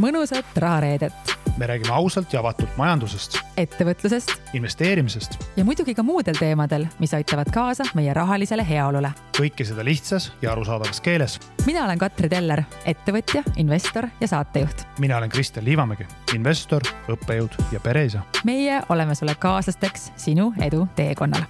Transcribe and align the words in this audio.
mõnusat 0.00 0.56
rahareedet, 0.56 1.12
me 1.58 1.66
räägime 1.66 1.92
ausalt 1.92 2.32
ja 2.32 2.40
avatult 2.40 2.72
majandusest, 2.80 3.36
ettevõtlusest 3.60 4.32
investeerimisest, 4.56 5.36
ja 5.56 5.64
muidugi 5.64 5.94
ka 5.94 6.02
muudel 6.06 6.38
teemadel, 6.38 6.86
mis 7.02 7.12
aitavad 7.14 7.50
kaasa 7.52 7.84
meie 7.94 8.14
rahalisele 8.16 8.64
heaolule. 8.68 9.12
kõike 9.36 9.64
seda 9.68 9.84
lihtsas 9.84 10.30
ja 10.42 10.52
arusaadavas 10.52 11.00
keeles. 11.00 11.38
mina 11.66 11.84
olen 11.84 11.98
Katri 11.98 12.28
Teller, 12.28 12.62
ettevõtja, 12.84 13.42
investor 13.56 14.08
ja 14.20 14.28
saatejuht. 14.28 14.86
mina 14.98 15.18
olen 15.18 15.30
Kristjan 15.30 15.64
Liivamägi, 15.64 16.06
investor, 16.34 16.82
õppejõud 17.08 17.60
ja 17.72 17.80
pereisa. 17.80 18.22
meie 18.44 18.82
oleme 18.88 19.14
sulle 19.14 19.34
kaaslasteks 19.34 20.12
sinu 20.16 20.52
edu 20.60 20.86
teekonnal. 20.96 21.42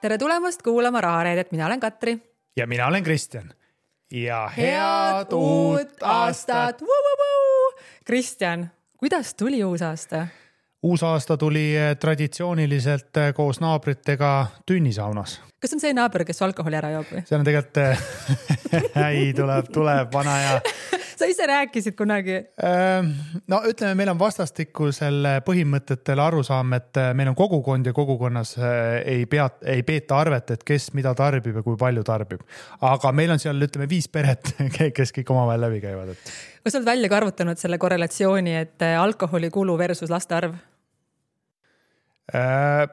tere 0.00 0.18
tulemast 0.18 0.62
kuulama 0.62 1.00
Rahareedet, 1.00 1.52
mina 1.52 1.66
olen 1.66 1.80
Katri 1.80 2.18
ja 2.56 2.66
mina 2.66 2.86
olen 2.86 3.04
Kristjan 3.04 3.57
ja 4.12 4.50
head 4.56 5.32
uut 5.32 6.02
aastat! 6.02 6.82
Kristjan, 8.04 8.70
kuidas 8.96 9.34
tuli 9.34 9.64
uus 9.64 9.82
aasta? 9.82 10.26
uus 10.82 11.02
aasta 11.02 11.36
tuli 11.36 11.76
eh, 11.76 11.96
traditsiooniliselt 11.96 13.16
eh, 13.16 13.34
koos 13.34 13.60
naabritega 13.60 14.46
tünnisaunas. 14.66 15.40
Kas 15.58 15.72
see 15.72 15.78
on 15.78 15.82
see 15.82 15.96
naaber, 15.96 16.24
kes 16.28 16.42
alkoholi 16.46 16.78
ära 16.78 16.92
joob 16.96 17.12
või? 17.12 17.24
see 17.28 17.38
on 17.38 17.46
tegelikult 17.46 17.82
ei, 19.08 19.32
tuleb, 19.36 19.72
tuleb 19.74 20.14
vana 20.14 20.38
ja 20.44 20.56
sa 21.18 21.26
ise 21.26 21.46
rääkisid 21.46 21.96
kunagi. 21.98 22.36
Ehm, 22.62 23.10
no 23.50 23.60
ütleme, 23.66 23.96
meil 23.98 24.12
on 24.12 24.18
vastastikusel 24.20 25.26
põhimõtetel 25.46 26.22
arusaam, 26.22 26.76
et 26.78 27.00
äh, 27.00 27.10
meil 27.18 27.32
on 27.32 27.36
kogukond 27.38 27.90
ja 27.90 27.94
kogukonnas 27.96 28.54
äh, 28.58 29.00
ei 29.16 29.26
pea, 29.30 29.48
ei 29.74 29.82
peeta 29.86 30.20
arvet, 30.22 30.54
et 30.54 30.62
kes 30.66 30.92
mida 30.98 31.14
tarbib 31.18 31.58
ja 31.58 31.64
kui 31.66 31.78
palju 31.80 32.04
tarbib. 32.06 32.44
aga 32.86 33.12
meil 33.12 33.34
on 33.34 33.42
seal, 33.42 33.58
ütleme, 33.66 33.88
viis 33.90 34.08
peret, 34.12 34.54
kes 34.98 35.14
kõik 35.16 35.34
omavahel 35.34 35.66
läbi 35.66 35.82
käivad, 35.82 36.14
et. 36.14 36.32
kas 36.62 36.76
sa 36.76 36.80
oled 36.80 36.92
välja 36.92 37.10
ka 37.10 37.20
arvutanud 37.22 37.58
selle 37.58 37.80
korrelatsiooni, 37.82 38.54
et 38.62 38.86
äh, 38.86 38.94
alkoholikulu 39.00 39.78
versus 39.80 40.14
laste 40.14 40.38
arv 40.38 40.54
äh,? 42.34 42.86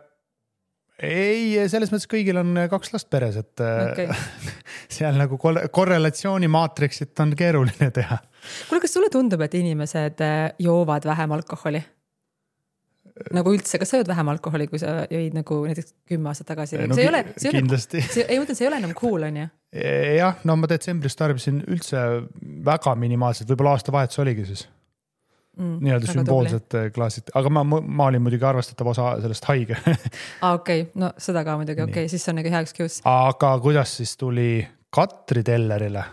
Ei, 1.04 1.56
selles 1.72 1.92
mõttes 1.92 2.08
kõigil 2.12 2.40
on 2.40 2.54
kaks 2.72 2.94
last 2.94 3.10
peres, 3.12 3.40
et 3.42 3.64
okay. 3.64 4.08
seal 5.00 5.18
nagu 5.20 5.40
korrelatsiooni 5.40 6.48
maatriksit 6.52 7.20
on 7.24 7.36
keeruline 7.38 7.92
teha. 7.96 8.22
kuule, 8.70 8.84
kas 8.84 8.96
sulle 8.96 9.12
tundub, 9.14 9.44
et 9.46 9.58
inimesed 9.60 10.24
äh, 10.24 10.40
joovad 10.62 11.08
vähem 11.10 11.36
alkoholi? 11.36 11.84
nagu 13.32 13.52
üldse, 13.56 13.80
kas 13.80 13.94
sa 13.94 14.00
jood 14.02 14.10
vähem 14.12 14.28
alkoholi, 14.34 14.66
kui 14.68 14.80
sa 14.82 15.06
jõid 15.08 15.36
nagu 15.38 15.62
näiteks 15.70 15.94
kümme 16.10 16.32
aastat 16.32 16.50
tagasi 16.52 16.82
no,? 16.82 16.96
see 16.98 17.06
ei 17.06 17.12
ole, 17.12 17.22
see 17.40 17.48
ei 17.48 17.54
ole, 17.54 17.62
ei 17.62 17.64
ma 17.64 18.44
mõtlen, 18.44 18.58
see 18.58 18.66
ei 18.66 18.70
ole 18.70 18.80
enam 18.82 18.96
cool, 18.98 19.24
on 19.28 19.40
ju? 19.40 19.46
jah, 20.18 20.42
no 20.48 20.58
ma 20.60 20.70
detsembris 20.72 21.16
tarbisin 21.20 21.62
üldse 21.64 22.02
väga 22.68 22.96
minimaalselt, 23.00 23.48
võib-olla 23.52 23.78
aastavahetus 23.78 24.20
oligi 24.24 24.50
siis 24.52 24.66
mm, 25.58 25.78
nii-öelda 25.86 26.12
sümboolsed 26.12 26.78
klaasid, 26.96 27.32
aga 27.36 27.52
ma, 27.54 27.64
ma 27.66 28.10
olin 28.10 28.24
muidugi 28.26 28.46
arvestatav 28.46 28.92
osa 28.94 29.16
sellest 29.24 29.48
haige 29.52 29.78
aa 29.80 29.96
ah,, 30.42 30.54
okei 30.54 30.82
okay., 30.82 30.92
no 31.02 31.12
seda 31.18 31.44
ka 31.48 31.58
muidugi, 31.60 31.82
okei 31.82 32.06
okay,, 32.06 32.12
siis 32.12 32.26
see 32.26 32.34
on 32.34 32.42
nagu 32.42 32.54
hea 32.54 32.62
excuse. 32.66 33.02
aga 33.10 33.56
kuidas 33.64 33.98
siis 33.98 34.18
tuli 34.18 34.50
Katri 34.96 35.44
Tellerile 35.44 36.04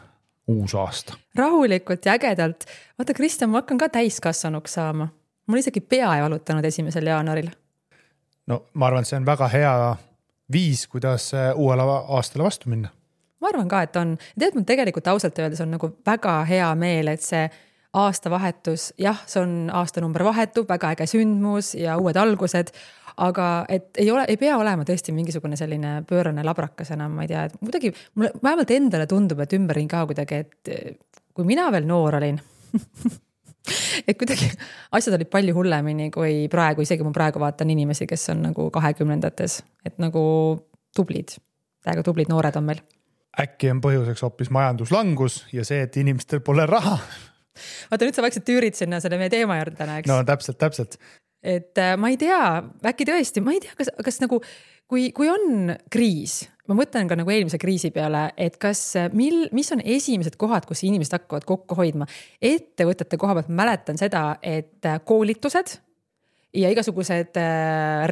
uus 0.48 0.74
aasta? 0.74 1.18
rahulikult 1.38 2.06
ja 2.06 2.12
ägedalt. 2.12 2.64
vaata, 2.98 3.14
Kristjan, 3.14 3.50
ma 3.50 3.62
hakkan 3.62 3.78
ka 3.78 3.88
täiskasvanuks 3.88 4.74
saama. 4.74 5.08
mul 5.46 5.58
isegi 5.58 5.80
pea 5.80 6.16
ei 6.16 6.22
valutanud 6.22 6.64
esimesel 6.64 7.06
jaanuaril. 7.06 7.50
no 8.46 8.64
ma 8.74 8.86
arvan, 8.86 9.02
et 9.02 9.08
see 9.08 9.20
on 9.20 9.26
väga 9.26 9.48
hea 9.48 9.96
viis, 10.52 10.86
kuidas 10.88 11.32
uuele 11.54 11.82
aastale 12.08 12.44
vastu 12.44 12.70
minna. 12.70 12.88
ma 13.40 13.48
arvan 13.48 13.68
ka, 13.68 13.82
et 13.82 13.96
on. 13.96 14.16
tead, 14.38 14.54
mul 14.54 14.66
tegelikult 14.68 15.06
ausalt 15.06 15.38
öeldes 15.38 15.60
on 15.60 15.70
nagu 15.76 15.92
väga 16.06 16.42
hea 16.48 16.74
meel, 16.74 17.12
et 17.14 17.22
see 17.22 17.48
aastavahetus, 17.92 18.92
jah, 19.00 19.18
see 19.28 19.42
on 19.42 19.70
aastanumber 19.74 20.24
vahetub, 20.24 20.68
väga 20.68 20.94
äge 20.94 21.06
sündmus 21.10 21.74
ja 21.76 21.98
uued 22.00 22.16
algused. 22.16 22.72
aga 23.16 23.66
et 23.68 23.98
ei 24.00 24.08
ole, 24.10 24.22
ei 24.28 24.38
pea 24.40 24.54
olema 24.56 24.86
tõesti 24.88 25.12
mingisugune 25.12 25.56
selline 25.60 25.98
pöörane 26.08 26.40
labrakas 26.44 26.94
enam, 26.94 27.12
ma 27.12 27.26
ei 27.26 27.28
tea, 27.28 27.42
et 27.44 27.58
kuidagi 27.60 27.90
mulle 28.16 28.30
vähemalt 28.42 28.70
endale 28.72 29.06
tundub, 29.06 29.42
et 29.44 29.52
ümberringi 29.52 29.92
ka 29.92 30.06
kuidagi, 30.08 30.38
et 30.40 30.70
kui 31.36 31.44
mina 31.44 31.66
veel 31.74 31.84
noor 31.84 32.16
olin 32.16 32.40
et 34.08 34.16
kuidagi 34.18 34.48
asjad 34.96 35.18
olid 35.18 35.28
palju 35.28 35.54
hullemini 35.58 36.08
kui 36.14 36.46
praegu, 36.52 36.86
isegi 36.86 37.04
ma 37.04 37.12
praegu 37.12 37.42
vaatan 37.42 37.74
inimesi, 37.74 38.08
kes 38.08 38.30
on 38.32 38.46
nagu 38.48 38.70
kahekümnendates, 38.72 39.58
et 39.84 40.00
nagu 40.00 40.22
tublid, 40.96 41.36
täiega 41.84 42.04
tublid 42.06 42.32
noored 42.32 42.56
on 42.56 42.70
meil. 42.70 42.80
äkki 43.44 43.70
on 43.72 43.84
põhjuseks 43.84 44.24
hoopis 44.24 44.50
majanduslangus 44.56 45.42
ja 45.52 45.68
see, 45.68 45.84
et 45.84 46.00
inimestel 46.00 46.40
pole 46.40 46.64
raha 46.66 46.96
vaata 47.90 48.08
nüüd 48.08 48.16
sa 48.16 48.24
vaikselt 48.24 48.46
tüürid 48.48 48.76
sinna 48.78 49.00
selle 49.02 49.18
meie 49.20 49.32
teema 49.32 49.58
juurde 49.60 49.78
täna, 49.78 49.98
eks. 50.00 50.10
no 50.10 50.20
täpselt, 50.28 50.58
täpselt. 50.60 50.98
et 51.42 51.78
äh, 51.80 51.94
ma 52.00 52.12
ei 52.12 52.18
tea, 52.20 52.40
äkki 52.92 53.06
tõesti, 53.08 53.42
ma 53.44 53.54
ei 53.56 53.62
tea, 53.64 53.74
kas, 53.78 53.92
kas 54.04 54.20
nagu 54.22 54.40
kui, 54.90 55.10
kui 55.16 55.30
on 55.32 55.74
kriis, 55.92 56.42
ma 56.70 56.76
mõtlen 56.78 57.10
ka 57.10 57.18
nagu 57.18 57.32
eelmise 57.32 57.60
kriisi 57.60 57.92
peale, 57.94 58.28
et 58.40 58.58
kas, 58.62 58.84
äh, 59.00 59.08
mil, 59.16 59.46
mis 59.56 59.72
on 59.74 59.84
esimesed 59.84 60.38
kohad, 60.40 60.66
kus 60.68 60.84
inimesed 60.88 61.18
hakkavad 61.18 61.46
kokku 61.48 61.78
hoidma. 61.78 62.08
ettevõtete 62.40 63.20
koha 63.20 63.38
pealt 63.38 63.52
mäletan 63.52 64.00
seda, 64.00 64.36
et 64.42 64.88
äh, 64.88 65.00
koolitused 65.04 65.76
ja 66.52 66.68
igasugused 66.68 67.38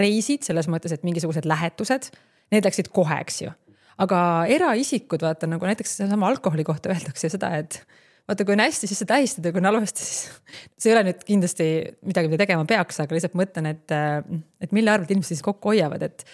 reisid 0.01 0.47
selles 0.47 0.65
mõttes, 0.73 0.95
et 0.95 1.03
mingisugused 1.05 1.45
lähetused, 1.45 2.07
need 2.55 2.65
läksid 2.65 2.89
kohe, 2.93 3.19
eks 3.21 3.43
ju. 3.43 3.51
aga 4.01 4.21
eraisikud, 4.49 5.21
vaata 5.21 5.45
nagu 5.45 5.67
näiteks 5.69 5.99
sedasama 5.99 6.31
alkoholi 6.33 6.65
kohta 6.65 6.89
öeldakse 6.95 7.29
seda, 7.33 7.53
et 7.61 7.83
vaata, 8.29 8.47
kui 8.47 8.57
on 8.57 8.63
hästi, 8.65 8.91
siis 8.91 9.03
sa 9.03 9.09
tähistad 9.09 9.47
ja 9.47 9.55
kui 9.55 9.63
on 9.63 9.71
halvasti, 9.71 10.05
siis 10.05 10.21
see 10.81 10.93
ei 10.93 10.97
ole 10.97 11.07
nüüd 11.09 11.25
kindlasti 11.27 11.71
midagi, 12.07 12.31
mida 12.33 12.45
tegema 12.45 12.69
peaks, 12.69 13.01
aga 13.03 13.17
lihtsalt 13.17 13.37
mõtlen, 13.39 13.73
et, 13.73 13.97
et 14.65 14.77
mille 14.77 14.93
arvelt 14.93 15.11
inimesed 15.15 15.37
siis 15.37 15.47
kokku 15.47 15.73
hoiavad, 15.73 16.07
et 16.07 16.25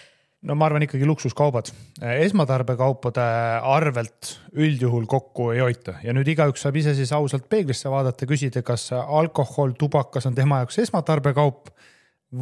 no 0.46 0.56
ma 0.58 0.68
arvan 0.68 0.84
ikkagi 0.86 1.06
luksuskaubad, 1.08 1.70
esmatarbekaupade 2.12 3.26
arvelt 3.66 4.32
üldjuhul 4.54 5.06
kokku 5.10 5.50
ei 5.54 5.62
hoita 5.64 5.96
ja 6.04 6.14
nüüd 6.16 6.28
igaüks 6.34 6.66
saab 6.66 6.78
ise 6.80 6.94
siis 6.98 7.12
ausalt 7.16 7.48
peeglisse 7.52 7.90
vaadata, 7.92 8.28
küsida, 8.28 8.62
kas 8.66 8.88
alkohol, 8.96 9.74
tubakas 9.78 10.28
on 10.28 10.36
tema 10.36 10.62
jaoks 10.62 10.82
esmatarbekaup 10.86 11.72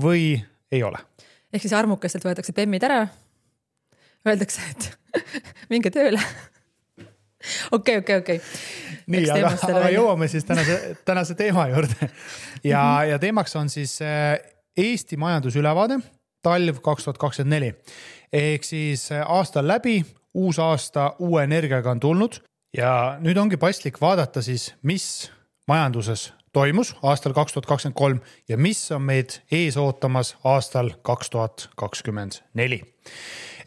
või 0.04 0.34
ei 0.72 0.82
ole. 0.82 1.00
ehk 1.52 1.62
siis 1.62 1.76
armukestelt 1.76 2.26
võetakse 2.26 2.56
bemmid 2.56 2.84
ära. 2.84 3.04
Öeldakse, 4.24 4.64
et 4.72 4.90
minge 5.72 5.92
tööle 5.92 6.20
okei, 7.72 7.98
okei, 7.98 8.16
okei. 8.16 8.40
nii, 9.06 9.30
aga, 9.30 9.52
aga 9.68 9.92
jõuame 9.94 10.28
siis 10.28 10.44
tänase, 10.48 10.96
tänase 11.04 11.34
teema 11.34 11.68
juurde. 11.68 11.94
ja 12.64 12.82
mm, 12.82 12.98
-hmm. 12.98 13.10
ja 13.10 13.18
teemaks 13.18 13.56
on 13.56 13.68
siis 13.68 14.02
äh, 14.02 14.38
Eesti 14.76 15.16
majandusülevaade 15.16 16.00
talv 16.42 16.80
kaks 16.82 17.04
tuhat 17.04 17.18
kakskümmend 17.18 17.54
neli. 17.54 17.74
ehk 18.32 18.64
siis 18.64 19.12
äh, 19.12 19.24
aasta 19.30 19.60
on 19.60 19.68
läbi, 19.68 20.04
uus 20.34 20.58
aasta 20.58 21.14
uue 21.18 21.44
energiaga 21.44 21.90
on 21.90 22.00
tulnud 22.00 22.40
ja 22.76 23.18
nüüd 23.20 23.38
ongi 23.38 23.56
paslik 23.56 24.00
vaadata 24.00 24.42
siis, 24.42 24.74
mis 24.82 25.30
majanduses 25.68 26.32
toimus 26.52 26.94
aastal 27.02 27.32
kaks 27.32 27.52
tuhat 27.52 27.66
kakskümmend 27.66 27.98
kolm 27.98 28.20
ja 28.48 28.56
mis 28.56 28.90
on 28.92 29.02
meid 29.02 29.40
ees 29.52 29.76
ootamas 29.76 30.36
aastal 30.44 30.90
kaks 31.02 31.30
tuhat 31.30 31.68
kakskümmend 31.76 32.42
neli 32.54 32.82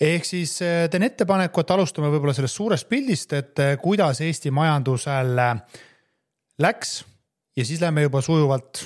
ehk 0.02 0.26
siis 0.26 0.60
äh, 0.62 0.86
teen 0.92 1.04
ettepaneku, 1.08 1.62
et 1.62 1.72
alustame 1.72 2.12
võib-olla 2.14 2.36
sellest 2.38 2.60
suurest 2.60 2.90
pildist, 2.90 3.34
et 3.34 3.60
äh, 3.64 3.76
kuidas 3.82 4.22
Eesti 4.22 4.52
majandusel 4.52 5.38
äh, 5.42 5.56
läks. 6.62 7.00
Ja 7.58 7.66
siis 7.66 7.82
lähme 7.82 8.04
juba 8.06 8.22
sujuvalt 8.22 8.84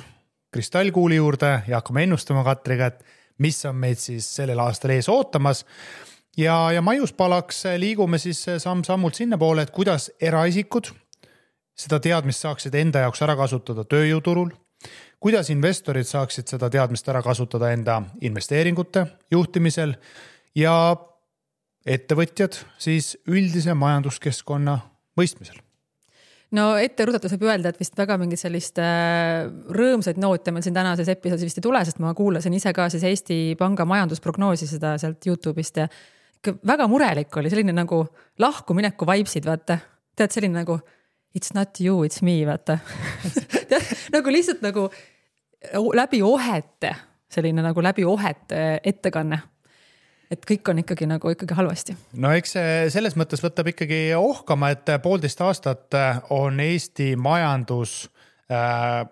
kristallkuuli 0.52 1.16
juurde 1.16 1.62
ja 1.68 1.80
hakkame 1.80 2.04
ennustama 2.04 2.44
Katriga, 2.44 2.88
et 2.88 3.04
mis 3.44 3.60
on 3.66 3.76
meid 3.76 4.00
siis 4.00 4.28
sellel 4.36 4.60
aastal 4.64 4.94
ees 4.96 5.10
ootamas. 5.10 5.66
ja, 6.38 6.72
ja 6.72 6.82
maiuspalaks 6.82 7.64
liigume 7.78 8.18
siis 8.18 8.46
samm-sammult 8.58 9.16
sinnapoole, 9.16 9.62
et 9.62 9.72
kuidas 9.72 10.12
eraisikud 10.22 10.92
seda 11.76 12.00
teadmist 12.00 12.46
saaksid 12.46 12.76
enda 12.76 13.06
jaoks 13.06 13.22
ära 13.22 13.36
kasutada 13.36 13.84
tööjõuturul. 13.84 14.52
Kuidas 15.22 15.52
investorid 15.54 16.08
saaksid 16.08 16.50
seda 16.50 16.70
teadmist 16.70 17.08
ära 17.10 17.22
kasutada 17.22 17.72
enda 17.74 18.02
investeeringute 18.22 19.06
juhtimisel 19.32 19.94
ja 20.56 20.76
ettevõtjad 21.86 22.60
siis 22.82 23.16
üldise 23.30 23.74
majanduskeskkonna 23.78 24.78
mõistmisel. 25.20 25.60
No 26.52 26.74
ette 26.76 27.06
rutates 27.08 27.32
võib 27.38 27.46
öelda, 27.48 27.72
et 27.72 27.80
vist 27.80 27.96
väga 27.96 28.18
mingit 28.20 28.42
sellist 28.42 28.80
äh, 28.84 29.46
rõõmsaid 29.72 30.18
noote 30.20 30.52
meil 30.52 30.66
siin 30.66 30.76
tänases 30.76 31.08
episoodis 31.14 31.48
vist 31.48 31.62
ei 31.62 31.64
tule, 31.64 31.80
sest 31.88 32.02
ma 32.04 32.12
kuulasin 32.16 32.58
ise 32.58 32.74
ka 32.76 32.90
siis 32.92 33.06
Eesti 33.08 33.38
Panga 33.60 33.86
majandusprognoosi 33.88 34.68
seda 34.68 34.98
sealt 35.00 35.24
Youtube'ist 35.30 35.80
ja 35.80 35.88
ikka 36.42 36.58
väga 36.68 36.90
murelik 36.92 37.38
oli, 37.40 37.52
selline 37.54 37.76
nagu 37.76 38.02
lahkumineku 38.44 39.08
vibes'id, 39.08 39.48
vaata. 39.48 39.80
tead, 40.20 40.36
selline 40.36 40.60
nagu 40.60 40.76
it's 41.38 41.56
not 41.56 41.80
you, 41.80 42.04
it's 42.04 42.20
me, 42.22 42.42
vaata. 42.46 42.82
Tead, 43.72 43.96
nagu 44.12 44.36
lihtsalt 44.36 44.60
nagu 44.66 44.90
läbi 45.96 46.20
ohete, 46.26 46.92
selline 47.32 47.64
nagu 47.64 47.80
läbi 47.86 48.04
ohete 48.04 48.82
ettekanne 48.84 49.40
et 50.32 50.46
kõik 50.48 50.70
on 50.72 50.82
ikkagi 50.84 51.08
nagu 51.10 51.32
ikkagi 51.34 51.58
halvasti. 51.58 51.96
no 52.24 52.32
eks 52.36 52.58
see 52.58 52.76
selles 52.94 53.18
mõttes 53.20 53.44
võtab 53.44 53.72
ikkagi 53.74 54.04
ohkama, 54.18 54.72
et 54.76 54.94
poolteist 55.04 55.42
aastat 55.44 55.98
on 56.32 56.60
Eesti 56.64 57.14
majandus 57.20 58.06
äh, 58.52 59.04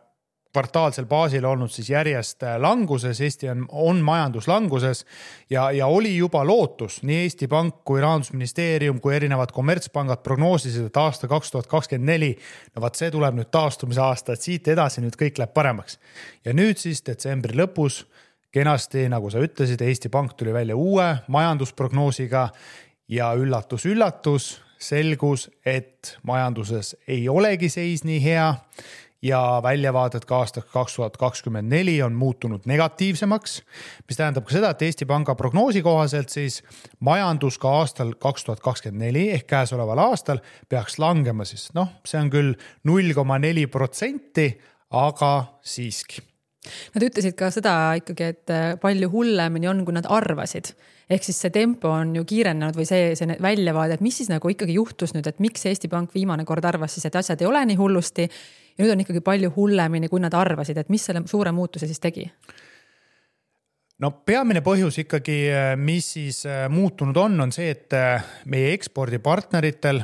kvartaalsel 0.54 1.06
baasil 1.06 1.46
olnud 1.46 1.70
siis 1.70 1.92
järjest 1.92 2.44
äh, 2.44 2.56
languses, 2.62 3.22
Eesti 3.22 3.50
on, 3.52 3.66
on 3.70 4.00
majanduslanguses 4.06 5.06
ja, 5.50 5.70
ja 5.72 5.88
oli 5.88 6.16
juba 6.18 6.42
lootus, 6.48 7.02
nii 7.04 7.20
Eesti 7.26 7.48
Pank 7.48 7.84
kui 7.86 8.02
Rahandusministeerium 8.02 9.02
kui 9.04 9.16
erinevad 9.16 9.54
kommertspangad 9.54 10.24
prognoosisid, 10.26 10.90
et 10.90 10.98
aasta 10.98 11.30
kaks 11.30 11.54
tuhat 11.54 11.70
kakskümmend 11.70 12.14
neli, 12.14 12.32
no 12.76 12.82
vot 12.86 12.98
see 12.98 13.12
tuleb 13.14 13.38
nüüd 13.38 13.52
taastumise 13.54 14.02
aasta, 14.02 14.34
et 14.34 14.48
siit 14.48 14.68
edasi 14.74 15.06
nüüd 15.06 15.20
kõik 15.20 15.38
läheb 15.38 15.54
paremaks. 15.54 16.00
ja 16.46 16.56
nüüd 16.58 16.82
siis 16.82 17.06
detsembri 17.06 17.58
lõpus 17.60 18.06
kenasti, 18.52 19.06
nagu 19.10 19.30
sa 19.30 19.42
ütlesid, 19.44 19.82
Eesti 19.82 20.10
Pank 20.10 20.34
tuli 20.38 20.54
välja 20.54 20.76
uue 20.76 21.10
majandusprognoosiga 21.28 22.50
ja 23.10 23.34
üllatus-üllatus, 23.38 24.58
selgus, 24.80 25.50
et 25.66 26.18
majanduses 26.24 26.96
ei 27.08 27.28
olegi 27.30 27.70
seis 27.70 28.06
nii 28.08 28.22
hea 28.24 28.54
ja 29.22 29.60
väljavaated 29.64 30.24
ka 30.26 30.38
aastaks 30.44 30.72
kaks 30.72 30.96
tuhat 30.96 31.18
kakskümmend 31.20 31.68
neli 31.72 31.98
on 32.02 32.14
muutunud 32.16 32.64
negatiivsemaks. 32.66 33.64
mis 34.08 34.18
tähendab 34.18 34.46
ka 34.48 34.56
seda, 34.56 34.70
et 34.70 34.82
Eesti 34.82 35.06
Panga 35.06 35.36
prognoosi 35.36 35.82
kohaselt 35.82 36.30
siis 36.30 36.64
majandus 37.00 37.58
ka 37.58 37.74
aastal 37.82 38.14
kaks 38.16 38.48
tuhat 38.48 38.64
kakskümmend 38.64 39.04
neli 39.04 39.30
ehk 39.36 39.48
käesoleval 39.48 40.00
aastal 40.08 40.40
peaks 40.70 41.00
langema 41.00 41.46
siis 41.46 41.70
noh, 41.76 41.92
see 42.06 42.22
on 42.22 42.32
küll 42.32 42.56
null 42.84 43.14
koma 43.14 43.40
neli 43.40 43.68
protsenti, 43.68 44.54
aga 44.90 45.60
siiski 45.62 46.24
Nad 46.68 47.04
ütlesid 47.08 47.38
ka 47.40 47.48
seda 47.56 47.74
ikkagi, 47.96 48.26
et 48.34 48.52
äh, 48.52 48.74
palju 48.82 49.08
hullemini 49.14 49.70
on, 49.72 49.86
kui 49.88 49.96
nad 49.96 50.08
arvasid. 50.12 50.74
ehk 51.10 51.24
siis 51.26 51.40
see 51.42 51.50
tempo 51.50 51.90
on 51.90 52.12
ju 52.18 52.22
kiirenenud 52.28 52.76
või 52.78 52.86
see, 52.86 53.14
see 53.18 53.38
väljavaade, 53.42 53.96
et 53.96 54.02
mis 54.06 54.18
siis 54.20 54.28
nagu 54.30 54.52
ikkagi 54.52 54.76
juhtus 54.76 55.16
nüüd, 55.16 55.26
et 55.26 55.40
miks 55.40 55.64
Eesti 55.66 55.88
Pank 55.90 56.12
viimane 56.14 56.44
kord 56.46 56.66
arvas 56.68 56.94
siis, 56.94 57.08
et 57.08 57.16
asjad 57.16 57.42
ei 57.42 57.48
ole 57.48 57.64
nii 57.66 57.80
hullusti 57.80 58.26
ja 58.28 58.84
nüüd 58.84 58.92
on 58.94 59.04
ikkagi 59.06 59.24
palju 59.26 59.50
hullemini, 59.56 60.10
kui 60.12 60.22
nad 60.22 60.36
arvasid, 60.38 60.78
et 60.78 60.92
mis 60.94 61.06
selle 61.08 61.24
suure 61.32 61.54
muutuse 61.56 61.88
siis 61.88 62.04
tegi? 62.04 62.28
no 64.04 64.12
peamine 64.28 64.62
põhjus 64.62 65.00
ikkagi, 65.06 65.38
mis 65.80 66.12
siis 66.18 66.44
äh, 66.46 66.68
muutunud 66.70 67.18
on, 67.24 67.40
on 67.48 67.56
see, 67.56 67.72
et 67.72 67.96
äh, 67.96 68.28
meie 68.52 68.76
ekspordipartneritel, 68.76 70.04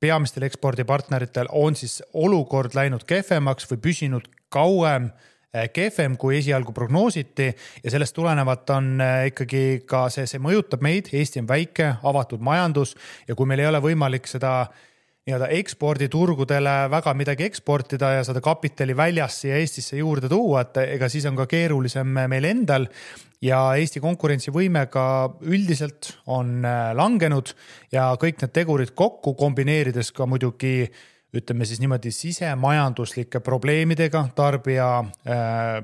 peamistel 0.00 0.48
ekspordipartneritel 0.48 1.52
on 1.52 1.76
siis 1.76 2.00
olukord 2.16 2.72
läinud 2.74 3.04
kehvemaks 3.06 3.68
või 3.70 3.84
püsinud 3.84 4.26
kauem 4.48 5.12
äh, 5.12 5.30
kehvem, 5.72 6.16
kui 6.18 6.38
esialgu 6.40 6.72
prognoositi. 6.74 7.50
Ja 7.84 7.92
sellest 7.94 8.16
tulenevalt 8.16 8.70
on 8.74 8.96
ikkagi 9.28 9.84
ka 9.86 10.08
see, 10.10 10.26
see 10.30 10.42
mõjutab 10.42 10.82
meid, 10.82 11.12
Eesti 11.14 11.42
on 11.42 11.50
väike, 11.50 11.92
avatud 12.02 12.42
majandus. 12.42 12.96
Ja 13.28 13.36
kui 13.38 13.46
meil 13.46 13.62
ei 13.62 13.70
ole 13.70 13.82
võimalik 13.84 14.26
seda 14.30 14.56
nii-öelda 15.24 15.46
eksporditurgudele 15.56 16.72
väga 16.92 17.14
midagi 17.16 17.46
eksportida 17.46 18.10
ja 18.18 18.24
seda 18.28 18.42
kapitali 18.44 18.92
väljast 18.96 19.40
siia 19.44 19.56
Eestisse 19.56 19.96
juurde 19.96 20.28
tuua, 20.28 20.66
et 20.66 20.82
ega 20.82 21.08
siis 21.08 21.24
on 21.30 21.38
ka 21.38 21.46
keerulisem 21.48 22.10
meil 22.28 22.44
endal. 22.44 22.90
ja 23.44 23.74
Eesti 23.76 24.00
konkurentsivõime 24.00 24.86
ka 24.88 25.06
üldiselt 25.44 26.14
on 26.32 26.64
äh, 26.64 26.92
langenud 26.96 27.50
ja 27.92 28.14
kõik 28.20 28.40
need 28.40 28.52
tegurid 28.56 28.94
kokku 28.96 29.34
kombineerides 29.36 30.12
ka 30.16 30.24
muidugi 30.26 30.88
ütleme 31.34 31.66
siis 31.66 31.80
niimoodi 31.82 32.12
sisemajanduslike 32.14 33.40
probleemidega, 33.44 34.28
tarbija 34.36 34.88
äh, 35.00 35.82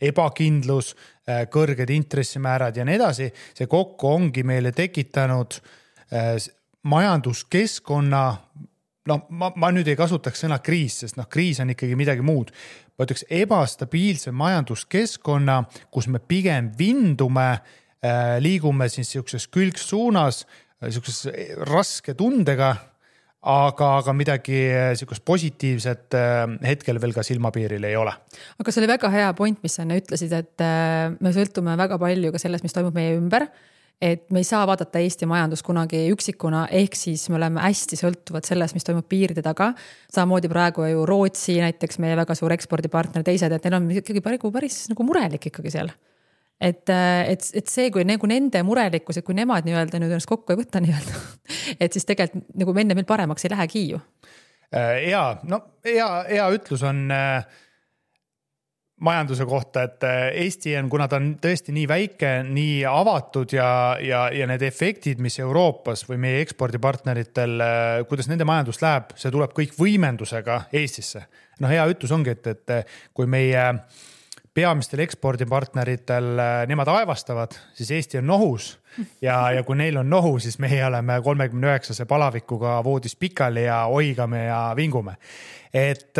ebakindlus 0.00 0.92
äh,, 0.94 1.46
kõrged 1.52 1.90
intressimäärad 1.94 2.76
ja 2.76 2.84
nii 2.84 2.98
edasi, 2.98 3.30
see 3.56 3.68
kokku 3.70 4.10
ongi 4.12 4.44
meile 4.46 4.72
tekitanud 4.76 5.58
äh, 6.12 6.34
majanduskeskkonna 6.86 8.24
noh, 9.10 9.24
ma, 9.30 9.50
ma 9.56 9.70
nüüd 9.74 9.88
ei 9.90 9.98
kasutaks 9.98 10.44
sõna 10.44 10.58
kriis, 10.64 11.00
sest 11.02 11.18
noh, 11.18 11.28
kriis 11.30 11.60
on 11.62 11.72
ikkagi 11.74 11.96
midagi 11.98 12.24
muud. 12.26 12.52
ma 12.96 13.04
ütleks 13.04 13.26
ebastabiilse 13.30 14.32
majanduskeskkonna, 14.32 15.62
kus 15.92 16.08
me 16.08 16.20
pigem 16.20 16.70
vindume 16.78 17.48
äh,, 17.52 18.36
liigume 18.40 18.88
siis 18.92 19.14
sihukeses 19.14 19.48
külgsuunas 19.52 20.44
äh,, 20.44 20.90
sihukeses 20.90 21.32
raske 21.68 22.14
tundega 22.14 22.74
aga, 23.46 23.90
aga 24.00 24.14
midagi 24.16 24.58
äh, 24.70 24.90
sihukest 24.98 25.24
positiivset 25.26 26.16
äh, 26.18 26.42
hetkel 26.66 26.98
veel 27.02 27.14
ka 27.14 27.24
silmapiiril 27.26 27.86
ei 27.86 27.96
ole. 27.98 28.12
aga 28.58 28.74
see 28.74 28.82
oli 28.82 28.90
väga 28.90 29.12
hea 29.12 29.30
point, 29.38 29.62
mis 29.62 29.78
sa 29.78 29.84
enne 29.86 30.00
ütlesid, 30.00 30.34
et 30.34 30.64
äh, 30.64 31.14
me 31.20 31.32
sõltume 31.34 31.76
väga 31.78 31.98
palju 32.02 32.34
ka 32.34 32.42
sellest, 32.42 32.66
mis 32.66 32.76
toimub 32.76 32.96
meie 32.96 33.16
ümber 33.18 33.48
et 34.02 34.26
me 34.34 34.42
ei 34.42 34.44
saa 34.44 34.66
vaadata 34.68 35.00
Eesti 35.00 35.24
majandust 35.28 35.64
kunagi 35.64 36.02
üksikuna, 36.12 36.66
ehk 36.82 36.98
siis 36.98 37.22
me 37.32 37.38
oleme 37.38 37.62
hästi 37.64 37.96
sõltuvad 37.96 38.44
sellest, 38.44 38.76
mis 38.76 38.84
toimub 38.84 39.06
piiride 39.08 39.44
taga. 39.44 39.70
samamoodi 40.12 40.50
praegu 40.52 40.84
ju 40.90 41.06
Rootsi 41.08 41.56
näiteks, 41.62 42.02
meie 42.04 42.18
väga 42.18 42.36
suur 42.36 42.52
ekspordipartner, 42.52 43.24
teised, 43.24 43.52
et 43.52 43.64
neil 43.64 43.78
on 43.78 43.88
ikkagi 43.94 44.20
päris, 44.20 44.44
päris 44.52 44.82
nagu 44.92 45.06
murelik 45.06 45.48
ikkagi 45.48 45.72
seal 45.72 45.94
et, 46.60 46.88
et, 46.88 47.50
et 47.60 47.68
see, 47.68 47.90
kui 47.92 48.06
nagu 48.08 48.30
nende 48.30 48.62
murelikkus, 48.66 49.20
et 49.20 49.26
kui 49.26 49.36
nemad 49.36 49.66
nii-öelda 49.66 50.00
nüüd 50.00 50.14
ennast 50.14 50.30
kokku 50.30 50.54
ei 50.54 50.62
võta 50.62 50.80
nii-öelda, 50.84 51.20
et 51.80 51.92
siis 51.92 52.08
tegelikult 52.08 52.48
nagu 52.56 52.74
enne 52.80 52.96
meil 52.96 53.08
paremaks 53.08 53.46
ei 53.46 53.52
lähegi 53.52 53.84
ju. 53.92 54.00
Äh, 54.74 55.06
ja 55.12 55.28
no 55.46 55.62
hea, 55.86 56.08
hea 56.30 56.48
ütlus 56.56 56.82
on 56.86 57.06
äh, 57.14 57.44
majanduse 59.00 59.44
kohta, 59.46 59.82
et 59.82 60.04
äh, 60.04 60.30
Eesti 60.42 60.72
on, 60.78 60.88
kuna 60.90 61.06
ta 61.08 61.18
on 61.20 61.34
tõesti 61.42 61.74
nii 61.76 61.84
väike, 61.88 62.32
nii 62.48 62.80
avatud 62.88 63.52
ja, 63.52 63.68
ja, 64.00 64.26
ja 64.32 64.48
need 64.48 64.64
efektid, 64.64 65.20
mis 65.22 65.36
Euroopas 65.42 66.06
või 66.08 66.18
meie 66.24 66.40
ekspordipartneritel, 66.44 67.56
äh, 67.60 68.00
kuidas 68.08 68.30
nende 68.32 68.48
majandus 68.48 68.80
läheb, 68.84 69.12
see 69.20 69.32
tuleb 69.34 69.52
kõik 69.56 69.76
võimendusega 69.76 70.62
Eestisse. 70.72 71.26
noh, 71.60 71.72
hea 71.72 71.84
ütlus 71.92 72.12
ongi, 72.16 72.32
et, 72.32 72.46
et 72.54 72.96
kui 73.16 73.28
meie 73.28 73.66
peamistel 74.56 75.04
ekspordipartneritel, 75.04 76.32
äh, 76.40 76.56
nemad 76.70 76.88
aevastavad, 76.92 77.54
siis 77.76 77.92
Eesti 77.98 78.20
on 78.22 78.30
nohus 78.32 78.70
ja, 79.20 79.38
ja 79.52 79.62
kui 79.66 79.76
neil 79.76 80.00
on 80.00 80.10
nohu, 80.10 80.38
siis 80.40 80.58
meie 80.62 80.80
oleme 80.86 81.20
kolmekümne 81.22 81.70
üheksase 81.70 82.08
palavikuga 82.08 82.78
voodis 82.84 83.16
pikali 83.16 83.66
ja 83.68 83.84
oigame 83.92 84.46
ja 84.46 84.60
vingume. 84.76 85.16
et 85.74 86.16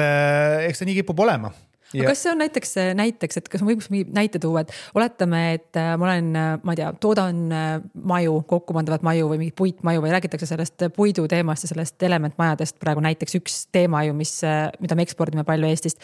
eks 0.69 0.79
ta 0.79 0.85
nii 0.85 1.01
kipub 1.01 1.21
olema 1.25 1.51
aga 1.95 2.11
kas 2.11 2.23
see 2.25 2.33
on 2.33 2.41
näiteks, 2.43 2.73
näiteks, 2.99 3.39
et 3.41 3.49
kas 3.51 3.63
ma 3.63 3.71
võiks 3.71 3.89
mingi 3.93 4.11
näite 4.15 4.41
tuua, 4.43 4.65
et 4.65 4.73
oletame, 4.99 5.43
et 5.57 5.79
äh, 5.79 5.93
ma 5.99 6.09
olen, 6.09 6.31
äh, 6.39 6.49
ma 6.67 6.75
ei 6.75 6.81
tea, 6.81 6.91
toodan 7.03 7.43
äh, 7.55 7.69
maju, 8.11 8.41
kokkupandavat 8.51 9.07
maju 9.07 9.31
või 9.33 9.41
mingit 9.45 9.57
puitmaju 9.59 10.03
või 10.05 10.15
räägitakse 10.15 10.49
sellest 10.51 10.87
puidu 10.97 11.27
teemast 11.31 11.67
ja 11.67 11.73
sellest 11.73 12.03
elementmajadest 12.09 12.81
praegu 12.83 13.05
näiteks 13.07 13.39
üks 13.41 13.59
teema 13.75 14.03
ju, 14.09 14.17
mis, 14.19 14.35
mida 14.83 14.99
me 14.99 15.07
ekspordime 15.07 15.47
palju 15.47 15.71
Eestist. 15.71 16.03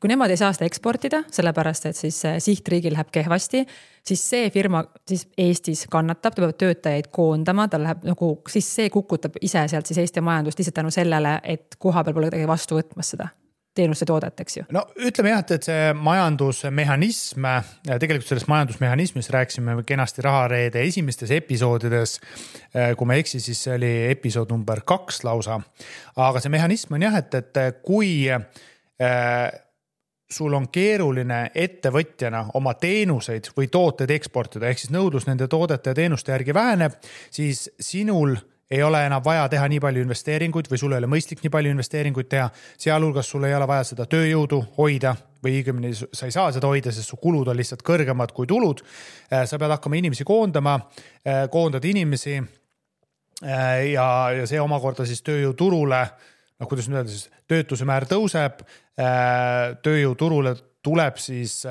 kui 0.00 0.12
nemad 0.12 0.32
ei 0.32 0.40
saa 0.40 0.52
seda 0.54 0.68
eksportida, 0.68 1.24
sellepärast 1.34 1.90
et 1.90 1.98
siis 1.98 2.20
sihtriigil 2.46 2.94
läheb 2.94 3.10
kehvasti, 3.14 3.64
siis 4.06 4.24
see 4.30 4.50
firma 4.54 4.84
siis 5.08 5.26
Eestis 5.38 5.86
kannatab, 5.90 6.36
ta 6.36 6.44
peab 6.44 6.58
töötajaid 6.60 7.10
koondama, 7.14 7.68
tal 7.68 7.86
läheb 7.86 8.04
nagu, 8.06 8.34
siis 8.50 8.68
see 8.80 8.90
kukutab 8.94 9.38
ise 9.42 9.66
sealt 9.70 9.90
siis 9.90 10.02
Eesti 10.04 10.24
majandust 10.24 10.60
lihtsalt 10.60 10.82
tänu 10.82 10.94
sellele, 10.94 11.38
et 11.42 11.78
kohapeal 11.78 12.16
pole 12.16 12.30
kedagi 12.30 12.50
vastu 12.50 12.78
võtmas 12.78 13.14
seda 13.14 13.32
teenuste 13.74 14.06
toodet, 14.08 14.40
eks 14.40 14.56
ju. 14.56 14.64
no 14.74 14.84
ütleme 14.96 15.32
jah, 15.32 15.42
et, 15.44 15.54
et 15.56 15.68
see 15.68 15.88
majandusmehhanism, 15.98 17.48
tegelikult 17.88 18.30
sellest 18.30 18.50
majandusmehhanismist 18.52 19.34
rääkisime 19.34 19.76
kenasti 19.86 20.22
Rahareede 20.24 20.84
esimestes 20.86 21.30
episoodides. 21.34 22.20
kui 22.96 23.06
ma 23.08 23.18
ei 23.18 23.24
eksi, 23.24 23.40
siis 23.40 23.64
see 23.66 23.74
oli 23.74 23.92
episood 24.10 24.52
number 24.54 24.84
kaks 24.86 25.24
lausa. 25.24 25.60
aga 26.16 26.40
see 26.40 26.54
mehhanism 26.54 26.94
on 26.94 27.08
jah, 27.08 27.18
et, 27.18 27.34
et 27.34 27.82
kui 27.82 28.30
äh, 28.30 29.50
sul 30.30 30.54
on 30.56 30.66
keeruline 30.72 31.50
ettevõtjana 31.54 32.46
oma 32.58 32.74
teenuseid 32.80 33.50
või 33.56 33.68
tooteid 33.72 34.10
eksportida, 34.14 34.68
ehk 34.68 34.82
siis 34.82 34.94
nõudlus 34.94 35.28
nende 35.28 35.48
toodete 35.50 35.92
ja 35.92 35.98
teenuste 35.98 36.32
järgi 36.34 36.54
väheneb, 36.54 36.96
siis 37.30 37.68
sinul 37.80 38.36
ei 38.74 38.82
ole 38.82 39.04
enam 39.06 39.22
vaja 39.24 39.44
teha 39.48 39.68
nii 39.70 39.80
palju 39.82 40.02
investeeringuid 40.02 40.66
või 40.70 40.80
sul 40.80 40.94
ei 40.94 41.02
ole 41.02 41.10
mõistlik 41.10 41.44
nii 41.44 41.52
palju 41.52 41.70
investeeringuid 41.74 42.28
teha. 42.30 42.48
sealhulgas 42.78 43.30
sul 43.30 43.46
ei 43.46 43.54
ole 43.54 43.68
vaja 43.70 43.84
seda 43.90 44.06
tööjõudu 44.10 44.60
hoida 44.78 45.14
või 45.44 45.60
õigemini 45.60 45.92
sa 45.94 46.26
ei 46.26 46.34
saa 46.34 46.50
seda 46.54 46.70
hoida, 46.70 46.92
sest 46.92 47.12
su 47.12 47.18
kulud 47.20 47.48
on 47.48 47.58
lihtsalt 47.58 47.84
kõrgemad 47.86 48.32
kui 48.34 48.48
tulud. 48.50 48.82
Äh, 49.30 49.44
sa 49.46 49.60
pead 49.60 49.76
hakkama 49.76 50.00
inimesi 50.00 50.24
koondama, 50.26 50.78
äh, 51.22 51.44
koondad 51.52 51.84
inimesi. 51.84 52.38
Äh, 53.44 53.92
ja, 53.92 54.06
ja 54.40 54.46
see 54.48 54.60
omakorda 54.62 55.06
siis 55.06 55.22
tööjõuturule, 55.26 56.00
noh, 56.58 56.70
kuidas 56.70 56.88
nüüd 56.88 57.02
öelda 57.02 57.12
siis, 57.12 57.28
töötuse 57.50 57.86
määr 57.86 58.08
tõuseb. 58.10 58.64
tööjõuturule 59.82 60.52
tuleb 60.86 61.16
siis 61.18 61.64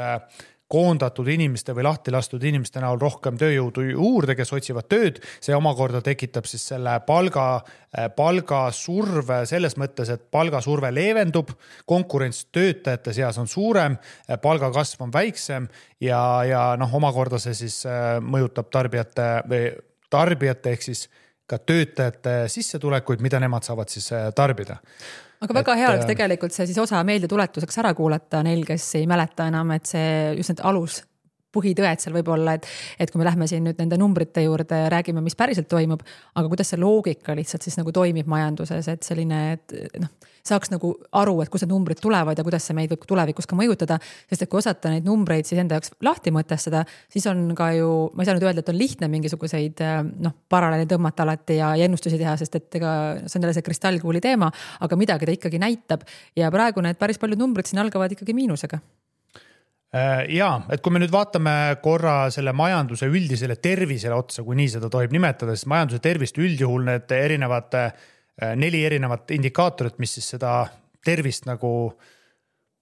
koondatud 0.74 1.28
inimeste 1.30 1.76
või 1.78 1.86
lahti 1.86 2.12
lastud 2.14 2.44
inimeste 2.44 2.82
näol 2.82 2.98
rohkem 3.02 3.38
tööjõudu 3.38 3.86
juurde, 3.92 4.36
kes 4.38 4.54
otsivad 4.56 4.90
tööd. 4.90 5.22
see 5.42 5.56
omakorda 5.56 6.02
tekitab 6.02 6.48
siis 6.50 6.66
selle 6.74 6.96
palga, 7.08 7.62
äh, 7.98 8.10
palgasurve 8.16 9.44
selles 9.50 9.78
mõttes, 9.78 10.10
et 10.10 10.26
palgasurve 10.32 10.92
leevendub, 10.94 11.52
konkurents 11.86 12.46
töötajate 12.52 13.14
seas 13.14 13.38
on 13.38 13.48
suurem, 13.48 13.98
äh, 14.30 14.40
palgakasv 14.42 15.02
on 15.06 15.14
väiksem 15.14 15.68
ja, 16.02 16.22
ja 16.48 16.64
noh, 16.80 16.96
omakorda 17.02 17.40
see 17.40 17.54
siis 17.54 17.84
äh, 17.86 18.18
mõjutab 18.22 18.72
tarbijate 18.74 19.28
või 19.50 19.68
tarbijate 20.10 20.74
ehk 20.74 20.90
siis 20.90 21.10
ka 21.50 21.60
töötajate 21.60 22.48
sissetulekuid, 22.50 23.22
mida 23.22 23.40
nemad 23.40 23.66
saavad 23.68 23.92
siis 23.92 24.10
tarbida 24.36 24.80
aga 25.44 25.58
väga 25.60 25.74
et, 25.76 25.80
hea 25.82 25.90
oleks 25.92 26.06
äh, 26.08 26.12
tegelikult 26.14 26.56
see 26.56 26.68
siis 26.70 26.80
osa 26.82 27.02
meeldetuletuseks 27.08 27.82
ära 27.84 27.94
kuulata 27.98 28.44
neil, 28.46 28.64
kes 28.68 28.94
ei 29.02 29.10
mäleta 29.10 29.48
enam, 29.52 29.74
et 29.76 29.90
see 29.90 30.08
just 30.38 30.54
need 30.54 30.64
alus 30.66 31.02
põhitõed 31.54 32.04
seal 32.04 32.18
võib-olla, 32.18 32.58
et, 32.58 32.68
et 33.00 33.12
kui 33.14 33.22
me 33.22 33.28
lähme 33.28 33.48
siin 33.50 33.66
nüüd 33.68 33.80
nende 33.82 34.00
numbrite 34.02 34.44
juurde 34.46 34.84
ja 34.86 34.92
räägime, 34.94 35.24
mis 35.26 35.38
päriselt 35.40 35.70
toimub, 35.72 36.04
aga 36.36 36.52
kuidas 36.52 36.74
see 36.74 36.82
loogika 36.82 37.36
lihtsalt 37.38 37.66
siis 37.66 37.80
nagu 37.80 37.94
toimib 37.96 38.30
majanduses, 38.30 38.90
et 38.92 39.08
selline, 39.08 39.44
et 39.58 40.00
noh 40.02 40.32
saaks 40.44 40.72
nagu 40.74 40.92
aru, 41.16 41.38
et 41.44 41.52
kust 41.52 41.64
need 41.64 41.72
numbrid 41.72 42.00
tulevad 42.04 42.38
ja 42.38 42.44
kuidas 42.44 42.66
see 42.68 42.76
meid 42.76 42.92
võib 42.92 43.06
tulevikus 43.08 43.48
ka 43.48 43.56
mõjutada. 43.56 44.00
sest 44.30 44.44
et 44.44 44.52
kui 44.52 44.60
osata 44.60 44.92
neid 44.92 45.06
numbreid 45.08 45.48
siis 45.48 45.62
enda 45.64 45.78
jaoks 45.78 45.94
lahti 46.04 46.34
mõtestada, 46.36 46.84
siis 47.12 47.26
on 47.32 47.54
ka 47.56 47.72
ju, 47.78 47.92
ma 48.14 48.24
ei 48.24 48.28
saa 48.28 48.36
nüüd 48.36 48.48
öelda, 48.50 48.64
et 48.64 48.72
on 48.74 48.80
lihtne 48.80 49.08
mingisuguseid 49.14 49.84
noh, 50.26 50.36
paralleele 50.52 50.88
tõmmata 50.90 51.24
alati 51.24 51.60
ja, 51.62 51.74
ja 51.80 51.88
ennustusi 51.88 52.20
teha, 52.20 52.36
sest 52.40 52.60
et 52.60 52.80
ega 52.82 52.92
see 53.24 53.40
on 53.40 53.48
jälle 53.48 53.56
see 53.56 53.70
kristallkuuli 53.70 54.24
teema, 54.24 54.52
aga 54.84 55.00
midagi 55.00 55.30
ta 55.30 55.38
ikkagi 55.38 55.64
näitab 55.64 56.04
ja 56.36 56.52
praegu 56.52 56.84
need 56.84 57.00
päris 57.00 57.22
paljud 57.22 57.40
numbrid 57.40 57.70
siin 57.70 57.80
algavad 57.84 58.12
ikkagi 58.12 58.36
miinusega 58.36 58.82
ja, 59.94 60.48
et 60.74 60.82
kui 60.82 60.90
me 60.90 61.00
nüüd 61.04 61.12
vaatame 61.14 61.76
korra 61.84 62.32
selle 62.34 62.50
majanduse 62.58 63.06
üldisele 63.06 63.60
tervisele 63.62 64.16
otsa, 64.18 64.42
kui 64.42 64.58
nii 64.58 64.72
seda 64.74 64.90
tohib 64.90 65.14
nimetada, 65.14 65.54
siis 65.54 65.70
majanduse 65.70 66.02
tervist 66.02 66.40
üldjuhul 66.42 66.88
need 66.88 67.14
erinevad 67.14 67.78
äh, 67.78 67.92
Äh, 68.42 68.56
neli 68.58 68.82
erinevat 68.86 69.30
indikaatorit, 69.36 70.00
mis 70.02 70.16
siis 70.18 70.32
seda 70.34 70.64
tervist 71.06 71.46
nagu 71.46 71.70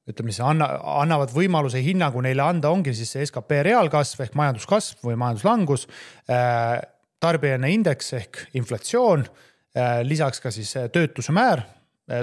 ütleme 0.07 0.31
siis 0.31 0.45
anna, 0.47 0.69
annavad 1.01 1.33
võimaluse 1.35 1.81
hinnangu 1.83 2.23
neile 2.23 2.45
anda, 2.45 2.71
ongi 2.71 2.93
siis 2.95 3.11
see 3.11 3.25
skp 3.27 3.59
reaalkasv 3.67 4.23
ehk 4.23 4.37
majanduskasv 4.39 5.03
või 5.03 5.19
majanduslangus. 5.19 5.83
Äh, 6.31 6.79
tarbijahinnaindeks 7.21 8.13
ehk 8.21 8.39
inflatsioon, 8.61 9.27
äh, 9.75 9.99
lisaks 10.07 10.39
ka 10.39 10.53
siis 10.55 10.71
töötuse 10.93 11.35
määr 11.35 11.65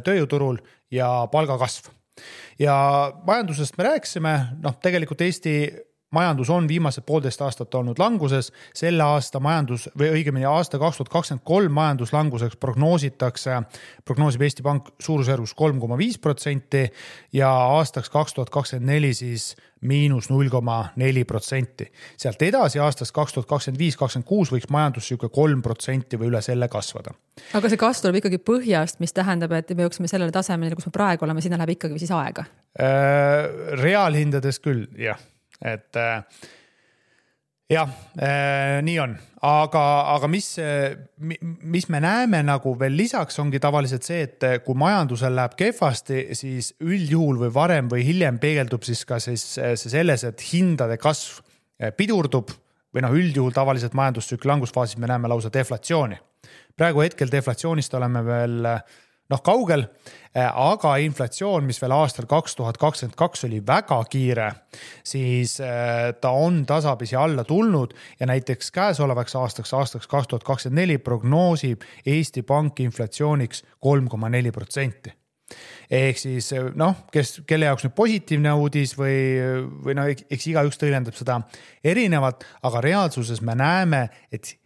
tööjõuturul 0.04 0.58
ja 0.92 1.08
palgakasv. 1.32 1.92
Ja 2.58 2.76
majandusest 3.26 3.78
me 3.78 3.84
rääkisime, 3.84 4.34
noh, 4.62 4.76
tegelikult 4.82 5.20
Eesti 5.20 5.54
majandus 6.10 6.50
on 6.50 6.68
viimased 6.68 7.04
poolteist 7.06 7.42
aastat 7.44 7.74
olnud 7.74 7.98
languses, 8.00 8.52
selle 8.74 9.04
aasta 9.04 9.40
majandus 9.40 9.88
või 9.98 10.10
õigemini 10.18 10.48
aasta 10.48 10.80
kaks 10.80 11.00
tuhat 11.00 11.12
kakskümmend 11.12 11.44
kolm 11.44 11.74
majanduslanguseks 11.76 12.56
prognoositakse, 12.56 13.62
prognoosib 14.04 14.42
Eesti 14.46 14.64
Pank 14.64 14.92
suurusjärgus 15.00 15.54
kolm 15.58 15.80
koma 15.80 15.98
viis 16.00 16.18
protsenti 16.18 16.86
ja 17.32 17.50
aastaks 17.50 18.10
kaks 18.10 18.38
tuhat 18.38 18.50
kakskümmend 18.54 18.92
neli 18.92 19.12
siis 19.14 19.52
miinus 19.80 20.30
null 20.30 20.48
koma 20.50 20.88
neli 20.96 21.24
protsenti. 21.24 21.86
sealt 22.16 22.42
edasi 22.42 22.80
aastast 22.82 23.12
kaks 23.14 23.36
tuhat 23.36 23.48
kakskümmend 23.48 23.78
viis, 23.78 23.96
kakskümmend 23.96 24.28
kuus 24.28 24.52
võiks 24.52 24.70
majandus 24.72 25.08
sihuke 25.08 25.28
kolm 25.28 25.62
protsenti 25.62 26.18
või 26.18 26.32
üle 26.32 26.42
selle 26.42 26.68
kasvada. 26.68 27.12
aga 27.54 27.68
see 27.68 27.80
kasv 27.80 28.06
tuleb 28.06 28.22
ikkagi 28.22 28.40
põhjast, 28.40 28.98
mis 29.04 29.12
tähendab, 29.12 29.52
et 29.52 29.76
me 29.76 29.84
jõuaksime 29.84 30.08
sellele 30.08 30.32
tasemele, 30.32 30.74
kus 30.74 30.88
me 30.88 30.92
praegu 30.96 31.28
oleme, 31.28 31.44
sinna 31.44 31.60
läheb 31.60 31.76
ikkagi 31.76 32.00
siis 32.00 32.14
aega 32.16 32.48
äh,? 32.80 33.76
reaalhindades 33.82 34.64
küll, 34.64 34.86
jah 34.96 35.20
et 35.64 35.98
äh, 35.98 36.22
jah 37.68 37.90
äh,, 38.16 38.78
nii 38.84 38.98
on, 39.02 39.16
aga, 39.44 39.82
aga 40.14 40.30
mis, 40.30 40.54
mis 41.18 41.88
me 41.92 42.00
näeme 42.00 42.40
nagu 42.46 42.72
veel 42.80 42.96
lisaks, 42.96 43.38
ongi 43.42 43.60
tavaliselt 43.62 44.06
see, 44.06 44.22
et 44.28 44.46
kui 44.64 44.78
majandusel 44.78 45.36
läheb 45.36 45.58
kehvasti, 45.58 46.28
siis 46.38 46.72
üldjuhul 46.80 47.42
või 47.44 47.52
varem 47.54 47.90
või 47.92 48.06
hiljem 48.06 48.40
peegeldub 48.42 48.86
siis 48.88 49.04
ka 49.08 49.20
siis 49.22 49.44
see 49.58 49.92
selles, 49.92 50.24
et 50.24 50.46
hindade 50.52 50.96
kasv 51.02 51.42
pidurdub 51.98 52.50
või 52.94 53.04
noh, 53.04 53.12
üldjuhul 53.14 53.52
tavaliselt 53.54 53.94
majandustsükli 53.98 54.48
langusfaasis 54.48 54.98
me 54.98 55.10
näeme 55.10 55.28
lausa 55.28 55.52
deflatsiooni. 55.52 56.16
praegu 56.76 57.02
hetkel 57.02 57.30
deflatsioonist 57.30 57.94
oleme 57.94 58.24
veel 58.24 58.66
noh, 59.28 59.42
kaugel 59.44 59.86
Äh, 60.38 60.44
aga 60.52 60.96
inflatsioon, 61.00 61.64
mis 61.66 61.78
veel 61.80 61.92
aastal 61.96 62.26
kaks 62.28 62.58
tuhat 62.58 62.76
kakskümmend 62.78 63.16
kaks 63.18 63.46
oli 63.48 63.62
väga 63.66 63.96
kiire, 64.12 64.48
siis 65.06 65.56
äh, 65.64 66.10
ta 66.20 66.34
on 66.36 66.60
tasapisi 66.68 67.16
alla 67.16 67.46
tulnud 67.48 67.94
ja 68.20 68.28
näiteks 68.28 68.70
käesolevaks 68.74 69.34
aastaks, 69.40 69.72
aastaks 69.74 70.06
kaks 70.06 70.28
tuhat 70.28 70.44
kakskümmend 70.44 70.82
neli 70.82 70.98
prognoosib 70.98 71.86
Eesti 72.06 72.44
Pank 72.46 72.84
inflatsiooniks 72.84 73.64
kolm 73.80 74.10
koma 74.12 74.28
neli 74.28 74.52
protsenti. 74.52 75.14
Ehk 75.90 76.20
siis 76.20 76.52
äh, 76.52 76.68
noh, 76.76 77.06
kes, 77.10 77.38
kelle 77.48 77.70
jaoks 77.70 77.88
nüüd 77.88 77.96
positiivne 77.96 78.52
uudis 78.60 78.94
või, 79.00 79.18
või 79.88 79.96
noh, 79.96 80.12
eks 80.12 80.50
igaüks 80.52 80.78
tõlgendab 80.78 81.16
seda 81.18 81.40
erinevalt, 81.82 82.44
aga 82.68 82.84
reaalsuses 82.84 83.40
me 83.40 83.56
näeme, 83.58 84.04
et 84.30 84.58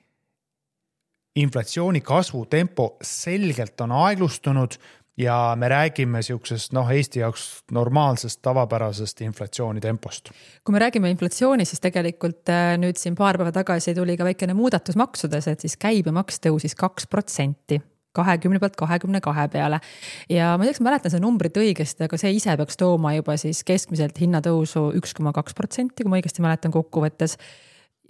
inflatsiooni 1.36 2.00
kasvutempo 2.00 2.96
selgelt 3.02 3.80
on 3.80 3.92
aeglustunud 3.92 4.76
ja 5.16 5.52
me 5.56 5.68
räägime 5.68 6.22
sihukesest 6.22 6.72
noh, 6.72 6.90
Eesti 6.90 7.20
jaoks 7.20 7.64
normaalsest 7.70 8.40
tavapärasest 8.42 9.20
inflatsioonitempost. 9.20 10.30
kui 10.64 10.72
me 10.72 10.78
räägime 10.78 11.10
inflatsioonist, 11.10 11.70
siis 11.70 11.80
tegelikult 11.80 12.48
äh, 12.48 12.74
nüüd 12.80 13.00
siin 13.00 13.14
paar 13.14 13.38
päeva 13.38 13.52
tagasi 13.52 13.94
tuli 13.94 14.16
ka 14.16 14.24
väikene 14.24 14.54
muudatus 14.54 14.96
maksudes, 14.96 15.48
et 15.48 15.60
siis 15.60 15.76
käibemaks 15.76 16.40
tõusis 16.46 16.76
kaks 16.78 17.06
protsenti 17.06 17.80
kahekümne 18.12 18.60
pealt 18.60 18.76
kahekümne 18.76 19.20
kahe 19.24 19.48
peale. 19.48 19.80
ja 20.28 20.56
ma 20.56 20.64
ei 20.64 20.68
tea, 20.68 20.76
kas 20.76 20.80
ma 20.80 20.90
mäletan 20.90 21.12
seda 21.12 21.24
numbrit 21.24 21.56
õigesti, 21.56 22.08
aga 22.08 22.20
see 22.20 22.32
ise 22.36 22.56
peaks 22.60 22.76
tooma 22.80 23.14
juba 23.16 23.36
siis 23.40 23.62
keskmiselt 23.64 24.20
hinnatõusu 24.20 24.90
üks 25.00 25.14
koma 25.16 25.32
kaks 25.32 25.56
protsenti, 25.56 26.04
kui 26.04 26.12
ma 26.12 26.20
õigesti 26.20 26.44
mäletan 26.44 26.74
kokkuvõttes 26.74 27.38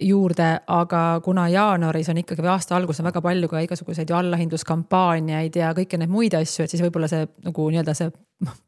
juurde, 0.02 0.48
aga 0.66 1.20
kuna 1.24 1.46
jaanuaris 1.52 2.10
on 2.12 2.20
ikkagi 2.22 2.44
või 2.44 2.52
aasta 2.54 2.76
alguses 2.76 3.02
on 3.02 3.08
väga 3.10 3.22
palju 3.24 3.48
ka 3.48 3.62
igasuguseid 3.64 4.10
ju 4.10 4.18
allahindluskampaaniaid 4.18 5.56
ja 5.60 5.72
kõiki 5.76 6.00
neid 6.00 6.12
muid 6.12 6.36
asju, 6.38 6.64
et 6.64 6.74
siis 6.74 6.82
võib-olla 6.84 7.10
see 7.10 7.26
nagu 7.46 7.68
nii-öelda 7.70 7.94
see 7.98 8.12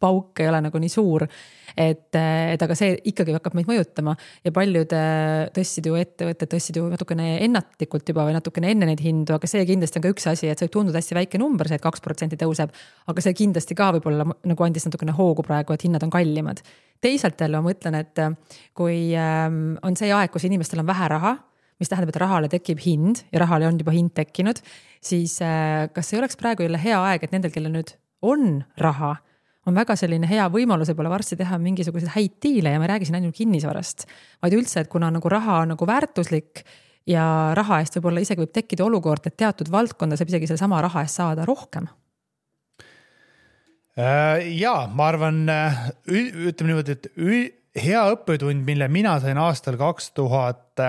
pauk 0.03 0.41
ei 0.43 0.49
ole 0.51 0.61
nagu 0.67 0.81
nii 0.81 0.93
suur. 0.93 1.27
et, 1.75 2.15
et 2.15 2.63
aga 2.63 2.75
see 2.79 2.93
ikkagi 3.11 3.35
hakkab 3.35 3.57
meid 3.59 3.67
mõjutama 3.67 4.13
ja 4.45 4.53
paljud 4.55 4.93
äh, 4.95 5.49
tõstsid 5.57 5.89
ju 5.89 5.97
ettevõtted 5.99 6.53
tõstsid 6.53 6.79
ju 6.79 6.85
natukene 6.93 7.33
ennatlikult 7.43 8.07
juba 8.13 8.29
või 8.29 8.37
natukene 8.37 8.71
enne 8.71 8.87
neid 8.87 9.03
hindu, 9.03 9.35
aga 9.35 9.51
see 9.51 9.65
kindlasti 9.67 9.99
on 9.99 10.05
ka 10.05 10.13
üks 10.15 10.29
asi, 10.31 10.47
et 10.51 10.61
see 10.61 10.69
võib 10.69 10.77
tunduda 10.77 11.03
hästi 11.03 11.19
väike 11.19 11.41
number, 11.43 11.67
see, 11.67 11.81
et 11.81 11.85
kaks 11.85 12.05
protsenti 12.05 12.39
tõuseb. 12.39 12.71
aga 13.11 13.25
see 13.25 13.35
kindlasti 13.41 13.75
ka 13.79 13.91
võib-olla 13.97 14.29
nagu 14.31 14.67
andis 14.67 14.87
natukene 14.87 15.17
hoogu 15.17 15.43
praegu, 15.47 15.75
et 15.75 15.89
hinnad 15.89 16.07
on 16.07 16.15
kallimad. 16.15 16.63
teisalt 17.03 17.41
jälle 17.41 17.59
ma 17.59 17.73
mõtlen, 17.73 17.99
et 17.99 18.23
äh, 18.23 18.39
kui 18.75 19.11
ähm, 19.19 19.75
on 19.83 19.99
see 19.99 20.15
aeg, 20.15 20.31
kus 20.31 20.47
inimestel 20.47 20.85
on 20.85 20.91
vähe 20.93 21.11
raha 21.11 21.35
mis 21.83 21.91
tähendab, 21.91 22.15
et 22.15 22.23
rahale 22.23 22.49
tekib 22.53 22.81
hind 22.85 23.25
ja 23.33 23.43
rahale 23.43 23.67
on 23.67 23.79
juba 23.81 23.95
hind 23.95 24.15
tekkinud, 24.15 24.61
siis 25.03 25.41
äh, 25.43 25.89
kas 25.95 26.13
ei 26.13 26.21
oleks 26.21 26.39
praegu 26.41 26.67
jälle 26.67 26.81
hea 26.81 27.01
aeg, 27.11 27.27
et 27.27 27.35
nendel, 27.35 27.53
kellel 27.55 27.75
nüüd 27.75 27.97
on 28.25 28.63
raha 28.81 29.17
on 29.67 29.77
väga 29.77 29.97
selline 29.99 30.29
hea 30.29 30.47
võimalus 30.53 30.91
võib-olla 30.93 31.15
varsti 31.15 31.39
teha 31.41 31.59
mingisuguseid 31.63 32.13
häid 32.15 32.39
diile 32.43 32.75
ja 32.75 32.81
ma 32.81 32.89
ei 32.89 32.95
räägi 32.95 33.09
siin 33.09 33.19
ainult 33.21 33.37
kinnisvarast, 33.37 34.07
vaid 34.45 34.57
üldse, 34.59 34.85
et 34.85 34.93
kuna 34.93 35.11
nagu 35.15 35.33
raha 35.33 35.63
on 35.63 35.75
nagu 35.75 35.89
väärtuslik 35.89 36.65
ja 37.09 37.27
raha 37.57 37.81
eest 37.83 37.99
võib-olla 37.99 38.25
isegi 38.25 38.45
võib 38.45 38.55
tekkida 38.55 38.87
olukord, 38.87 39.27
et 39.29 39.37
teatud 39.41 39.71
valdkonda 39.73 40.19
saab 40.21 40.33
isegi 40.33 40.51
sellesama 40.51 40.83
raha 40.85 41.05
eest 41.05 41.21
saada 41.21 41.47
rohkem. 41.49 41.89
Äh, 43.95 44.43
ja 44.59 44.89
ma 44.91 45.09
arvan, 45.13 45.45
äh, 45.49 45.83
ütleme 46.11 46.73
niimoodi, 46.73 46.97
et 46.99 47.85
hea 47.85 48.05
õppetund, 48.15 48.65
mille 48.67 48.89
mina 48.91 49.19
sain 49.23 49.39
aastal 49.39 49.79
kaks 49.79 50.11
tuhat 50.17 50.83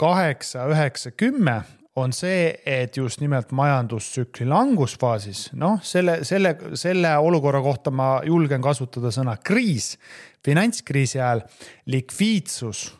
kaheksa, 0.00 0.66
üheksa, 0.72 1.12
kümme 1.14 1.62
on 1.96 2.12
see, 2.12 2.48
et 2.66 2.96
just 2.96 3.20
nimelt 3.22 3.52
majandustsükli 3.54 4.46
langusfaasis, 4.50 5.52
noh, 5.54 5.78
selle, 5.82 6.24
selle, 6.26 6.56
selle 6.74 7.12
olukorra 7.22 7.60
kohta 7.62 7.92
ma 7.94 8.16
julgen 8.26 8.62
kasutada 8.62 9.12
sõna 9.14 9.36
kriis. 9.38 9.98
finantskriisi 10.44 11.20
ajal 11.20 11.40
likviidsus 11.86 12.90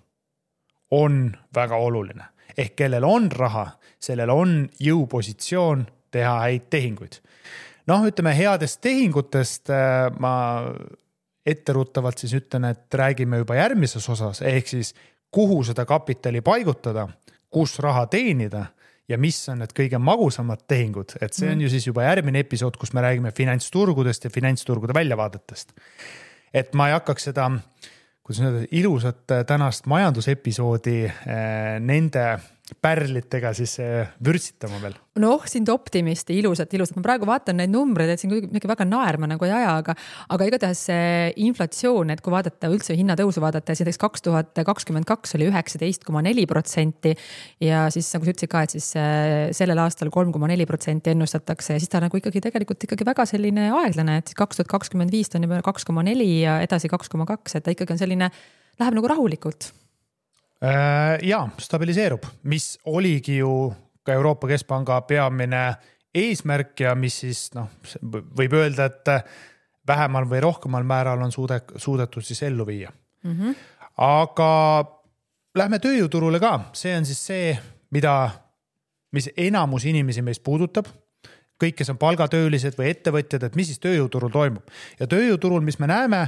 on 0.91 1.37
väga 1.55 1.77
oluline 1.77 2.35
ehk 2.57 2.77
kellel 2.79 3.05
on 3.07 3.29
raha, 3.33 3.67
sellel 4.03 4.31
on 4.31 4.55
jõupositsioon 4.81 5.85
teha 6.15 6.35
häid 6.47 6.69
tehinguid. 6.71 7.19
noh, 7.87 8.07
ütleme 8.09 8.35
headest 8.37 8.81
tehingutest 8.81 9.71
äh, 9.71 10.09
ma 10.19 10.35
etteruttavalt 11.47 12.19
siis 12.19 12.33
ütlen, 12.39 12.71
et 12.71 12.95
räägime 12.95 13.43
juba 13.43 13.59
järgmises 13.59 14.09
osas, 14.09 14.41
ehk 14.43 14.69
siis 14.69 14.95
kuhu 15.31 15.63
seda 15.65 15.85
kapitali 15.85 16.41
paigutada, 16.41 17.09
kus 17.51 17.79
raha 17.79 18.07
teenida 18.07 18.67
ja 19.09 19.19
mis 19.21 19.39
on 19.53 19.61
need 19.61 19.75
kõige 19.77 20.01
magusamad 20.01 20.65
tehingud, 20.69 21.17
et 21.21 21.35
see 21.37 21.51
on 21.51 21.59
mm. 21.59 21.67
ju 21.67 21.73
siis 21.75 21.89
juba 21.91 22.07
järgmine 22.07 22.41
episood, 22.45 22.79
kus 22.81 22.95
me 22.97 23.05
räägime 23.05 23.35
finantsturgudest 23.37 24.29
ja 24.29 24.33
finantsturgude 24.33 24.97
väljavaadetest. 24.97 25.75
et 26.55 26.75
ma 26.75 26.89
ei 26.89 26.97
hakkaks 26.97 27.31
seda 27.31 27.51
kuidas 28.25 28.41
öelda, 28.41 28.67
ilusat 28.73 29.33
tänast 29.47 29.87
majandusepisoodi 29.87 30.99
nende 31.85 32.25
pärlitega 32.81 33.53
siis 33.57 33.77
vürtsitama 34.25 34.79
veel? 34.81 34.95
noh, 35.21 35.43
sind 35.47 35.69
optimisti, 35.71 36.35
ilusat, 36.41 36.73
ilusat, 36.75 36.97
ma 36.99 37.05
praegu 37.05 37.27
vaatan 37.29 37.61
neid 37.61 37.71
numbreid, 37.71 38.11
et 38.11 38.23
siin 38.23 38.33
kuidagi 38.33 38.71
väga 38.71 38.87
naerma 38.89 39.29
nagu 39.31 39.47
ei 39.47 39.53
aja, 39.55 39.75
aga, 39.83 39.95
aga 40.35 40.49
igatahes 40.49 40.81
see 40.89 41.29
inflatsioon, 41.45 42.11
et 42.15 42.23
kui 42.25 42.33
vaadata 42.35 42.71
üldse 42.73 42.97
hinnatõusu 42.99 43.43
vaadata, 43.45 43.77
siis 43.77 43.85
näiteks 43.85 44.01
kaks 44.03 44.25
tuhat 44.27 44.63
kakskümmend 44.67 45.07
kaks 45.07 45.37
oli 45.39 45.51
üheksateist 45.53 46.09
koma 46.09 46.25
neli 46.25 46.47
protsenti. 46.51 47.15
ja 47.63 47.85
siis 47.95 48.09
nagu 48.17 48.27
sa 48.27 48.35
ütlesid 48.35 48.53
ka, 48.57 48.65
et 48.67 48.75
siis 48.75 48.91
äh, 48.99 49.53
sellel 49.55 49.85
aastal 49.85 50.11
kolm 50.15 50.33
koma 50.35 50.51
neli 50.51 50.67
protsenti 50.67 51.13
ennustatakse 51.15 51.77
ja 51.77 51.85
siis 51.85 51.93
ta 51.93 52.03
nagu 52.03 52.19
ikkagi 52.19 52.43
tegelikult 52.49 52.89
ikkagi 52.89 53.07
väga 53.07 53.29
selline 53.29 53.71
aeglane, 53.85 54.19
et 54.25 54.35
kaks 54.35 54.59
tuhat 54.59 54.73
kakskümmend 54.73 55.15
viis 55.15 55.31
on 55.37 55.47
juba 55.47 55.63
kaks 55.63 55.87
koma 55.87 56.03
neli 56.07 56.41
ja 56.41 56.59
edasi 56.65 56.91
kaks 56.91 57.13
koma 57.13 57.29
kaks, 57.29 57.61
et 57.61 57.69
ta 57.69 57.77
ikkagi 57.77 57.95
on 57.95 58.03
selline, 58.03 58.33
läheb 58.81 58.99
nagu 58.99 59.15
rahulikult 59.15 59.71
ja 61.23 61.41
stabiliseerub, 61.61 62.25
mis 62.49 62.79
oligi 62.89 63.37
ju 63.37 63.51
ka 64.05 64.13
Euroopa 64.13 64.49
Keskpanga 64.49 65.01
peamine 65.09 65.65
eesmärk 66.15 66.81
ja 66.81 66.95
mis 66.95 67.19
siis 67.25 67.49
noh, 67.57 67.69
võib 68.39 68.55
öelda, 68.57 68.87
et 68.87 69.11
vähemal 69.89 70.29
või 70.31 70.41
rohkemal 70.45 70.87
määral 70.87 71.23
on 71.25 71.33
suude, 71.33 71.61
suudetud 71.77 72.25
siis 72.25 72.43
ellu 72.47 72.67
viia 72.67 72.93
mm. 73.25 73.33
-hmm. 73.33 73.55
aga 74.07 74.51
lähme 75.55 75.79
tööjõuturule 75.79 76.41
ka, 76.41 76.71
see 76.73 76.97
on 76.97 77.07
siis 77.07 77.27
see, 77.27 77.55
mida, 77.91 78.31
mis 79.13 79.31
enamus 79.37 79.85
inimesi 79.85 80.23
meist 80.23 80.43
puudutab 80.43 80.89
kõik, 81.63 81.77
kes 81.79 81.91
on 81.93 81.99
palgatöölised 81.99 82.77
või 82.79 82.91
ettevõtjad, 82.91 83.47
et 83.47 83.57
mis 83.57 83.71
siis 83.71 83.81
tööjõuturul 83.83 84.33
toimub 84.35 84.71
ja 85.01 85.07
tööjõuturul, 85.07 85.63
mis 85.65 85.79
me 85.79 85.87
näeme 85.91 86.27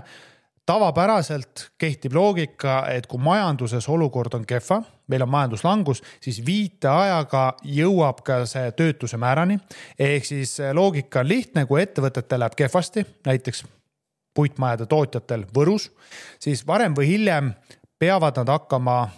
tavapäraselt 0.66 1.70
kehtib 1.78 2.14
loogika, 2.14 2.80
et 2.90 3.06
kui 3.06 3.20
majanduses 3.22 3.88
olukord 3.88 4.34
on 4.34 4.46
kehva, 4.46 4.80
meil 5.08 5.22
on 5.22 5.30
majanduslangus, 5.30 6.02
siis 6.20 6.40
viiteajaga 6.46 7.44
jõuab 7.62 8.22
ka 8.26 8.40
see 8.50 8.72
töötuse 8.78 9.16
määrani. 9.16 9.58
ehk 9.98 10.24
siis 10.24 10.58
loogika 10.72 11.20
on 11.20 11.28
lihtne, 11.28 11.66
kui 11.66 11.82
ettevõtetel 11.82 12.40
läheb 12.40 12.58
kehvasti, 12.58 13.06
näiteks 13.26 13.64
puitmajade 14.34 14.86
tootjatel 14.86 15.46
Võrus, 15.54 15.90
siis 16.38 16.66
varem 16.66 16.94
või 16.96 17.06
hiljem 17.06 17.54
peavad 17.98 18.36
nad 18.36 18.48
hakkama 18.48 19.08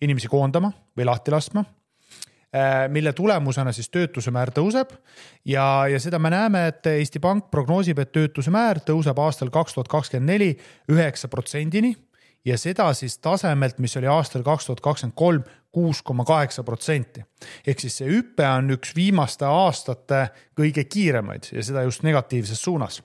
inimesi 0.00 0.28
koondama 0.28 0.72
või 0.96 1.08
lahti 1.08 1.32
laskma 1.34 1.64
mille 2.88 3.12
tulemusena 3.12 3.72
siis 3.74 3.88
töötuse 3.90 4.30
määr 4.30 4.52
tõuseb. 4.54 4.92
ja, 5.44 5.86
ja 5.90 6.00
seda 6.00 6.18
me 6.18 6.30
näeme, 6.30 6.66
et 6.70 6.86
Eesti 6.86 7.18
Pank 7.18 7.50
prognoosib, 7.50 7.98
et 7.98 8.12
töötuse 8.12 8.50
määr 8.54 8.78
tõuseb 8.86 9.18
aastal 9.18 9.50
kaks 9.50 9.74
tuhat 9.74 9.88
kakskümmend 9.88 10.30
neli 10.30 10.50
üheksa 10.92 11.28
protsendini 11.28 11.94
ja 12.44 12.58
seda 12.58 12.92
siis 12.94 13.18
tasemelt, 13.18 13.78
mis 13.78 13.96
oli 13.96 14.06
aastal 14.10 14.44
kaks 14.46 14.68
tuhat 14.68 14.80
kakskümmend 14.84 15.16
kolm 15.16 15.42
kuus 15.74 16.02
koma 16.02 16.24
kaheksa 16.24 16.62
protsenti. 16.62 17.24
ehk 17.66 17.80
siis 17.80 17.96
see 17.98 18.10
hüpe 18.10 18.46
on 18.46 18.70
üks 18.76 18.94
viimaste 18.96 19.48
aastate 19.48 20.28
kõige 20.58 20.84
kiiremaid 20.84 21.50
ja 21.52 21.64
seda 21.64 21.82
just 21.82 22.02
negatiivses 22.06 22.62
suunas 22.62 23.02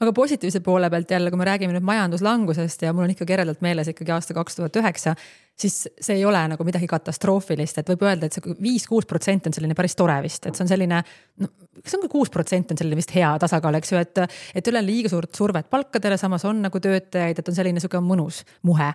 aga 0.00 0.12
positiivse 0.12 0.60
poole 0.60 0.90
pealt 0.90 1.10
jälle, 1.10 1.30
kui 1.30 1.40
me 1.40 1.46
räägime 1.48 1.72
nüüd 1.72 1.86
majanduslangusest 1.88 2.82
ja 2.82 2.92
mul 2.92 3.06
on 3.06 3.14
ikkagi 3.14 3.36
eredalt 3.38 3.62
meeles 3.64 3.88
ikkagi 3.88 4.12
aasta 4.12 4.36
kaks 4.36 4.58
tuhat 4.58 4.76
üheksa, 4.76 5.14
siis 5.60 5.76
see 6.00 6.18
ei 6.18 6.24
ole 6.28 6.40
nagu 6.52 6.64
midagi 6.66 6.88
katastroofilist, 6.90 7.80
et 7.80 7.90
võib 7.92 8.04
öelda, 8.08 8.28
et 8.28 8.36
see 8.36 8.54
viis-kuus 8.60 9.08
protsenti 9.08 9.50
on 9.50 9.56
selline 9.56 9.76
päris 9.78 9.96
tore 9.98 10.16
vist, 10.24 10.46
et 10.46 10.56
see 10.56 10.64
on 10.66 10.70
selline. 10.70 11.02
no 11.40 11.50
kas 11.80 11.96
on 11.96 12.04
ka 12.04 12.10
kuus 12.12 12.30
protsenti 12.32 12.74
on 12.74 12.80
selline 12.80 12.98
vist 12.98 13.12
hea 13.14 13.30
tasakaal, 13.40 13.78
eks 13.78 13.92
ju, 13.92 14.00
et, 14.00 14.22
et 14.54 14.66
ei 14.66 14.72
ole 14.74 14.82
liiga 14.84 15.12
suurt 15.12 15.36
survet 15.36 15.68
palkadele, 15.70 16.18
samas 16.20 16.44
on 16.48 16.62
nagu 16.66 16.80
töötajaid, 16.82 17.40
et 17.40 17.52
on 17.52 17.56
selline 17.56 17.82
sihuke 17.82 18.02
mõnus 18.04 18.42
muhe. 18.68 18.90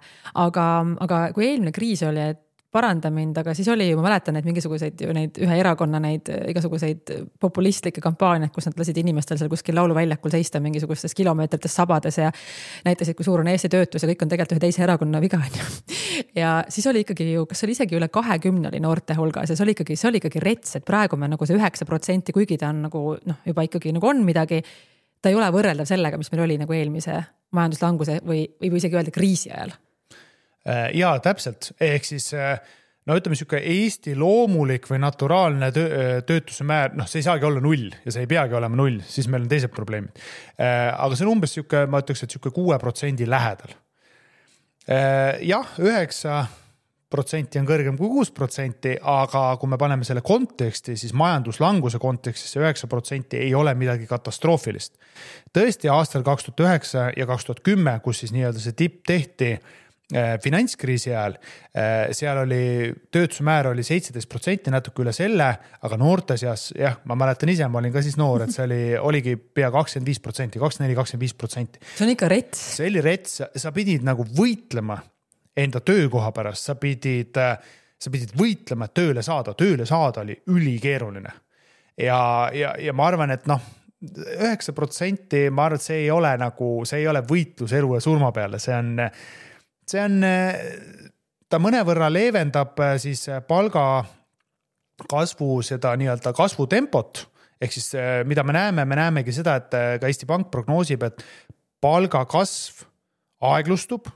aga, 0.46 0.66
aga 1.06 1.22
kui 1.36 1.48
eelmine 1.50 1.74
kriis 1.76 2.04
oli, 2.06 2.30
et 2.36 2.45
paranda 2.76 3.10
mind, 3.14 3.38
aga 3.40 3.54
siis 3.56 3.70
oli 3.72 3.88
ma 3.96 4.04
mäletan 4.06 4.36
neid 4.36 4.48
mingisuguseid 4.48 5.02
ju 5.06 5.14
neid 5.16 5.38
ühe 5.42 5.58
erakonna 5.62 6.02
neid 6.04 6.30
äh, 6.32 6.44
igasuguseid 6.52 7.14
populistlikke 7.42 8.04
kampaaniaid, 8.04 8.52
kus 8.56 8.68
nad 8.70 8.80
lasid 8.80 9.00
inimestel 9.00 9.40
seal 9.40 9.52
kuskil 9.52 9.78
lauluväljakul 9.80 10.34
seista 10.34 10.60
mingisugustes 10.64 11.16
kilomeetrites 11.18 11.78
sabades 11.80 12.20
ja. 12.20 12.32
näitasid, 12.86 13.18
kui 13.18 13.28
suur 13.28 13.44
on 13.44 13.52
Eesti 13.52 13.72
töötus 13.72 14.04
ja 14.04 14.10
kõik 14.12 14.26
on 14.26 14.34
tegelikult 14.34 14.58
ühe 14.58 14.66
teise 14.68 14.84
erakonna 14.88 15.22
viga, 15.24 15.40
on 15.46 15.60
ju. 15.60 15.70
ja 16.36 16.58
siis 16.70 16.88
oli 16.92 17.06
ikkagi 17.06 17.32
ju, 17.32 17.46
kas 17.50 17.64
oli 17.68 17.78
isegi 17.78 18.00
üle 18.00 18.10
kahekümne 18.12 18.72
oli 18.74 18.84
noorte 18.84 19.18
hulgas 19.20 19.54
ja 19.54 19.58
see 19.58 19.68
oli 19.68 19.78
ikkagi, 19.78 20.00
see 20.00 20.12
oli 20.12 20.24
ikkagi 20.24 20.44
rets, 20.44 20.76
et 20.80 20.88
praegu 20.88 21.20
me 21.20 21.32
nagu 21.32 21.48
see 21.48 21.58
üheksa 21.58 21.88
protsenti, 21.88 22.36
kuigi 22.36 22.60
ta 22.62 22.74
on 22.74 22.86
nagu 22.90 23.08
noh, 23.16 23.42
juba 23.48 23.66
ikkagi 23.68 23.96
nagu 23.96 24.12
on 24.12 24.26
midagi 24.28 24.62
ta 25.22 25.32
ei 25.32 25.40
ole 25.40 25.48
võrreldav 25.54 25.88
sellega, 25.90 26.20
mis 26.22 26.32
meil 26.34 26.46
oli 26.46 26.60
nagu 26.62 26.76
eelmise 26.76 27.18
majanduslanguse 27.56 28.20
või, 28.26 28.46
või, 28.60 28.76
isegi 28.78 29.00
öelda 29.00 29.14
kriisi 29.16 29.50
ajal 29.54 29.74
Äh, 29.74 29.95
ja 30.94 31.14
täpselt, 31.22 31.72
ehk 31.82 32.08
siis 32.08 32.32
äh, 32.34 32.58
no 33.06 33.18
ütleme, 33.20 33.38
sihuke 33.38 33.62
Eesti 33.62 34.16
loomulik 34.18 34.90
või 34.90 35.00
naturaalne 35.04 35.70
töö, 35.76 35.88
äh, 35.94 36.18
töötuse 36.28 36.66
määr, 36.68 36.96
noh, 36.98 37.10
see 37.10 37.22
ei 37.22 37.30
saagi 37.30 37.48
olla 37.48 37.62
null 37.64 37.92
ja 38.04 38.14
see 38.14 38.26
ei 38.26 38.32
peagi 38.32 38.58
olema 38.58 38.80
null, 38.80 39.00
siis 39.06 39.30
meil 39.30 39.46
on 39.46 39.52
teised 39.52 39.74
probleemid. 39.76 40.26
aga 40.58 41.14
see 41.16 41.28
on 41.28 41.36
umbes 41.36 41.56
sihuke, 41.58 41.86
ma 41.92 42.02
ütleks, 42.04 42.26
et 42.26 42.36
sihuke 42.36 42.54
kuue 42.56 42.78
protsendi 42.82 43.30
lähedal. 43.30 43.78
jah, 45.46 45.74
üheksa 45.82 46.46
protsenti 47.16 47.60
on 47.62 47.68
kõrgem 47.70 47.96
kui 47.96 48.10
kuus 48.10 48.32
protsenti, 48.34 48.96
aga 49.00 49.44
kui 49.62 49.70
me 49.72 49.78
paneme 49.80 50.04
selle 50.04 50.24
konteksti, 50.26 50.98
siis 51.00 51.14
majanduslanguse 51.16 52.02
kontekstis 52.02 52.56
see 52.56 52.64
üheksa 52.64 52.90
protsenti 52.92 53.38
ei 53.40 53.54
ole 53.56 53.76
midagi 53.78 54.10
katastroofilist. 54.10 54.98
tõesti, 55.54 55.94
aastal 55.94 56.26
kaks 56.26 56.50
tuhat 56.50 56.66
üheksa 56.66 57.10
ja 57.16 57.30
kaks 57.30 57.46
tuhat 57.46 57.64
kümme, 57.64 58.00
kus 58.04 58.26
siis 58.26 58.34
nii-öelda 58.36 58.66
see 58.66 58.78
tipp 58.82 59.04
tehti 59.06 59.56
Äh, 59.56 59.85
finantskriisi 60.14 61.10
ajal, 61.10 61.34
äh, 61.74 62.12
seal 62.14 62.38
oli 62.44 62.94
töötuse 63.12 63.44
määr 63.46 63.72
oli 63.72 63.84
seitseteist 63.84 64.30
protsenti, 64.30 64.70
natuke 64.74 65.02
üle 65.02 65.14
selle, 65.16 65.48
aga 65.82 65.98
noorte 65.98 66.38
seas 66.38 66.68
jah, 66.78 67.00
ma 67.10 67.18
mäletan 67.18 67.50
ise, 67.50 67.66
ma 67.72 67.80
olin 67.82 67.94
ka 67.94 68.04
siis 68.06 68.18
noor, 68.22 68.44
et 68.46 68.54
see 68.54 68.68
oli, 68.68 68.82
oligi 69.02 69.34
pea 69.36 69.72
kakskümmend 69.74 70.12
viis 70.12 70.22
protsenti, 70.22 70.62
kakskümmend 70.62 70.92
neli, 70.92 70.98
kakskümmend 71.00 71.26
viis 71.26 71.34
protsenti. 71.34 71.82
see 71.96 72.06
on 72.06 72.12
ikka 72.14 72.30
rets. 72.30 72.62
see 72.76 72.92
oli 72.92 73.02
rets, 73.02 73.40
sa 73.64 73.72
pidid 73.74 74.06
nagu 74.06 74.28
võitlema 74.38 75.00
enda 75.58 75.82
töökoha 75.82 76.30
pärast, 76.36 76.70
sa 76.70 76.76
pidid, 76.78 77.40
sa 77.98 78.14
pidid 78.14 78.36
võitlema, 78.38 78.86
et 78.86 78.94
tööle 79.00 79.24
saada, 79.26 79.56
tööle 79.58 79.88
saada 79.90 80.22
oli 80.22 80.36
ülikeeruline. 80.54 81.34
ja, 81.98 82.20
ja, 82.54 82.76
ja 82.78 82.94
ma 82.94 83.10
arvan, 83.10 83.34
et 83.34 83.50
noh 83.50 83.74
üheksa 84.06 84.76
protsenti, 84.78 85.48
ma 85.50 85.66
arvan, 85.66 85.82
et 85.82 85.88
see 85.88 86.04
ei 86.04 86.12
ole 86.14 86.36
nagu, 86.38 86.70
see 86.86 87.02
ei 87.02 87.10
ole 87.10 87.24
võitlus 87.26 87.74
elu 87.74 87.96
ja 87.96 88.04
surma 88.04 88.30
peale, 88.36 88.60
see 88.62 88.76
on 88.78 89.00
see 89.86 90.02
on, 90.02 90.24
ta 91.50 91.62
mõnevõrra 91.62 92.10
leevendab 92.12 92.80
äh, 92.84 92.98
siis 93.02 93.28
äh, 93.30 93.42
palga 93.46 94.04
kasvu 95.12 95.60
seda 95.66 95.94
nii-öelda 96.00 96.34
kasvutempot. 96.36 97.26
ehk 97.62 97.72
siis 97.72 97.94
äh, 97.96 98.24
mida 98.28 98.44
me 98.44 98.56
näeme, 98.56 98.86
me 98.86 98.96
näemegi 99.00 99.36
seda, 99.36 99.56
et 99.62 99.72
ka 99.72 100.08
Eesti 100.08 100.28
Pank 100.30 100.52
prognoosib, 100.52 101.04
et 101.04 101.24
palgakasv 101.82 102.86
aeglustub, 103.46 104.10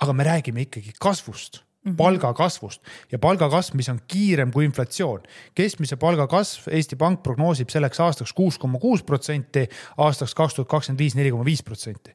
aga 0.00 0.12
me 0.12 0.24
räägime 0.24 0.68
ikkagi 0.68 0.96
kasvust 1.00 1.62
Mm 1.82 1.92
-hmm. 1.92 1.96
palgakasvust 1.96 2.80
ja 3.12 3.18
palgakasv, 3.18 3.74
mis 3.74 3.88
on 3.88 3.98
kiirem 4.06 4.52
kui 4.52 4.64
inflatsioon. 4.64 5.22
keskmise 5.54 5.96
palga 5.96 6.26
kasv 6.26 6.68
Eesti 6.70 6.96
Pank 6.96 7.22
prognoosib 7.22 7.68
selleks 7.68 8.00
aastaks 8.00 8.32
kuus 8.32 8.58
koma 8.58 8.78
kuus 8.78 9.02
protsenti, 9.02 9.68
aastaks 9.96 10.34
kaks 10.34 10.54
tuhat 10.54 10.68
kakskümmend 10.68 10.98
viis 10.98 11.14
neli 11.14 11.30
koma 11.30 11.44
viis 11.44 11.62
protsenti 11.62 12.14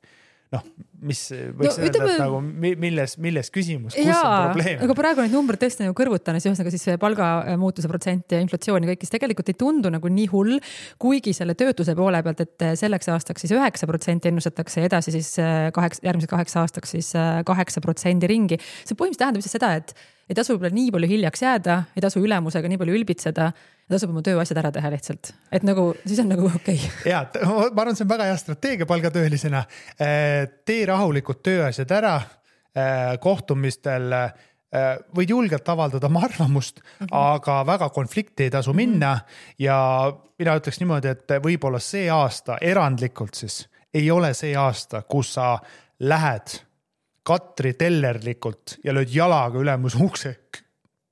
noh, 0.56 0.64
mis 1.08 1.22
võiks 1.32 1.78
no, 1.78 1.84
öelda 1.86 2.02
et 2.08 2.22
nagu 2.22 2.40
milles, 2.42 3.16
milles 3.22 3.52
küsimus, 3.54 3.96
kus 3.96 4.08
jaa, 4.08 4.24
on 4.24 4.54
probleem? 4.54 4.82
aga 4.86 4.96
praegu 4.98 5.24
need 5.24 5.36
numbrid 5.36 5.62
tõesti 5.62 5.86
nagu 5.86 5.96
kõrvutades, 5.98 6.48
ühesõnaga 6.48 6.74
siis 6.74 6.88
palgamuutuse 7.02 7.92
protsent 7.92 8.36
ja 8.36 8.42
inflatsioon 8.44 8.86
ja 8.86 8.92
kõik, 8.94 9.04
siis 9.06 9.14
tegelikult 9.14 9.52
ei 9.52 9.60
tundu 9.60 9.92
nagu 9.94 10.12
nii 10.12 10.28
hull. 10.32 10.58
kuigi 11.02 11.36
selle 11.36 11.58
töötuse 11.60 11.96
poole 12.00 12.22
pealt, 12.26 12.46
et 12.48 12.68
selleks 12.80 13.12
aastaks 13.14 13.46
siis 13.46 13.56
üheksa 13.58 13.90
protsenti 13.90 14.32
ennustatakse 14.32 14.84
ja 14.84 14.92
edasi 14.92 15.16
siis 15.18 15.34
äh, 15.44 15.68
kaheksa, 15.76 16.06
järgmiseks 16.08 16.34
kaheks 16.34 16.60
aastaks 16.64 16.96
siis 16.96 17.12
äh, 17.20 17.42
kaheksa 17.48 17.84
protsendi 17.84 18.30
ringi. 18.32 18.62
see 18.84 18.96
põhimõtteliselt 18.96 19.26
tähendab 19.26 19.44
lihtsalt 19.44 19.60
seda, 19.60 19.76
et 19.82 20.17
ei 20.28 20.36
tasu 20.36 20.56
võib-olla 20.56 20.76
nii 20.76 20.92
palju 20.96 21.10
hiljaks 21.12 21.44
jääda, 21.44 21.78
ei 21.96 22.04
tasu 22.04 22.22
ülemusega 22.24 22.70
nii 22.72 22.80
palju 22.82 22.96
ülbitseda 23.00 23.52
tasub 23.88 24.12
oma 24.12 24.24
tööasjad 24.26 24.60
ära 24.60 24.72
teha 24.76 24.92
lihtsalt, 24.92 25.32
et 25.54 25.64
nagu 25.68 25.90
siis 26.04 26.20
on 26.24 26.32
nagu 26.34 26.50
okei 26.50 26.80
okay.. 26.88 27.12
ja 27.12 27.24
ma 27.48 27.84
arvan, 27.84 27.96
see 27.96 28.06
on 28.08 28.12
väga 28.12 28.28
hea 28.30 28.42
strateegia 28.42 28.90
palgatöölisena. 28.90 29.64
Äh, 29.96 30.50
tee 30.68 30.84
rahulikult 30.90 31.42
tööasjad 31.46 31.94
ära 31.96 32.18
äh, 32.20 33.16
kohtumistel 33.24 34.12
äh, 34.18 34.28
võid 35.16 35.32
julgelt 35.32 35.70
avaldada 35.72 36.10
oma 36.12 36.26
arvamust 36.28 36.82
mm, 36.82 37.06
-hmm. 37.06 37.16
aga 37.16 37.62
väga 37.68 37.90
konflikti 37.96 38.48
ei 38.48 38.54
tasu 38.54 38.74
minna. 38.74 39.16
-hmm. 39.16 39.56
ja 39.64 39.80
mina 40.40 40.60
ütleks 40.60 40.80
niimoodi, 40.84 41.08
et 41.08 41.40
võib-olla 41.44 41.80
see 41.80 42.10
aasta 42.12 42.58
erandlikult 42.62 43.34
siis 43.34 43.68
ei 43.94 44.12
ole 44.12 44.34
see 44.34 44.56
aasta, 44.56 45.02
kus 45.02 45.34
sa 45.34 45.58
lähed 46.00 46.67
Katri 47.28 47.74
tellerlikult 47.76 48.78
ja 48.86 48.94
lööd 48.96 49.12
jalaga 49.12 49.60
ülemuse 49.60 50.00
ukse 50.00 50.38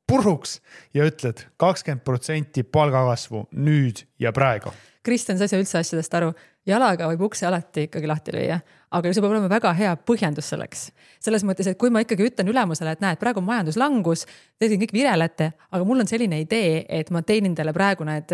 puruks 0.07 0.59
ja 0.93 1.05
ütled 1.07 1.41
kakskümmend 1.59 2.05
protsenti 2.05 2.63
palgakasvu 2.63 3.47
nüüd 3.51 4.05
ja 4.21 4.31
praegu. 4.35 4.71
Kristjan, 5.05 5.37
sa 5.37 5.45
ei 5.45 5.51
saa 5.51 5.61
üldse 5.61 5.79
asjadest 5.81 6.13
aru. 6.17 6.31
jalaga 6.65 7.05
võib 7.11 7.27
ukse 7.27 7.45
alati 7.45 7.83
ikkagi 7.85 8.07
lahti 8.09 8.33
lüüa, 8.33 8.55
aga 8.97 9.11
see 9.13 9.21
peab 9.21 9.35
olema 9.35 9.49
väga 9.51 9.73
hea 9.77 9.91
põhjendus 10.01 10.47
selleks. 10.49 10.87
selles 11.19 11.43
mõttes, 11.45 11.67
et 11.67 11.77
kui 11.77 11.89
ma 11.89 12.01
ikkagi 12.01 12.25
ütlen 12.25 12.49
ülemusele, 12.49 12.95
et 12.95 13.01
näed, 13.01 13.19
praegu 13.21 13.41
on 13.41 13.45
majanduslangus, 13.45 14.25
te 14.57 14.69
siin 14.69 14.81
kõik 14.81 14.93
virelete, 14.93 15.51
aga 15.71 15.85
mul 15.85 16.01
on 16.01 16.09
selline 16.09 16.39
idee, 16.41 16.85
et 16.89 17.11
ma 17.11 17.21
teenin 17.21 17.55
teile 17.55 17.73
praegu 17.73 18.05
need, 18.05 18.33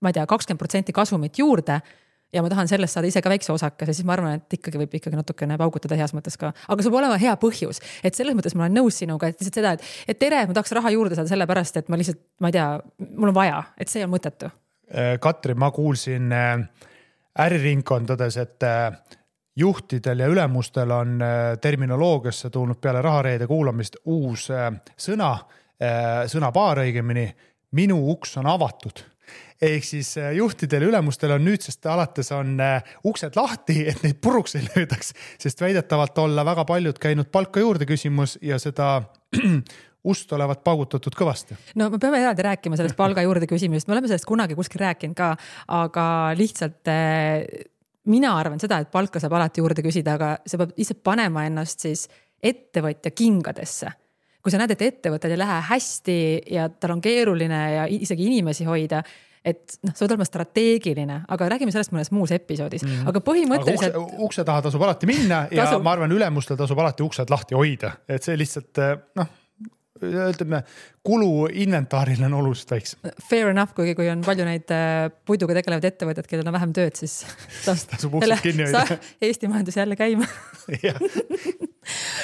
ma 0.00 0.08
ei 0.08 0.16
tea, 0.16 0.24
kakskümmend 0.26 0.62
protsenti 0.62 0.92
kasumit 0.96 1.38
juurde 1.38 1.80
ja 2.32 2.42
ma 2.42 2.50
tahan 2.52 2.68
sellest 2.70 2.96
saada 2.96 3.10
ise 3.10 3.22
ka 3.22 3.32
väikse 3.32 3.52
osakese, 3.52 3.94
siis 3.96 4.06
ma 4.08 4.14
arvan, 4.16 4.40
et 4.40 4.58
ikkagi 4.58 4.78
võib 4.80 4.98
ikkagi 5.00 5.18
natukene 5.18 5.58
paugutada 5.60 5.98
heas 5.98 6.14
mõttes 6.16 6.38
ka. 6.40 6.52
aga 6.68 6.82
sul 6.82 6.92
peab 6.92 7.00
olema 7.02 7.18
hea 7.20 7.34
põhjus, 7.40 7.82
et 8.06 8.18
selles 8.18 8.36
mõttes 8.38 8.54
ma 8.54 8.66
olen 8.66 8.78
nõus 8.80 9.00
sinuga, 9.02 9.30
et 9.30 9.40
lihtsalt 9.40 9.60
seda, 9.60 9.74
et, 9.76 9.88
et 10.08 10.20
tere, 10.20 10.44
ma 10.46 10.56
tahaks 10.56 10.76
raha 10.78 10.94
juurde 10.94 11.18
saada 11.18 11.32
sellepärast, 11.32 11.82
et 11.82 11.90
ma 11.90 11.98
lihtsalt, 12.00 12.22
ma 12.40 12.52
ei 12.52 12.58
tea, 12.58 12.68
mul 13.10 13.32
on 13.32 13.38
vaja, 13.40 13.64
et 13.80 13.90
see 13.92 14.04
on 14.06 14.14
mõttetu. 14.14 14.50
Katri, 15.22 15.54
ma 15.54 15.68
kuulsin 15.70 16.32
äh, 16.34 16.64
äriringkondades, 17.38 18.36
et 18.36 18.62
äh, 18.62 18.92
juhtidel 19.56 20.18
ja 20.18 20.26
ülemustel 20.26 20.90
on 20.90 21.22
äh, 21.22 21.58
terminoloogiasse 21.60 22.50
tulnud 22.50 22.80
peale 22.80 23.02
rahareede 23.02 23.46
kuulamist 23.46 23.96
uus 24.04 24.50
äh, 24.50 24.72
sõna, 24.96 25.36
sõnapaar 26.28 26.82
õigemini. 26.82 27.30
minu 27.72 27.96
uks 28.12 28.36
on 28.36 28.46
avatud 28.46 29.00
ehk 29.60 29.84
siis 29.84 30.14
juhtidel 30.36 30.86
ja 30.86 30.88
ülemustel 30.88 31.34
on 31.34 31.44
nüüdsest 31.44 31.86
alates 31.86 32.32
on 32.32 32.56
uksed 33.04 33.36
lahti, 33.36 33.82
et 33.92 34.02
neid 34.06 34.16
puruks 34.24 34.56
ei 34.56 34.64
löödaks, 34.70 35.12
sest 35.38 35.60
väidetavalt 35.60 36.18
olla 36.18 36.44
väga 36.48 36.64
paljud 36.64 36.98
käinud 36.98 37.28
palka 37.32 37.60
juurde 37.60 37.88
küsimus 37.88 38.38
ja 38.42 38.58
seda 38.62 39.02
ust 40.10 40.32
olevat 40.32 40.62
paugutatud 40.64 41.14
kõvasti. 41.16 41.56
no 41.76 41.90
me 41.92 41.98
peame 42.00 42.20
eraldi 42.22 42.44
rääkima 42.46 42.78
sellest 42.78 42.96
palga 42.96 43.24
juurde 43.24 43.48
küsimusest, 43.50 43.88
me 43.88 43.96
oleme 43.96 44.08
sellest 44.08 44.28
kunagi 44.28 44.56
kuskil 44.58 44.80
rääkinud 44.84 45.16
ka, 45.16 45.34
aga 45.76 46.06
lihtsalt 46.38 46.88
eh, 46.92 47.68
mina 48.10 48.32
arvan 48.38 48.60
seda, 48.62 48.80
et 48.80 48.92
palka 48.92 49.20
saab 49.20 49.36
alati 49.36 49.62
juurde 49.62 49.84
küsida, 49.84 50.16
aga 50.16 50.34
sa 50.46 50.60
pead 50.60 50.76
ise 50.80 50.96
panema 50.96 51.44
ennast 51.48 51.84
siis 51.86 52.06
ettevõtja 52.40 53.12
kingadesse. 53.12 53.90
kui 54.40 54.52
sa 54.52 54.56
näed, 54.56 54.72
et 54.72 54.82
ettevõttel 54.86 55.34
ei 55.34 55.40
lähe 55.42 55.58
hästi 55.68 56.20
ja 56.56 56.70
tal 56.72 56.94
on 56.94 57.02
keeruline 57.04 57.58
ja 57.74 57.82
isegi 57.92 58.30
inimesi 58.30 58.64
hoida 58.64 59.02
et 59.44 59.78
noh, 59.86 59.94
sa 59.94 60.04
pead 60.04 60.14
olema 60.14 60.28
strateegiline, 60.28 61.18
aga 61.32 61.48
räägime 61.54 61.72
sellest 61.72 61.94
mõnes 61.94 62.12
muus 62.12 62.32
episoodis 62.36 62.84
mm, 62.84 62.90
-hmm. 62.90 63.12
aga 63.12 63.22
põhimõtteliselt. 63.24 63.96
Ukse, 63.96 64.22
ukse 64.28 64.44
taha 64.44 64.66
tasub 64.68 64.84
alati 64.84 65.08
minna 65.08 65.46
ja 65.50 65.64
tasub. 65.64 65.84
ma 65.84 65.96
arvan, 65.96 66.12
ülemustel 66.12 66.60
tasub 66.60 66.78
alati 66.78 67.06
uksed 67.06 67.32
lahti 67.32 67.56
hoida, 67.56 67.94
et 68.08 68.26
see 68.26 68.36
lihtsalt 68.36 68.84
eh, 68.84 68.98
noh 69.16 69.36
ütleme, 70.00 70.62
kulu 71.04 71.48
inventaaril 71.62 72.22
on 72.24 72.36
oluliselt 72.40 72.74
väiksem. 72.74 73.10
Fair 73.28 73.50
enough, 73.50 73.74
kuigi 73.76 73.94
kui 73.98 74.08
on 74.12 74.22
palju 74.24 74.46
neid 74.48 74.72
äh, 74.74 75.08
puiduga 75.28 75.56
tegelevaid 75.58 75.88
ettevõtteid, 75.90 76.28
kellel 76.30 76.48
on 76.48 76.56
vähem 76.56 76.74
tööd, 76.76 76.96
siis 77.00 77.20
tasub 77.66 78.16
uksed 78.20 78.44
kinni 78.44 78.68
hoida. 78.68 79.00
Eesti 79.20 79.50
majandus 79.50 79.80
jälle 79.80 79.98
käima 80.00 80.28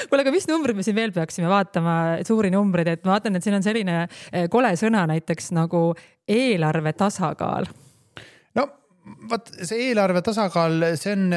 kuule, 0.09 0.23
aga 0.23 0.33
mis 0.35 0.47
numbrid 0.49 0.79
me 0.79 0.85
siin 0.87 0.97
veel 0.97 1.13
peaksime 1.15 1.51
vaatama, 1.51 1.97
suuri 2.27 2.53
numbreid, 2.55 2.91
et 2.93 3.07
ma 3.07 3.17
vaatan, 3.17 3.37
et 3.37 3.47
siin 3.47 3.59
on 3.59 3.67
selline 3.67 4.03
äh, 4.05 4.47
kole 4.53 4.73
sõna 4.81 5.05
näiteks 5.11 5.53
nagu 5.57 5.89
eelarve 6.29 6.93
tasakaal. 6.93 7.69
no 8.55 8.67
vot 9.31 9.51
see 9.63 9.89
eelarve 9.91 10.23
tasakaal, 10.27 10.93
see 10.99 11.15
on 11.15 11.33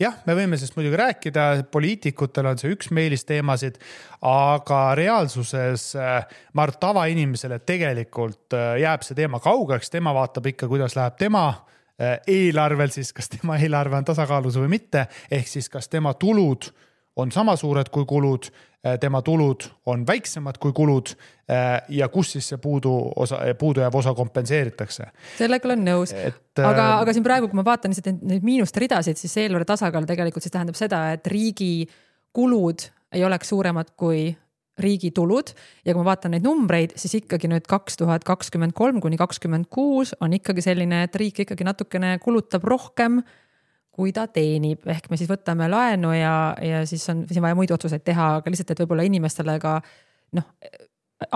jah, 0.00 0.16
me 0.26 0.36
võime 0.36 0.58
sellest 0.58 0.76
muidugi 0.78 0.98
rääkida, 1.00 1.46
poliitikutel 1.72 2.50
on 2.50 2.60
see 2.60 2.72
üks 2.74 2.90
meelisteemasid, 2.96 3.78
aga 4.26 4.82
reaalsuses 4.98 5.90
äh, 5.98 6.38
ma 6.56 6.66
arvan, 6.66 6.80
tavainimesele 6.86 7.60
tegelikult 7.68 8.56
äh, 8.56 8.78
jääb 8.84 9.04
see 9.06 9.18
teema 9.18 9.42
kaugeks, 9.44 9.92
tema 9.92 10.14
vaatab 10.16 10.50
ikka, 10.52 10.68
kuidas 10.70 10.96
läheb 10.98 11.18
tema 11.20 11.46
äh, 11.50 12.18
eelarvel 12.26 12.92
siis, 12.94 13.12
kas 13.16 13.30
tema 13.32 13.58
eelarve 13.60 14.00
on 14.00 14.08
tasakaalus 14.08 14.60
või 14.62 14.72
mitte, 14.78 15.06
ehk 15.30 15.50
siis 15.50 15.68
kas 15.72 15.90
tema 15.92 16.14
tulud 16.18 16.70
on 17.16 17.32
sama 17.32 17.56
suured 17.56 17.88
kui 17.90 18.04
kulud 18.06 18.50
Äh, 18.86 18.98
tema 18.98 19.20
tulud 19.22 19.60
on 19.86 20.06
väiksemad 20.08 20.56
kui 20.56 20.72
kulud 20.72 21.10
äh, 21.52 21.82
ja 21.92 22.06
kus 22.08 22.30
siis 22.32 22.46
see 22.48 22.56
puudu 22.56 22.94
osa, 23.16 23.36
puudujääv 23.58 23.94
osa 23.94 24.14
kompenseeritakse. 24.16 25.04
sellega 25.36 25.68
olen 25.68 25.82
nõus, 25.84 26.14
aga, 26.16 26.86
äh, 26.86 26.94
aga 27.02 27.12
siin 27.12 27.26
praegu, 27.26 27.50
kui 27.52 27.58
ma 27.60 27.64
vaatan 27.66 27.92
lihtsalt 27.92 28.22
neid 28.24 28.46
miinuste 28.46 28.80
ridasid, 28.80 29.20
siis 29.20 29.36
eelarve 29.42 29.68
tasakaal 29.68 30.08
tegelikult 30.08 30.46
siis 30.46 30.54
tähendab 30.54 30.80
seda, 30.80 31.02
et 31.12 31.28
riigi 31.28 31.90
kulud 32.32 32.86
ei 33.12 33.26
oleks 33.28 33.52
suuremad 33.52 33.92
kui 34.00 34.30
riigi 34.80 35.12
tulud 35.12 35.52
ja 35.84 35.92
kui 35.92 36.00
ma 36.00 36.14
vaatan 36.14 36.38
neid 36.38 36.48
numbreid, 36.48 36.96
siis 36.96 37.18
ikkagi 37.20 37.52
nüüd 37.52 37.68
kaks 37.68 38.00
tuhat 38.00 38.24
kakskümmend 38.24 38.72
kolm 38.72 39.04
kuni 39.04 39.20
kakskümmend 39.20 39.68
kuus 39.68 40.16
on 40.24 40.32
ikkagi 40.40 40.64
selline, 40.64 41.04
et 41.04 41.20
riik 41.20 41.44
ikkagi 41.44 41.68
natukene 41.68 42.16
kulutab 42.24 42.64
rohkem 42.64 43.20
kui 44.00 44.14
ta 44.16 44.26
teenib, 44.32 44.86
ehk 44.88 45.10
me 45.12 45.18
siis 45.20 45.28
võtame 45.28 45.68
laenu 45.68 46.14
ja, 46.16 46.34
ja 46.64 46.84
siis 46.88 47.04
on 47.12 47.26
siin 47.28 47.44
vaja 47.44 47.58
muid 47.58 47.72
otsuseid 47.74 48.04
teha, 48.06 48.36
aga 48.40 48.52
lihtsalt, 48.52 48.72
et 48.72 48.80
võib-olla 48.84 49.04
inimestele 49.04 49.58
ka 49.60 49.74
noh, 50.38 50.46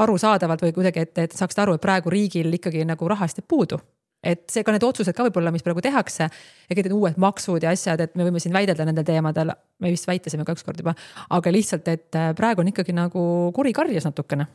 arusaadavalt 0.01 0.65
või 0.65 0.73
kuidagi, 0.77 1.05
et, 1.05 1.19
et 1.27 1.37
saaksite 1.37 1.65
aru, 1.67 1.77
et 1.77 1.85
praegu 1.85 2.13
riigil 2.13 2.57
ikkagi 2.57 2.87
nagu 2.89 3.11
rahast 3.13 3.41
jääb 3.41 3.51
puudu. 3.51 3.81
Et 4.25 4.41
seega 4.49 4.73
need 4.73 4.85
otsused 4.87 5.13
ka 5.13 5.27
võib-olla, 5.27 5.53
mis 5.53 5.65
praegu 5.65 5.83
tehakse 5.85 6.25
ja 6.25 6.73
kõik 6.73 6.87
need 6.87 6.95
uued 6.97 7.19
maksud 7.21 7.67
ja 7.67 7.75
asjad, 7.77 8.01
et 8.01 8.15
me 8.17 8.25
võime 8.25 8.41
siin 8.41 8.55
väidelda 8.57 8.87
nendel 8.89 9.05
teemadel, 9.05 9.53
me 9.85 9.93
vist 9.93 10.09
väitlesime 10.09 10.47
ka 10.49 10.55
ükskord 10.57 10.81
juba, 10.81 10.95
aga 11.37 11.53
lihtsalt, 11.53 11.91
et 11.93 12.21
praegu 12.39 12.65
on 12.65 12.71
ikkagi 12.73 12.97
nagu 12.97 13.25
kuri 13.53 13.75
karjas 13.77 14.09
natukene 14.09 14.49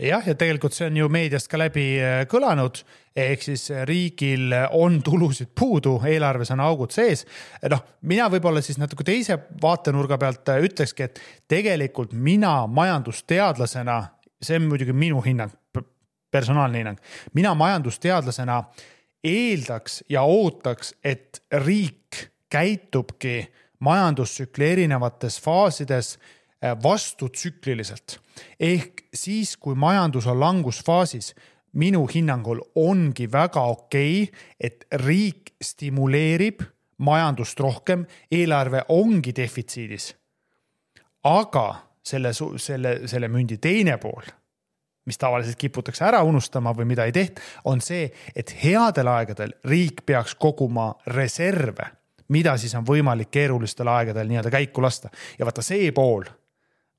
jah, 0.00 0.26
ja 0.26 0.34
tegelikult 0.38 0.74
see 0.76 0.88
on 0.88 0.96
ju 0.96 1.08
meediast 1.12 1.50
ka 1.50 1.60
läbi 1.60 1.86
äh, 2.00 2.22
kõlanud, 2.30 2.82
ehk 3.16 3.44
siis 3.44 3.66
äh, 3.72 3.82
riigil 3.88 4.54
on 4.76 5.00
tulusid 5.04 5.52
puudu, 5.58 5.98
eelarves 6.08 6.52
on 6.54 6.62
augud 6.64 6.94
sees. 6.94 7.26
noh, 7.70 7.84
mina 8.08 8.28
võib-olla 8.32 8.62
siis 8.64 8.80
natuke 8.80 9.04
teise 9.06 9.38
vaatenurga 9.62 10.18
pealt 10.18 10.52
äh, 10.54 10.62
ütlekski, 10.68 11.08
et 11.08 11.20
tegelikult 11.50 12.12
mina 12.12 12.62
majandusteadlasena, 12.66 14.00
see 14.42 14.58
on 14.60 14.68
muidugi 14.70 14.96
minu 14.96 15.22
hinnang, 15.24 15.52
personaalne 16.32 16.82
hinnang, 16.82 17.00
mina 17.34 17.54
majandusteadlasena 17.54 18.62
eeldaks 19.22 20.02
ja 20.10 20.24
ootaks, 20.26 20.96
et 21.04 21.42
riik 21.62 22.28
käitubki 22.52 23.44
majandustsükli 23.82 24.72
erinevates 24.72 25.40
faasides 25.42 26.16
vastutsükliliselt 26.82 28.18
ehk 28.60 29.06
siis, 29.14 29.56
kui 29.56 29.74
majandus 29.74 30.26
on 30.26 30.40
langusfaasis, 30.40 31.34
minu 31.72 32.06
hinnangul 32.06 32.60
ongi 32.74 33.28
väga 33.32 33.62
okei 33.62 34.22
okay,, 34.22 34.42
et 34.60 34.84
riik 35.04 35.54
stimuleerib 35.62 36.62
majandust 37.02 37.60
rohkem, 37.60 38.04
eelarve 38.30 38.84
ongi 38.88 39.32
defitsiidis. 39.36 40.14
aga 41.24 41.74
selle, 42.02 42.32
selle, 42.56 43.06
selle 43.06 43.28
mündi 43.28 43.58
teine 43.62 43.96
pool, 43.98 44.22
mis 45.06 45.18
tavaliselt 45.18 45.58
kiputakse 45.58 46.04
ära 46.04 46.22
unustama 46.22 46.72
või 46.74 46.84
mida 46.90 47.04
ei 47.06 47.12
tehta, 47.12 47.40
on 47.64 47.80
see, 47.80 48.10
et 48.34 48.54
headel 48.62 49.08
aegadel 49.08 49.54
riik 49.64 50.02
peaks 50.06 50.34
koguma 50.34 50.92
reserve, 51.06 51.86
mida 52.28 52.56
siis 52.58 52.74
on 52.74 52.86
võimalik 52.86 53.30
keerulistel 53.30 53.88
aegadel 53.88 54.28
nii-öelda 54.28 54.50
käiku 54.50 54.82
lasta 54.82 55.10
ja 55.38 55.46
vaata 55.46 55.62
see 55.62 55.90
pool 55.94 56.26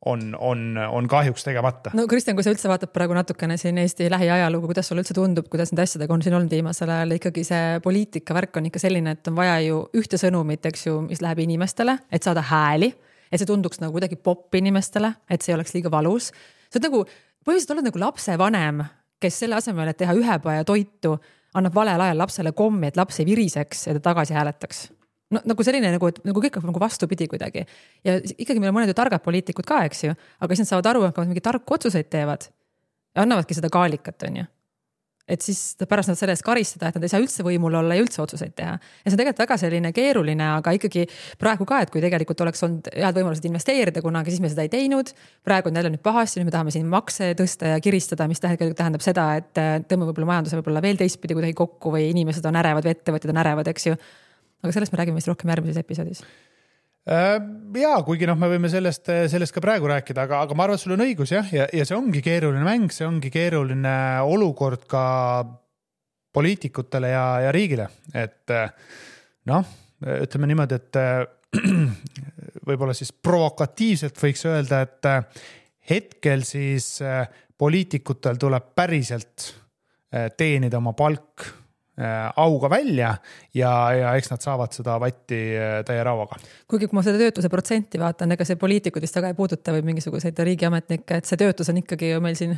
on, 0.05 0.35
on, 0.39 0.77
on 0.89 1.07
kahjuks 1.07 1.43
tegemata. 1.43 1.91
no 1.93 2.05
Kristjan, 2.07 2.35
kui 2.35 2.43
sa 2.45 2.51
üldse 2.53 2.69
vaatad 2.71 2.91
praegu 2.95 3.15
natukene 3.15 3.57
siin 3.57 3.77
Eesti 3.81 4.09
lähiajalugu, 4.11 4.67
kuidas 4.71 4.89
sulle 4.89 5.03
üldse 5.03 5.15
tundub, 5.17 5.47
kuidas 5.51 5.71
nende 5.71 5.85
asjadega 5.87 6.15
on 6.15 6.23
siin 6.25 6.35
olnud 6.37 6.51
viimasel 6.51 6.91
ajal, 6.91 7.15
ikkagi 7.17 7.45
see 7.47 7.79
poliitika 7.83 8.35
värk 8.35 8.59
on 8.59 8.69
ikka 8.69 8.81
selline, 8.83 9.15
et 9.15 9.31
on 9.31 9.37
vaja 9.37 9.59
ju 9.63 9.79
ühte 9.99 10.19
sõnumit, 10.19 10.65
eks 10.69 10.87
ju, 10.87 10.99
mis 11.07 11.23
läheb 11.23 11.43
inimestele, 11.45 11.97
et 12.11 12.25
saada 12.25 12.43
hääli. 12.49 12.93
et 13.31 13.41
see 13.41 13.49
tunduks 13.49 13.79
nagu 13.81 13.95
kuidagi 13.95 14.15
popp 14.15 14.55
inimestele, 14.55 15.13
et 15.29 15.41
see 15.41 15.53
ei 15.53 15.57
oleks 15.57 15.73
liiga 15.73 15.91
valus. 15.91 16.31
sa 16.69 16.79
oled 16.79 16.89
nagu, 16.89 17.05
põhimõtteliselt 17.45 17.77
oled 17.77 17.87
nagu 17.89 18.03
lapsevanem, 18.03 18.83
kes 19.23 19.39
selle 19.45 19.55
asemel, 19.55 19.87
et 19.87 19.97
teha 19.97 20.13
ühepaja 20.13 20.65
toitu, 20.67 21.15
annab 21.53 21.75
valel 21.75 22.01
ajal 22.01 22.17
lapsele 22.17 22.51
kommi, 22.51 22.89
et 22.89 22.97
laps 22.97 23.21
ei 23.21 23.29
viriseks 23.29 23.87
ja 23.87 23.95
ta 23.97 24.11
tagasi 24.11 24.35
hääletaks 24.35 24.87
no 25.33 25.43
nagu 25.49 25.65
selline 25.65 25.93
nagu, 25.95 26.09
et 26.11 26.23
nagu 26.27 26.43
kõik 26.43 26.57
hakkab 26.57 26.71
nagu 26.71 26.81
vastupidi 26.81 27.27
kuidagi. 27.31 27.67
ja 28.05 28.17
ikkagi 28.21 28.59
meil 28.59 28.73
on 28.73 28.79
mõned 28.79 28.91
ju 28.93 28.97
targad 28.97 29.23
poliitikud 29.25 29.67
ka, 29.67 29.83
eks 29.89 30.07
ju, 30.07 30.17
aga 30.39 30.55
siis 30.55 30.65
nad 30.65 30.73
saavad 30.73 30.91
aru, 30.93 31.05
hakkavad 31.09 31.31
mingeid 31.31 31.47
tarku 31.49 31.77
otsuseid 31.77 32.11
teevad. 32.13 32.49
annavadki 33.15 33.57
seda 33.57 33.69
kaalikat, 33.73 34.27
on 34.27 34.41
ju. 34.41 34.45
et 35.33 35.41
siis 35.41 35.59
pärast 35.87 36.11
nad 36.11 36.19
selle 36.19 36.33
eest 36.35 36.43
karistada, 36.43 36.89
et 36.89 36.97
nad 36.97 37.05
ei 37.05 37.11
saa 37.11 37.21
üldse 37.23 37.45
võimul 37.47 37.77
olla 37.79 37.95
ja 37.95 38.03
üldse 38.03 38.19
otsuseid 38.23 38.55
teha. 38.57 38.73
ja 38.75 39.05
see 39.05 39.15
on 39.15 39.21
tegelikult 39.21 39.43
väga 39.45 39.59
selline 39.61 39.93
keeruline, 39.95 40.49
aga 40.59 40.73
ikkagi 40.77 41.05
praegu 41.39 41.67
ka, 41.69 41.83
et 41.85 41.93
kui 41.93 42.03
tegelikult 42.03 42.43
oleks 42.45 42.65
olnud 42.67 42.89
head 42.91 43.19
võimalused 43.21 43.47
investeerida 43.47 44.03
kunagi, 44.03 44.33
siis 44.33 44.43
me 44.43 44.51
seda 44.51 44.67
ei 44.67 44.73
teinud. 44.73 45.13
praegu 45.45 45.71
on 45.71 45.79
jälle 45.79 45.93
nüüd 45.93 46.03
pahasti, 46.03 46.41
nüüd 46.41 46.51
me 46.51 46.57
tahame 46.57 46.75
siin 46.75 46.89
makse 46.91 47.31
tõsta 47.39 47.75
ja 47.75 47.79
kiristada, 47.83 48.27
mis 48.27 48.43
tegelikult 48.43 48.77
tähendab 48.81 49.05
seda, 49.05 49.29
et 49.39 49.55
tõmbame 49.87 50.11
võib-olla 50.11 50.33
majanduse 50.35 50.59
võib-olla 50.59 50.83
veel 50.83 50.99
teistpidi 50.99 51.39
kuidagi 51.39 51.57
kokku 51.57 51.95
või 51.95 52.09
inimesed 52.11 52.45
on 52.49 52.59
ärevad 52.59 52.85
või 52.85 52.97
ettevõtjad 52.97 53.31
on 53.33 53.43
ärevad, 53.45 53.71
eks 53.71 53.91
ju 53.91 53.97
aga 54.63 54.73
sellest 54.73 54.93
me 54.93 54.99
räägime 55.01 55.19
vist 55.19 55.29
rohkem 55.29 55.51
järgmises 55.51 55.79
episoodis. 55.83 56.23
Äh, 57.03 57.35
ja 57.81 57.97
kuigi 58.07 58.27
noh, 58.29 58.37
me 58.39 58.47
võime 58.53 58.71
sellest, 58.71 59.11
sellest 59.31 59.55
ka 59.55 59.63
praegu 59.63 59.89
rääkida, 59.91 60.23
aga, 60.23 60.39
aga 60.45 60.55
ma 60.55 60.67
arvan, 60.67 60.79
et 60.79 60.83
sul 60.85 60.95
on 60.95 61.03
õigus 61.03 61.33
jah, 61.35 61.49
ja, 61.51 61.67
ja 61.75 61.87
see 61.87 61.97
ongi 61.97 62.23
keeruline 62.23 62.63
mäng, 62.63 62.93
see 62.95 63.07
ongi 63.07 63.31
keeruline 63.33 63.95
olukord 64.23 64.87
ka 64.89 65.03
poliitikutele 66.33 67.11
ja, 67.11 67.25
ja 67.43 67.51
riigile, 67.53 67.89
et 68.17 68.53
noh, 69.51 69.67
ütleme 70.23 70.47
niimoodi, 70.49 70.79
et 70.79 70.97
võib-olla 72.67 72.95
siis 72.97 73.11
provokatiivselt 73.13 74.17
võiks 74.17 74.41
öelda, 74.49 74.79
et 74.87 75.09
hetkel 75.91 76.41
siis 76.47 76.95
poliitikutel 77.59 78.39
tuleb 78.41 78.71
päriselt 78.73 79.51
teenida 80.39 80.79
oma 80.79 80.95
palk 80.97 81.45
auga 81.93 82.69
välja 82.73 83.11
ja, 83.53 83.71
ja 83.93 84.13
eks 84.17 84.31
nad 84.31 84.41
saavad 84.41 84.73
seda 84.73 84.95
vatti 84.97 85.41
täie 85.85 86.03
rauaga. 86.03 86.39
kuigi, 86.67 86.87
kui 86.89 86.97
ma 86.97 87.03
seda 87.05 87.21
töötuse 87.21 87.51
protsenti 87.53 88.01
vaatan, 88.01 88.33
ega 88.33 88.47
see 88.49 88.57
poliitikud 88.57 89.05
vist 89.05 89.19
väga 89.19 89.29
ei 89.29 89.37
puuduta 89.37 89.75
või 89.75 89.85
mingisuguseid 89.91 90.41
riigiametnikke, 90.49 91.21
et 91.21 91.29
see 91.29 91.37
töötus 91.37 91.69
on 91.69 91.83
ikkagi 91.83 92.15
ju 92.15 92.23
meil 92.23 92.39
siin 92.39 92.57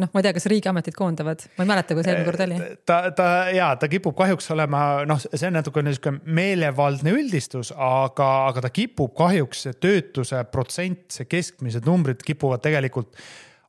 noh, 0.00 0.10
ma 0.10 0.20
ei 0.20 0.26
tea, 0.26 0.34
kas 0.36 0.46
riigiametid 0.50 0.96
koondavad, 0.98 1.44
ma 1.56 1.64
ei 1.64 1.70
mäleta, 1.70 1.94
kuidas 1.94 2.10
eelmine 2.10 2.26
kord 2.26 2.42
oli. 2.44 2.58
ta, 2.88 2.98
ta 3.16 3.28
ja 3.54 3.70
ta 3.78 3.88
kipub 3.90 4.16
kahjuks 4.18 4.50
olema, 4.54 4.82
noh, 5.08 5.20
see 5.22 5.48
on 5.48 5.56
natukene 5.58 5.92
niisugune 5.92 6.34
meelevaldne 6.38 7.14
üldistus, 7.14 7.70
aga, 7.72 8.30
aga 8.50 8.66
ta 8.66 8.72
kipub 8.74 9.14
kahjuks 9.18 9.66
see 9.68 9.78
töötuse 9.86 10.42
protsent, 10.52 11.06
see 11.14 11.30
keskmised 11.30 11.86
numbrid 11.86 12.24
kipuvad 12.26 12.64
tegelikult 12.64 13.14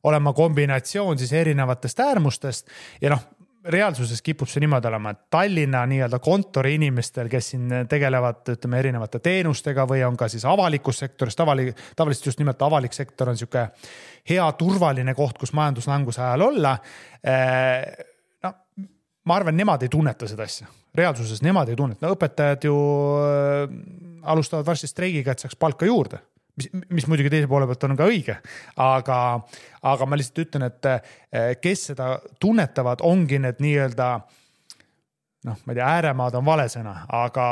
olema 0.06 0.32
kombinatsioon 0.36 1.18
siis 1.18 1.32
erinevatest 1.34 2.00
äärmustest 2.02 2.74
ja 3.02 3.10
noh, 3.14 3.22
reaalsuses 3.72 4.22
kipub 4.22 4.48
see 4.50 4.62
niimoodi 4.62 4.88
olema, 4.90 5.12
et 5.12 5.22
Tallinna 5.30 5.82
nii-öelda 5.90 6.18
kontoriinimestel, 6.22 7.28
kes 7.30 7.52
siin 7.52 7.72
tegelevad, 7.90 8.42
ütleme 8.54 8.78
erinevate 8.78 9.20
teenustega 9.24 9.86
või 9.88 10.02
on 10.06 10.16
ka 10.18 10.28
siis 10.32 10.44
avalikus 10.48 11.02
sektoris, 11.02 11.36
tavali-, 11.38 11.72
tavaliselt 11.96 12.30
just 12.30 12.42
nimelt 12.42 12.62
avalik 12.62 12.94
sektor 12.96 13.32
on 13.32 13.38
sihuke 13.38 13.66
hea 14.30 14.46
turvaline 14.58 15.14
koht, 15.14 15.38
kus 15.38 15.54
majanduslanguse 15.56 16.22
ajal 16.22 16.46
olla. 16.48 16.76
Eh, 17.22 18.06
no 18.44 18.54
ma 19.26 19.40
arvan, 19.40 19.58
nemad 19.58 19.82
ei 19.82 19.92
tunneta 19.92 20.28
seda 20.30 20.46
asja, 20.46 20.70
reaalsuses 20.94 21.42
nemad 21.42 21.72
ei 21.72 21.78
tunneta, 21.78 22.06
no 22.06 22.14
õpetajad 22.14 22.68
ju 22.70 22.78
eh, 23.26 23.76
alustavad 24.30 24.66
varsti 24.66 24.90
streigiga, 24.90 25.34
et 25.34 25.46
saaks 25.46 25.58
palka 25.58 25.88
juurde 25.88 26.22
mis, 26.56 26.70
mis 26.88 27.06
muidugi 27.10 27.32
teise 27.32 27.50
poole 27.50 27.68
pealt 27.68 27.84
on 27.88 27.98
ka 27.98 28.08
õige, 28.08 28.38
aga, 28.80 29.18
aga 29.92 30.08
ma 30.08 30.18
lihtsalt 30.18 30.44
ütlen, 30.46 30.66
et 30.70 30.90
eh, 30.90 31.52
kes 31.60 31.90
seda 31.92 32.16
tunnetavad, 32.40 33.04
ongi 33.06 33.40
need 33.42 33.62
nii-öelda 33.64 34.10
noh, 35.46 35.60
ma 35.64 35.72
ei 35.72 35.78
tea, 35.78 35.90
ääremaad 35.98 36.38
on 36.38 36.46
vale 36.46 36.66
sõna, 36.72 36.94
aga, 37.14 37.46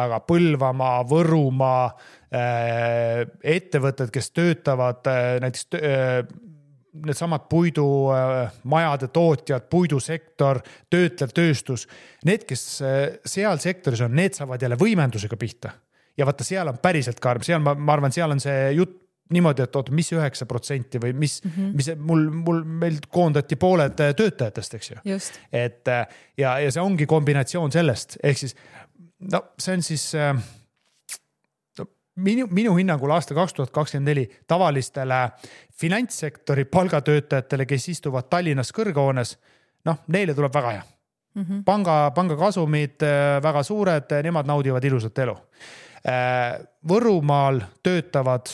aga 0.00 0.20
Põlvamaa, 0.26 1.02
Võrumaa 1.10 1.88
äh, 1.88 3.24
ettevõtted, 3.56 4.12
kes 4.14 4.30
töötavad 4.36 5.10
äh, 5.10 5.32
näiteks 5.42 5.66
äh, 5.80 6.14
needsamad 7.06 7.46
puidumajade 7.50 9.10
tootjad, 9.14 9.68
puidusektor, 9.70 10.58
töötlev 10.90 11.34
tööstus, 11.34 11.86
need, 12.26 12.42
kes 12.48 12.64
seal 13.30 13.60
sektoris 13.62 14.02
on, 14.02 14.16
need 14.18 14.34
saavad 14.34 14.62
jälle 14.62 14.78
võimendusega 14.80 15.38
pihta 15.38 15.70
ja 16.20 16.28
vaata, 16.28 16.46
seal 16.46 16.68
on 16.68 16.80
päriselt 16.82 17.20
karm, 17.22 17.44
seal 17.46 17.62
ma, 17.64 17.74
ma 17.74 17.96
arvan, 17.96 18.12
seal 18.14 18.34
on 18.34 18.42
see 18.42 18.72
jutt 18.76 18.98
niimoodi, 19.30 19.62
et 19.62 19.76
oota, 19.78 19.94
mis 19.94 20.10
üheksa 20.14 20.46
protsenti 20.50 20.98
või 21.02 21.12
mis 21.14 21.38
mm, 21.44 21.50
-hmm. 21.56 21.74
mis 21.78 21.90
mul, 21.98 22.24
mul, 22.34 22.62
meil 22.82 22.98
koondati 23.08 23.56
pooled 23.56 23.94
töötajatest, 23.94 24.74
eks 24.74 24.90
ju. 24.90 24.96
et 25.52 25.86
ja, 26.38 26.58
ja 26.58 26.70
see 26.70 26.82
ongi 26.82 27.06
kombinatsioon 27.06 27.72
sellest, 27.72 28.18
ehk 28.22 28.38
siis 28.38 28.56
no 29.32 29.44
see 29.58 29.76
on 29.78 29.82
siis 29.86 30.06
no, 31.78 31.86
minu, 32.26 32.48
minu 32.50 32.74
hinnangul 32.76 33.14
aasta 33.14 33.36
kaks 33.38 33.54
tuhat 33.54 33.70
kakskümmend 33.74 34.10
neli 34.10 34.26
tavalistele 34.50 35.20
finantssektori 35.80 36.64
palgatöötajatele, 36.64 37.66
kes 37.66 37.88
istuvad 37.94 38.26
Tallinnas 38.30 38.74
kõrghoones, 38.74 39.36
noh, 39.86 40.02
neile 40.08 40.34
tuleb 40.34 40.54
väga 40.54 40.70
hea 40.74 40.82
mm. 40.82 41.44
-hmm. 41.44 41.62
panga, 41.64 42.10
panga 42.14 42.36
kasumid 42.36 43.06
väga 43.42 43.62
suured, 43.62 44.18
nemad 44.26 44.50
naudivad 44.50 44.84
ilusat 44.84 45.18
elu 45.18 45.38
Äh, 45.38 45.86
Võrumaal 46.00 47.58
töötavad 47.84 48.48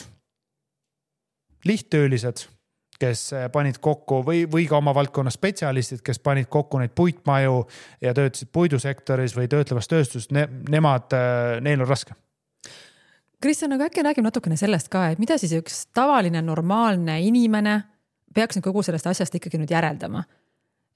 lihttöölised, 1.67 2.45
kes 2.99 3.33
äh, 3.33 3.49
panid 3.51 3.77
kokku 3.81 4.21
või, 4.25 4.45
või 4.51 4.65
ka 4.69 4.79
oma 4.79 4.93
valdkonna 4.95 5.31
spetsialistid, 5.33 6.01
kes 6.05 6.19
panid 6.23 6.49
kokku 6.49 6.79
neid 6.81 6.95
puitmaju 6.97 7.59
ja 8.01 8.13
töötasid 8.17 8.49
puidusektoris 8.53 9.35
või 9.37 9.49
töötlevas 9.51 9.89
tööstuses 9.91 10.31
ne,, 10.33 10.47
nemad, 10.69 11.13
äh, 11.13 11.59
neil 11.61 11.83
on 11.85 11.89
raske. 11.89 12.17
Kristjan, 13.41 13.75
aga 13.75 13.85
äkki 13.91 14.01
räägime 14.01 14.31
natukene 14.31 14.57
sellest 14.57 14.89
ka, 14.89 15.11
et 15.11 15.21
mida 15.21 15.37
siis 15.37 15.53
üks 15.59 15.83
tavaline 15.93 16.41
normaalne 16.41 17.19
inimene 17.21 17.83
peaks 18.33 18.57
nüüd 18.57 18.65
kogu 18.65 18.81
sellest 18.85 19.11
asjast 19.11 19.37
ikkagi 19.37 19.61
nüüd 19.61 19.71
järeldama 19.71 20.23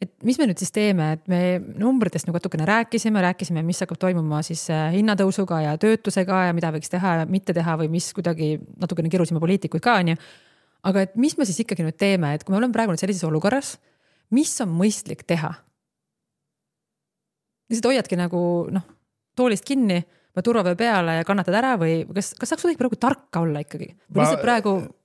et 0.02 0.12
mis 0.26 0.38
me 0.40 0.48
nüüd 0.50 0.62
siis 0.62 0.74
teeme, 0.74 1.12
et 1.16 1.28
me 1.30 1.42
numbritest 1.80 2.28
nagu 2.28 2.40
natukene 2.40 2.66
rääkisime, 2.68 3.22
rääkisime, 3.22 3.64
mis 3.66 3.82
hakkab 3.84 4.00
toimuma 4.02 4.42
siis 4.46 4.64
äh, 4.74 4.90
hinnatõusuga 4.96 5.62
ja 5.66 5.76
töötusega 5.82 6.48
ja 6.48 6.56
mida 6.58 6.72
võiks 6.74 6.90
teha 6.92 7.20
ja 7.22 7.28
mitte 7.30 7.54
teha 7.58 7.78
või 7.84 7.92
mis 7.94 8.10
kuidagi 8.18 8.56
natukene 8.82 9.12
kirusime 9.14 9.42
poliitikuid 9.44 9.84
ka, 9.86 10.00
onju. 10.02 10.18
aga 10.90 11.06
et 11.06 11.20
mis 11.22 11.38
me 11.38 11.46
siis 11.46 11.62
ikkagi 11.64 11.86
nüüd 11.86 12.00
teeme, 12.02 12.34
et 12.34 12.46
kui 12.46 12.56
me 12.56 12.62
oleme 12.62 12.74
praegu 12.74 12.96
nüüd 12.96 13.04
sellises 13.04 13.28
olukorras, 13.30 13.76
mis 14.34 14.54
on 14.66 14.74
mõistlik 14.74 15.26
teha? 15.28 15.54
lihtsalt 17.72 17.88
hoiadki 17.88 18.18
nagu 18.20 18.40
noh, 18.74 18.84
toolist 19.38 19.64
kinni, 19.64 20.02
turvavöö 20.44 20.76
peale 20.80 21.22
ja 21.22 21.28
kannatad 21.28 21.56
ära 21.56 21.76
või 21.80 22.02
kas, 22.16 22.34
kas 22.40 22.52
saaks 22.52 22.66
kuidagi 22.66 22.80
praegu 22.80 22.98
tarka 23.00 23.44
olla 23.46 23.62
ikkagi 23.64 23.94
või 24.10 24.24
lihtsalt 24.24 24.44
praegu 24.44 24.74
ma 24.82 25.01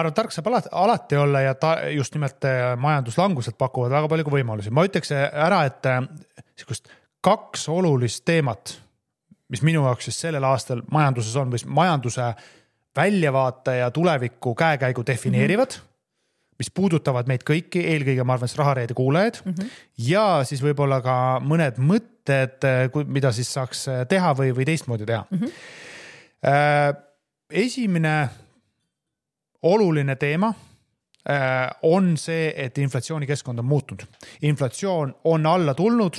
arvan, 0.00 0.12
et 0.12 0.16
tark 0.16 0.32
saab 0.32 0.48
alati, 0.48 0.72
alati 0.72 1.18
olla 1.20 1.42
ja 1.44 1.54
ta 1.58 1.74
just 1.92 2.14
nimelt 2.16 2.44
äh, 2.48 2.72
majanduslangused 2.80 3.58
pakuvad 3.60 3.92
väga 3.92 4.08
palju 4.08 4.32
võimalusi. 4.32 4.72
ma 4.72 4.86
ütleks 4.88 5.12
äh, 5.12 5.28
ära, 5.46 5.64
et 5.68 5.86
äh, 5.86 6.00
sihukest 6.56 6.88
kaks 7.22 7.68
olulist 7.68 8.24
teemat, 8.24 8.78
mis 9.52 9.62
minu 9.62 9.84
jaoks 9.86 10.08
siis 10.08 10.20
sellel 10.24 10.44
aastal 10.48 10.82
majanduses 10.90 11.36
on 11.36 11.52
või 11.52 11.64
majanduse 11.80 12.32
väljavaate 12.96 13.78
ja 13.82 13.90
tuleviku 13.90 14.54
käekäigu 14.54 15.06
defineerivad 15.06 15.76
mm. 15.76 15.80
-hmm 15.80 15.88
mis 16.62 16.68
puudutavad 16.70 17.26
meid 17.26 17.42
kõiki, 17.42 17.80
eelkõige 17.90 18.22
ma 18.22 18.36
arvan, 18.36 18.46
siis 18.46 18.58
Rahareede 18.60 18.94
kuulajaid 18.94 19.40
mm 19.44 19.52
-hmm. 19.52 19.70
ja 19.98 20.44
siis 20.46 20.60
võib-olla 20.62 21.00
ka 21.02 21.14
mõned 21.42 21.80
mõtted, 21.80 22.62
mida 23.06 23.32
siis 23.32 23.50
saaks 23.52 23.86
teha 24.08 24.34
või, 24.38 24.52
või 24.54 24.64
teistmoodi 24.68 25.06
teha 25.08 25.24
mm. 25.30 25.38
-hmm. 25.38 27.00
esimene 27.50 28.28
oluline 29.62 30.16
teema 30.16 30.48
äh, 31.30 31.70
on 31.82 32.16
see, 32.16 32.52
et 32.56 32.78
inflatsioonikeskkond 32.78 33.58
on 33.58 33.64
muutunud. 33.64 34.02
inflatsioon 34.42 35.14
on 35.24 35.46
alla 35.46 35.74
tulnud, 35.74 36.16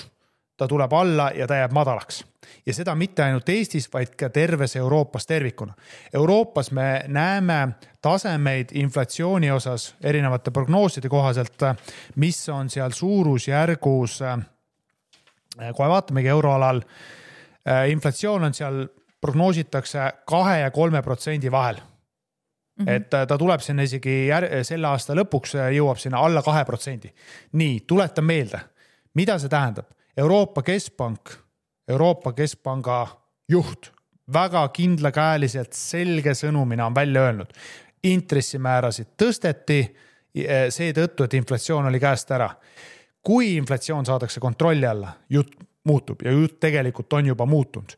ta 0.57 0.67
tuleb 0.67 0.93
alla 0.93 1.31
ja 1.35 1.47
ta 1.47 1.55
jääb 1.55 1.71
madalaks 1.71 2.23
ja 2.65 2.73
seda 2.73 2.95
mitte 2.95 3.23
ainult 3.23 3.49
Eestis, 3.49 3.89
vaid 3.93 4.15
ka 4.19 4.29
terves 4.29 4.75
Euroopas 4.75 5.25
tervikuna. 5.27 5.73
Euroopas 6.13 6.71
me 6.71 7.03
näeme 7.07 7.67
tasemeid 8.01 8.69
inflatsiooni 8.71 9.51
osas 9.51 9.95
erinevate 10.03 10.51
prognooside 10.51 11.09
kohaselt, 11.09 11.67
mis 12.15 12.49
on 12.49 12.69
seal 12.69 12.91
suurusjärgus, 12.91 14.21
äh, 14.21 14.39
kohe 15.75 15.89
vaatamegi 15.89 16.27
euroalal, 16.27 16.81
äh, 17.67 17.89
inflatsioon 17.89 18.43
on 18.43 18.53
seal, 18.53 18.85
prognoositakse 19.21 20.11
kahe 20.25 20.59
ja 20.59 20.71
kolme 20.71 21.01
protsendi 21.01 21.51
vahel 21.51 21.77
Mm 22.79 22.85
-hmm. 22.85 22.89
et 22.89 23.09
ta 23.09 23.37
tuleb 23.37 23.61
sinna 23.61 23.83
isegi 23.83 24.27
jär, 24.27 24.47
selle 24.65 24.87
aasta 24.87 25.13
lõpuks 25.13 25.53
jõuab 25.75 25.97
sinna 25.97 26.17
alla 26.17 26.41
kahe 26.41 26.65
protsendi. 26.65 27.13
nii, 27.51 27.79
tuletan 27.87 28.25
meelde, 28.25 28.59
mida 29.13 29.39
see 29.39 29.49
tähendab. 29.49 29.85
Euroopa 30.17 30.61
Keskpank, 30.61 31.29
Euroopa 31.87 32.33
Keskpanga 32.33 33.07
juht 33.49 33.91
väga 34.33 34.67
kindlakäeliselt 34.69 35.73
selge 35.73 36.33
sõnumina 36.33 36.85
on 36.85 36.95
välja 36.95 37.21
öelnud. 37.21 37.53
intressimäärasid 38.03 39.07
tõsteti 39.23 39.95
seetõttu, 40.69 41.23
et 41.23 41.33
inflatsioon 41.33 41.85
oli 41.85 41.99
käest 41.99 42.31
ära. 42.31 42.49
kui 43.23 43.55
inflatsioon 43.55 44.05
saadakse 44.05 44.39
kontrolli 44.39 44.85
alla, 44.85 45.13
jutt 45.29 45.53
muutub 45.83 46.21
ja 46.21 46.31
jutt 46.31 46.59
tegelikult 46.59 47.13
on 47.13 47.25
juba 47.25 47.45
muutunud. 47.45 47.91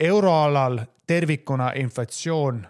Euroalal 0.00 0.78
tervikuna 1.06 1.72
inflatsioon 1.74 2.66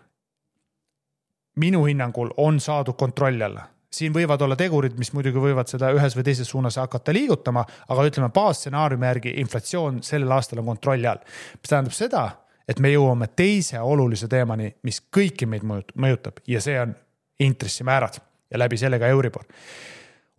minu 1.57 1.85
hinnangul 1.87 2.31
on 2.37 2.61
saadud 2.61 2.97
kontrolli 2.97 3.45
alla 3.45 3.67
siin 3.97 4.13
võivad 4.13 4.43
olla 4.43 4.57
tegurid, 4.59 4.97
mis 4.99 5.13
muidugi 5.17 5.41
võivad 5.41 5.71
seda 5.71 5.91
ühes 5.95 6.17
või 6.17 6.25
teises 6.27 6.51
suunas 6.51 6.77
hakata 6.77 7.15
liigutama, 7.17 7.65
aga 7.89 8.05
ütleme 8.09 8.29
baasstsenaariumi 8.35 9.07
järgi 9.09 9.35
inflatsioon 9.41 10.03
sellel 10.05 10.35
aastal 10.37 10.61
on 10.61 10.73
kontrolli 10.75 11.09
all. 11.09 11.23
mis 11.61 11.71
tähendab 11.71 11.97
seda, 11.97 12.25
et 12.69 12.81
me 12.83 12.93
jõuame 12.93 13.31
teise 13.37 13.81
olulise 13.81 14.29
teemani, 14.29 14.75
mis 14.83 15.01
kõiki 15.01 15.49
meid 15.49 15.65
mõjutab 15.65 16.43
ja 16.47 16.61
see 16.61 16.81
on 16.81 16.95
intressimäärad 17.41 18.21
ja 18.51 18.59
läbi 18.59 18.77
selle 18.77 18.99
ka 18.99 19.07
Euribor. 19.07 19.45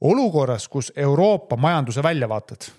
olukorras, 0.01 0.67
kus 0.67 0.91
Euroopa 0.95 1.58
majanduse 1.58 2.03
väljavaated 2.03 2.69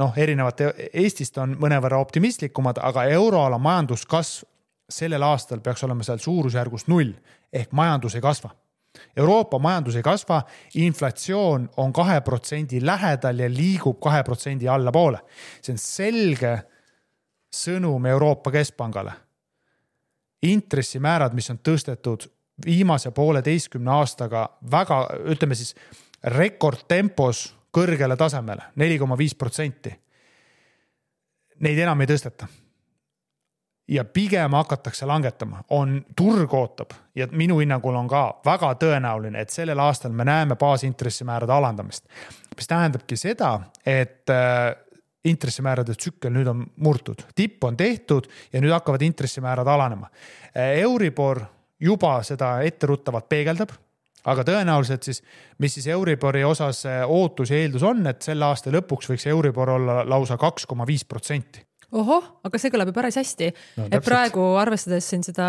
noh, 0.00 0.14
erinevalt 0.16 0.62
Eestist 0.92 1.38
on 1.38 1.56
mõnevõrra 1.60 1.98
optimistlikumad, 2.00 2.78
aga 2.82 3.04
euroala 3.04 3.58
majanduskasv 3.58 4.46
sellel 4.90 5.22
aastal 5.22 5.60
peaks 5.60 5.84
olema 5.84 6.04
seal 6.06 6.18
suurusjärgus 6.18 6.88
null 6.90 7.14
ehk 7.52 7.72
majandus 7.72 8.14
ei 8.14 8.24
kasva. 8.24 8.50
Euroopa 9.16 9.58
majandus 9.58 9.96
ei 9.96 10.02
kasva, 10.02 10.42
inflatsioon 10.74 11.68
on 11.76 11.92
kahe 11.92 12.20
protsendi 12.26 12.80
lähedal 12.86 13.38
ja 13.38 13.50
liigub 13.50 14.00
kahe 14.02 14.22
protsendi 14.26 14.68
allapoole. 14.68 15.20
see 15.62 15.72
on 15.72 15.78
selge 15.78 16.54
sõnum 17.54 18.06
Euroopa 18.06 18.50
Keskpangale. 18.50 19.12
intressimäärad, 20.42 21.34
mis 21.34 21.50
on 21.50 21.58
tõstetud 21.58 22.30
viimase 22.64 23.10
pooleteistkümne 23.10 23.90
aastaga 23.90 24.48
väga, 24.70 25.06
ütleme 25.24 25.54
siis 25.54 25.74
rekordtempos 26.24 27.54
kõrgele 27.72 28.16
tasemele, 28.16 28.62
neli 28.76 28.98
koma 28.98 29.18
viis 29.18 29.34
protsenti. 29.34 29.92
Neid 31.60 31.78
enam 31.78 32.00
ei 32.00 32.06
tõsteta 32.06 32.48
ja 33.90 34.04
pigem 34.04 34.52
hakatakse 34.54 35.06
langetama, 35.06 35.64
on, 35.70 36.04
turg 36.16 36.54
ootab 36.54 36.94
ja 37.14 37.26
minu 37.32 37.58
hinnangul 37.58 37.96
on 37.98 38.08
ka 38.08 38.22
väga 38.46 38.72
tõenäoline, 38.78 39.42
et 39.42 39.50
sellel 39.50 39.78
aastal 39.82 40.14
me 40.14 40.24
näeme 40.24 40.56
baasintressimäärade 40.56 41.52
alandamist. 41.52 42.06
mis 42.56 42.68
tähendabki 42.68 43.16
seda, 43.16 43.60
et 43.86 44.30
äh, 44.30 44.76
intressimäärade 45.24 45.94
tsükkel 45.94 46.32
nüüd 46.32 46.46
on 46.46 46.64
murtud, 46.76 47.22
tipp 47.34 47.64
on 47.64 47.76
tehtud 47.76 48.28
ja 48.52 48.60
nüüd 48.60 48.72
hakkavad 48.72 49.02
intressimäärad 49.02 49.66
alanema. 49.66 50.10
Äh, 50.56 50.78
Euribor 50.86 51.40
juba 51.80 52.22
seda 52.22 52.60
etteruttavalt 52.62 53.28
peegeldab 53.28 53.72
aga 54.24 54.44
tõenäoliselt 54.44 55.02
siis, 55.02 55.22
mis 55.58 55.74
siis 55.74 55.86
Euribori 55.86 56.44
osas 56.44 56.84
äh, 56.86 57.02
ootus 57.08 57.50
ja 57.50 57.58
eeldus 57.58 57.82
on, 57.82 58.06
et 58.06 58.22
selle 58.22 58.44
aasta 58.44 58.70
lõpuks 58.70 59.10
võiks 59.10 59.26
Euribor 59.26 59.74
olla 59.78 60.04
lausa 60.08 60.36
kaks 60.38 60.66
koma 60.66 60.86
viis 60.86 61.04
protsenti 61.04 61.64
ohoh, 61.92 62.26
aga 62.46 62.60
see 62.60 62.72
kõlab 62.72 62.90
ju 62.90 62.96
päris 62.96 63.18
hästi 63.20 63.50
no,. 63.52 63.86
et 63.90 64.04
praegu 64.06 64.44
arvestades 64.60 65.08
siin 65.10 65.24
seda 65.26 65.46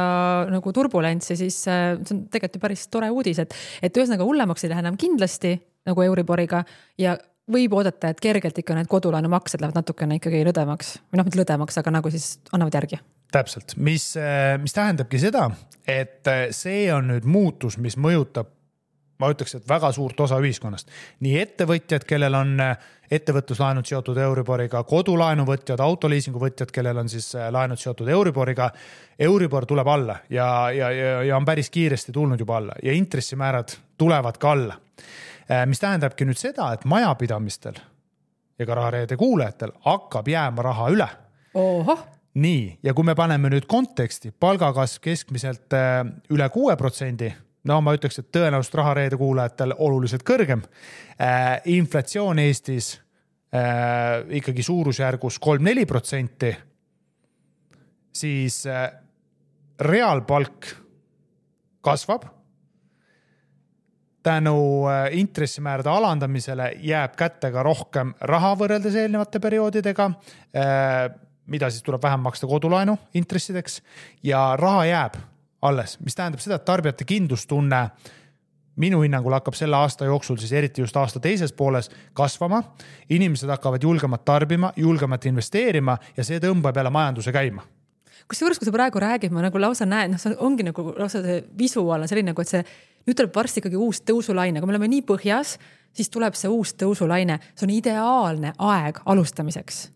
nagu 0.52 0.74
turbulentsi, 0.76 1.38
siis 1.40 1.60
äh, 1.70 1.98
see 2.02 2.16
on 2.18 2.24
tegelikult 2.34 2.58
ju 2.58 2.64
päris 2.68 2.86
tore 2.94 3.12
uudis, 3.14 3.42
et, 3.44 3.56
et 3.82 3.98
ühesõnaga 3.98 4.28
hullemaks 4.28 4.66
ei 4.66 4.74
lähe 4.74 4.84
enam 4.86 4.98
kindlasti 5.00 5.56
nagu 5.88 6.06
Euriboriga 6.06 6.64
ja 7.02 7.16
võib 7.52 7.74
oodata, 7.76 8.12
et 8.12 8.22
kergelt 8.24 8.58
ikka 8.62 8.78
need 8.78 8.90
kodulaenumaksed 8.92 9.62
lähevad 9.62 9.82
natukene 9.82 10.20
ikkagi 10.20 10.44
lõdvemaks 10.48 10.94
või 11.10 11.20
noh, 11.20 11.28
mitte 11.28 11.42
lõdvemaks, 11.42 11.82
aga 11.82 11.94
nagu 11.98 12.14
siis 12.14 12.36
annavad 12.54 12.78
järgi. 12.80 13.02
täpselt, 13.32 13.76
mis, 13.78 14.12
äh, 14.20 14.56
mis 14.62 14.74
tähendabki 14.76 15.20
seda, 15.22 15.50
et 15.88 16.28
äh, 16.28 16.48
see 16.56 16.88
on 16.94 17.14
nüüd 17.14 17.28
muutus, 17.28 17.78
mis 17.82 17.98
mõjutab 17.98 18.52
ma 19.22 19.30
ütleks, 19.32 19.56
et 19.58 19.70
väga 19.70 19.92
suurt 19.96 20.20
osa 20.26 20.40
ühiskonnast. 20.42 20.90
nii 21.22 21.38
ettevõtjad, 21.42 22.06
kellel 22.10 22.36
on 22.38 22.56
äh, 22.64 22.90
ettevõtluslaenud 23.12 23.88
seotud 23.88 24.18
Euriboriga, 24.18 24.84
kodulaenuvõtjad, 24.88 25.82
autoliisingu 25.84 26.42
võtjad, 26.42 26.72
kellel 26.74 27.04
on 27.04 27.10
siis 27.12 27.34
äh, 27.36 27.50
laenud 27.54 27.80
seotud 27.80 28.10
Euriboriga. 28.10 28.72
Euribor 29.22 29.68
tuleb 29.70 29.88
alla 29.88 30.18
ja, 30.30 30.48
ja, 30.74 30.92
ja, 30.96 31.18
ja 31.28 31.38
on 31.38 31.46
päris 31.46 31.70
kiiresti 31.70 32.12
tulnud 32.16 32.40
juba 32.40 32.58
alla 32.58 32.78
ja 32.84 32.94
intressimäärad 32.98 33.76
tulevad 33.98 34.40
ka 34.42 34.56
alla. 34.56 34.80
Äh, 35.52 35.66
mis 35.70 35.84
tähendabki 35.84 36.26
nüüd 36.26 36.40
seda, 36.40 36.72
et 36.74 36.86
majapidamistel 36.86 37.78
ja 38.60 38.66
ka 38.66 38.78
Rahareede 38.78 39.18
kuulajatel 39.18 39.76
hakkab 39.86 40.28
jääma 40.28 40.66
raha 40.66 40.90
üle. 40.96 41.10
nii, 42.34 42.80
ja 42.84 42.94
kui 42.96 43.04
me 43.04 43.16
paneme 43.16 43.50
nüüd 43.52 43.66
konteksti, 43.68 44.32
palgakasv 44.32 45.02
keskmiselt 45.04 45.74
üle 46.32 46.46
kuue 46.50 46.78
protsendi 46.80 47.28
no 47.70 47.80
ma 47.82 47.94
ütleks, 47.98 48.20
et 48.22 48.32
tõenäoliselt 48.34 48.78
Rahareede 48.80 49.18
kuulajatel 49.20 49.76
oluliselt 49.78 50.26
kõrgem 50.28 50.64
äh,. 51.22 51.62
inflatsioon 51.66 52.40
Eestis 52.40 52.96
äh, 53.54 54.22
ikkagi 54.42 54.64
suurusjärgus 54.64 55.40
kolm-neli 55.40 55.86
protsenti. 55.86 56.56
siis 58.14 58.66
äh, 58.66 58.92
reaalpalk 59.80 60.76
kasvab. 61.82 62.26
tänu 64.24 64.88
äh, 64.88 65.18
intressimäärade 65.18 65.90
alandamisele 65.90 66.72
jääb 66.78 67.16
kätte 67.16 67.52
ka 67.52 67.64
rohkem 67.64 68.14
raha 68.22 68.56
võrreldes 68.56 68.96
eelnevate 68.96 69.40
perioodidega 69.40 70.06
äh,, 70.06 71.12
mida 71.46 71.70
siis 71.70 71.84
tuleb 71.84 72.04
vähem 72.04 72.20
maksta 72.20 72.48
kodulaenu 72.48 72.98
intressideks 73.14 73.82
ja 74.24 74.56
raha 74.58 74.86
jääb 74.86 75.31
alles, 75.62 76.00
mis 76.00 76.16
tähendab 76.16 76.42
seda, 76.42 76.58
et 76.58 76.66
tarbijate 76.66 77.06
kindlustunne 77.06 77.82
minu 78.82 79.02
hinnangul 79.04 79.36
hakkab 79.36 79.56
selle 79.58 79.78
aasta 79.78 80.08
jooksul 80.08 80.40
siis 80.42 80.54
eriti 80.58 80.82
just 80.82 80.98
aasta 80.98 81.20
teises 81.20 81.54
pooles 81.54 81.92
kasvama. 82.14 82.64
inimesed 83.10 83.50
hakkavad 83.50 83.84
julgemalt 83.84 84.26
tarbima, 84.26 84.74
julgemalt 84.76 85.26
investeerima 85.26 85.98
ja 86.18 86.24
see 86.24 86.40
tõmbab 86.40 86.78
jälle 86.78 86.90
majanduse 86.90 87.32
käima. 87.32 87.62
Kusjuures, 88.30 88.60
kui 88.60 88.66
sa 88.66 88.72
praegu 88.72 89.00
räägid, 89.00 89.32
ma 89.32 89.42
nagu 89.42 89.60
lausa 89.60 89.86
näen, 89.86 90.12
noh, 90.12 90.20
see 90.22 90.36
ongi 90.40 90.64
nagu 90.64 90.94
lausa 90.98 91.22
see 91.22 91.44
visuaal 91.58 92.02
on 92.02 92.08
selline 92.08 92.32
nagu, 92.32 92.42
et 92.42 92.48
see 92.48 92.64
nüüd 93.08 93.18
tuleb 93.18 93.36
varsti 93.36 93.60
ikkagi 93.60 93.80
uus 93.82 94.02
tõusulaine, 94.08 94.62
kui 94.62 94.70
me 94.70 94.78
oleme 94.78 94.88
nii 94.88 95.02
põhjas, 95.10 95.58
siis 95.94 96.10
tuleb 96.10 96.38
see 96.38 96.50
uus 96.50 96.76
tõusulaine, 96.78 97.42
see 97.56 97.68
on 97.68 97.74
ideaalne 97.76 98.54
aeg 98.58 99.02
alustamiseks 99.06 99.90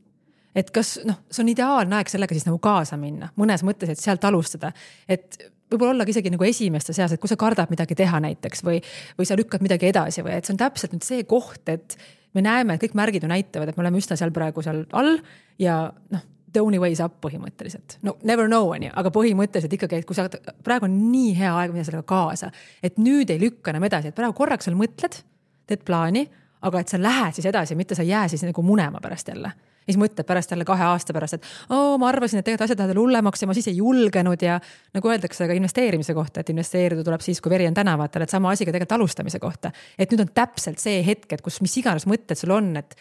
et 0.56 0.72
kas 0.76 0.96
noh, 1.08 1.20
see 1.32 1.44
on 1.44 1.52
ideaalne 1.52 2.00
aeg 2.00 2.12
sellega 2.12 2.36
siis 2.36 2.48
nagu 2.48 2.60
kaasa 2.64 2.98
minna, 3.00 3.32
mõnes 3.40 3.64
mõttes, 3.68 3.92
et 3.92 4.02
sealt 4.02 4.24
alustada, 4.28 4.72
et 5.12 5.38
võib-olla 5.72 5.96
olla 5.96 6.06
ka 6.06 6.14
isegi 6.14 6.32
nagu 6.34 6.46
esimeste 6.48 6.94
seas, 6.96 7.14
et 7.14 7.22
kui 7.22 7.32
sa 7.32 7.38
kardad 7.40 7.72
midagi 7.74 7.98
teha 7.98 8.22
näiteks 8.24 8.64
või, 8.66 8.80
või 9.18 9.28
sa 9.28 9.38
lükkad 9.40 9.66
midagi 9.66 9.90
edasi 9.90 10.24
või 10.26 10.38
et 10.38 10.48
see 10.48 10.56
on 10.56 10.62
täpselt 10.62 10.96
nüüd 10.96 11.06
see 11.06 11.26
koht, 11.30 11.64
et 11.74 11.98
me 12.38 12.44
näeme, 12.46 12.76
et 12.76 12.86
kõik 12.86 12.96
märgid 12.98 13.26
ju 13.26 13.32
näitavad, 13.32 13.72
et 13.72 13.78
me 13.78 13.86
oleme 13.86 14.00
üsna 14.02 14.18
seal 14.20 14.34
praegu 14.36 14.64
seal 14.66 14.86
all 14.96 15.18
ja 15.62 15.82
noh, 16.14 16.24
the 16.56 16.64
only 16.64 16.80
way 16.80 16.94
is 16.96 17.02
up 17.04 17.18
põhimõtteliselt. 17.26 17.98
no 18.06 18.16
never 18.24 18.48
know 18.48 18.72
on 18.72 18.88
ju, 18.88 18.94
aga 18.96 19.12
põhimõtteliselt 19.12 19.76
ikkagi, 19.76 20.04
et 20.04 20.08
kui 20.08 20.18
sa 20.18 20.30
praegu 20.64 20.88
on 20.88 20.98
nii 21.12 21.36
hea 21.40 21.52
aeg 21.52 21.76
minna 21.76 21.88
sellega 21.88 22.08
kaasa, 22.08 22.52
et 22.84 23.02
nüüd 23.02 23.34
ei 23.34 23.42
lükka 23.42 23.74
enam 23.74 23.88
edasi, 23.90 24.14
et 24.14 24.18
praegu 24.18 24.38
korraks 24.38 24.70
seal 24.70 24.78
mõtled, 24.80 25.22
teed 25.66 25.86
plaani, 25.88 26.28
aga 26.66 26.82
et 26.82 26.92
sa 26.92 27.02
lähed 27.02 27.38
siis 27.38 27.50
edasi, 27.50 27.78
mitte 27.78 27.98
sa 27.98 28.06
ei 28.06 28.14
jää 28.14 28.28
siis 28.32 28.46
nagu 28.46 28.64
munema 28.66 29.02
pärast 29.04 29.34
jälle 29.34 29.52
ja 29.86 29.94
siis 29.94 30.02
mõtled 30.02 30.28
pärast 30.28 30.52
jälle 30.52 30.66
kahe 30.68 30.84
aasta 30.88 31.14
pärast, 31.16 31.38
et 31.38 31.50
oo, 31.70 31.98
ma 32.02 32.10
arvasin, 32.10 32.42
et 32.42 32.48
tegelikult 32.48 32.66
asjad 32.68 32.82
lähevad 32.82 33.02
hullemaks 33.02 33.44
ja 33.44 33.50
ma 33.50 33.58
siis 33.58 33.70
ei 33.72 33.80
julgenud 33.80 34.46
ja 34.46 34.60
nagu 34.98 35.12
öeldakse 35.12 35.48
ka 35.50 35.58
investeerimise 35.58 36.16
kohta, 36.18 36.42
et 36.42 36.54
investeerida 36.54 37.04
tuleb 37.06 37.24
siis, 37.26 37.42
kui 37.42 37.54
veri 37.54 37.68
on 37.70 37.78
tänavatel, 37.78 38.26
et 38.26 38.34
sama 38.34 38.54
asi 38.54 38.66
ka 38.66 38.74
tegelikult 38.76 38.98
alustamise 39.00 39.40
kohta. 39.40 39.72
et 39.98 40.12
nüüd 40.12 40.26
on 40.26 40.32
täpselt 40.34 40.82
see 40.82 41.04
hetk, 41.06 41.32
et 41.34 41.46
kus 41.46 41.62
mis 41.62 41.78
iganes 41.82 42.08
mõtted 42.10 42.40
sul 42.40 42.56
on, 42.56 42.74
et 42.82 42.96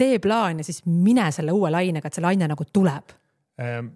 tee 0.00 0.18
plaan 0.18 0.62
ja 0.62 0.64
siis 0.64 0.84
mine 0.86 1.30
selle 1.32 1.52
uue 1.52 1.70
lainega, 1.70 2.08
et 2.08 2.14
see 2.14 2.24
laine 2.24 2.48
nagu 2.50 2.68
tuleb 2.72 3.18
ähm 3.60 3.90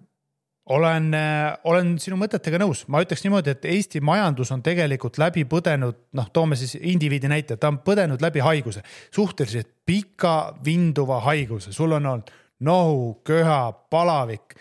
olen, 0.65 1.13
äh, 1.13 1.57
olen 1.63 1.95
sinu 2.01 2.17
mõtetega 2.17 2.59
nõus, 2.61 2.85
ma 2.89 3.03
ütleks 3.03 3.23
niimoodi, 3.25 3.53
et 3.53 3.67
Eesti 3.69 4.01
majandus 4.01 4.51
on 4.55 4.63
tegelikult 4.65 5.19
läbi 5.21 5.45
põdenud, 5.49 5.99
noh, 6.17 6.29
toome 6.33 6.57
siis 6.57 6.75
indiviidi 6.79 7.29
näite, 7.29 7.59
ta 7.61 7.69
on 7.69 7.81
põdenud 7.85 8.23
läbi 8.23 8.41
haiguse, 8.41 8.81
suhteliselt 9.13 9.69
pika 9.85 10.55
vinduva 10.65 11.21
haiguse, 11.27 11.73
sul 11.75 11.93
on 11.97 12.11
olnud 12.13 12.33
nohu, 12.65 13.19
köha, 13.27 13.61
palavik, 13.91 14.55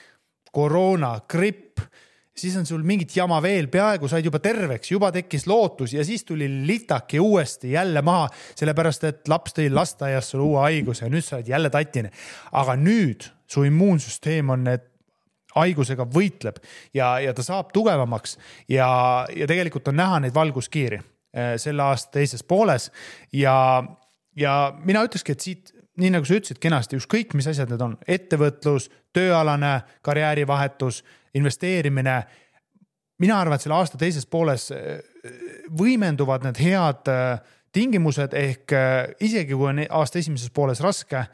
koroona, 0.54 1.16
gripp, 1.30 1.80
siis 2.36 2.56
on 2.58 2.66
sul 2.66 2.82
mingit 2.86 3.14
jama 3.16 3.38
veel, 3.42 3.68
peaaegu 3.72 4.10
said 4.10 4.26
juba 4.26 4.40
terveks, 4.42 4.90
juba 4.90 5.10
tekkis 5.14 5.46
lootus 5.46 5.94
ja 5.94 6.04
siis 6.04 6.26
tuli 6.26 6.48
litaki 6.66 7.20
uuesti 7.22 7.72
jälle 7.72 8.02
maha, 8.02 8.26
sellepärast 8.58 9.06
et 9.08 9.30
laps 9.30 9.54
tõi 9.56 9.70
lasteaias 9.72 10.32
sulle 10.34 10.48
uue 10.50 10.64
haiguse 10.66 11.06
ja 11.06 11.12
nüüd 11.12 11.24
sa 11.24 11.38
oled 11.38 11.48
jälle 11.48 11.70
tatine. 11.70 12.10
aga 12.52 12.74
nüüd 12.76 13.30
su 13.46 13.64
immuunsüsteem 13.64 14.50
on 14.50 14.66
need 14.66 14.90
haigusega 15.54 16.06
võitleb 16.10 16.58
ja, 16.94 17.14
ja 17.22 17.34
ta 17.34 17.44
saab 17.46 17.72
tugevamaks 17.74 18.38
ja, 18.70 18.88
ja 19.36 19.48
tegelikult 19.50 19.88
on 19.92 19.98
näha 20.00 20.20
neid 20.24 20.34
valguskiiri 20.34 20.98
eh, 20.98 21.54
selle 21.60 21.86
aasta 21.86 22.18
teises 22.18 22.44
pooles 22.46 22.90
ja, 23.32 23.56
ja 24.36 24.54
mina 24.84 25.04
ütlekski, 25.06 25.34
et 25.34 25.46
siit 25.46 25.74
nii 26.00 26.10
nagu 26.16 26.26
sa 26.26 26.38
ütlesid 26.38 26.58
kenasti, 26.62 26.98
ükskõik 26.98 27.36
mis 27.38 27.46
asjad 27.50 27.70
need 27.70 27.82
on, 27.84 27.94
ettevõtlus, 28.10 28.88
tööalane 29.14 29.76
karjäärivahetus, 30.02 31.04
investeerimine. 31.38 32.16
mina 33.22 33.38
arvan, 33.40 33.54
et 33.54 33.62
selle 33.62 33.78
aasta 33.78 33.98
teises 33.98 34.26
pooles 34.26 34.70
eh, 34.74 35.02
võimenduvad 35.78 36.48
need 36.48 36.58
head 36.62 37.10
eh, 37.12 37.52
tingimused 37.74 38.34
ehk 38.38 38.70
isegi 39.18 39.54
kui 39.54 39.66
on 39.66 39.80
aasta 39.82 40.18
esimeses 40.20 40.50
pooles 40.54 40.78
raske 40.80 41.24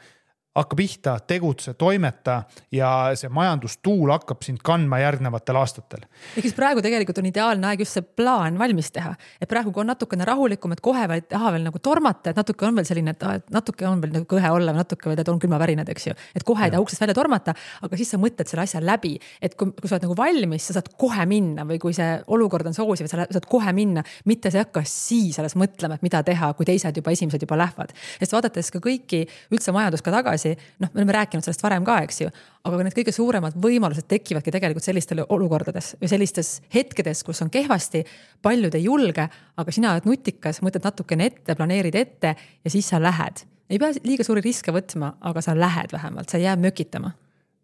hakka 0.55 0.75
pihta, 0.75 1.15
tegutse, 1.27 1.73
toimeta 1.79 2.41
ja 2.75 2.89
see 3.15 3.29
majandustuul 3.31 4.11
hakkab 4.11 4.41
sind 4.43 4.59
kandma 4.63 4.99
järgnevatel 4.99 5.55
aastatel. 5.55 6.03
ehk 6.35 6.43
siis 6.43 6.55
praegu 6.57 6.83
tegelikult 6.83 7.21
on 7.21 7.29
ideaalne 7.29 7.69
aeg 7.69 7.83
just 7.85 7.95
see 7.95 8.03
plaan 8.03 8.57
valmis 8.59 8.91
teha, 8.91 9.13
et 9.39 9.49
praegu, 9.49 9.71
kui 9.71 9.83
on 9.85 9.87
natukene 9.93 10.27
rahulikum, 10.27 10.73
et 10.75 10.81
kohe 10.83 11.05
ei 11.15 11.23
taha 11.23 11.53
veel 11.55 11.63
nagu 11.69 11.79
tormata, 11.79 12.33
et 12.33 12.39
natuke 12.39 12.67
on 12.67 12.75
veel 12.75 12.87
selline, 12.89 13.13
et 13.15 13.53
natuke 13.53 13.87
on 13.87 14.03
veel 14.03 14.11
nagu 14.17 14.27
kõhe 14.27 14.51
olla 14.51 14.75
või 14.75 14.83
natuke 14.83 15.09
veel, 15.09 15.21
et 15.23 15.31
on 15.31 15.39
külmavärinad, 15.39 15.91
eks 15.93 16.09
ju. 16.09 16.17
et 16.35 16.43
kohe 16.47 16.67
ei 16.67 16.73
taha 16.73 16.83
uksest 16.83 17.05
välja 17.05 17.15
tormata, 17.15 17.55
aga 17.87 18.01
siis 18.01 18.11
sa 18.11 18.19
mõtled 18.19 18.51
selle 18.51 18.67
asja 18.67 18.83
läbi, 18.83 19.13
et 19.41 19.55
kui, 19.55 19.71
kui 19.71 19.87
sa 19.87 19.95
oled 19.95 20.09
nagu 20.09 20.19
valmis, 20.19 20.67
sa 20.67 20.75
saad 20.79 20.91
kohe 20.99 21.25
minna 21.31 21.63
või 21.69 21.79
kui 21.79 21.95
see 21.95 22.19
olukord 22.27 22.67
on 22.67 22.75
soosiv, 22.75 23.07
sa 23.07 23.23
saad 23.23 23.47
kohe 23.47 23.71
minna, 23.77 24.03
mitte 24.27 24.51
sa 24.51 24.59
ei 24.59 24.65
hakka 24.65 24.83
siis 24.83 25.39
alles 25.39 25.55
mõtlema, 25.55 25.95
et 25.95 26.03
mida 26.03 26.23
teha, 26.27 26.51
kui 26.59 26.67
teised 26.67 26.99
juba 26.99 27.15
esimesed 27.15 27.47
juba 27.47 27.59
lähevad. 27.63 27.95
sest 28.19 28.35
vaadates 28.35 28.71
ka 28.75 28.83
kõiki 28.83 29.23
üldse 29.55 29.71
majandust 29.71 30.03
ka 30.03 30.11
tagasi, 30.11 30.40
edasi. 30.41 30.75
noh, 30.79 30.89
me 30.93 31.01
oleme 31.01 31.15
rääkinud 31.15 31.45
sellest 31.45 31.63
varem 31.63 31.85
ka, 31.85 31.99
eks 32.05 32.21
ju, 32.21 32.29
aga 32.63 32.83
need 32.83 32.95
kõige 32.97 33.13
suuremad 33.15 33.55
võimalused 33.61 34.07
tekivadki 34.09 34.51
tegelikult 34.51 34.83
sellistel 34.83 35.23
olukordades 35.27 35.95
või 36.01 36.09
sellistes 36.09 36.61
hetkedes, 36.73 37.23
kus 37.23 37.41
on 37.41 37.49
kehvasti. 37.49 38.03
paljud 38.41 38.75
ei 38.75 38.83
julge, 38.83 39.27
aga 39.57 39.71
sina 39.71 39.93
oled 39.93 40.05
nutikas, 40.05 40.61
mõtled 40.61 40.83
natukene 40.83 41.25
ette, 41.25 41.55
planeerid 41.55 41.95
ette 41.95 42.35
ja 42.63 42.69
siis 42.69 42.89
sa 42.89 43.01
lähed. 43.01 43.45
ei 43.69 43.79
pea 43.79 43.91
liiga 44.03 44.23
suuri 44.23 44.41
riske 44.41 44.71
võtma, 44.71 45.15
aga 45.21 45.41
sa 45.41 45.55
lähed 45.55 45.91
vähemalt, 45.91 46.29
sa 46.29 46.37
ei 46.37 46.43
jää 46.43 46.55
mökitama. 46.55 47.11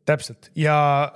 täpselt 0.05 0.51
ja 0.55 1.11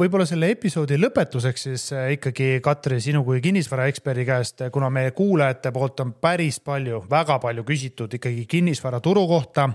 võib-olla 0.00 0.26
selle 0.28 0.50
episoodi 0.52 0.98
lõpetuseks 1.00 1.66
siis 1.68 1.86
äh, 1.96 2.10
ikkagi 2.16 2.60
Katri, 2.64 3.00
sinu 3.02 3.22
kui 3.24 3.40
kinnisvaraeksperdi 3.44 4.26
käest, 4.28 4.60
äh, 4.64 4.72
kuna 4.72 4.90
meie 4.92 5.12
kuulajate 5.16 5.72
poolt 5.72 6.04
on 6.04 6.12
päris 6.20 6.60
palju, 6.60 7.02
väga 7.10 7.38
palju 7.42 7.64
küsitud 7.66 8.18
ikkagi 8.18 8.46
kinnisvaraturu 8.50 9.26
kohta. 9.30 9.70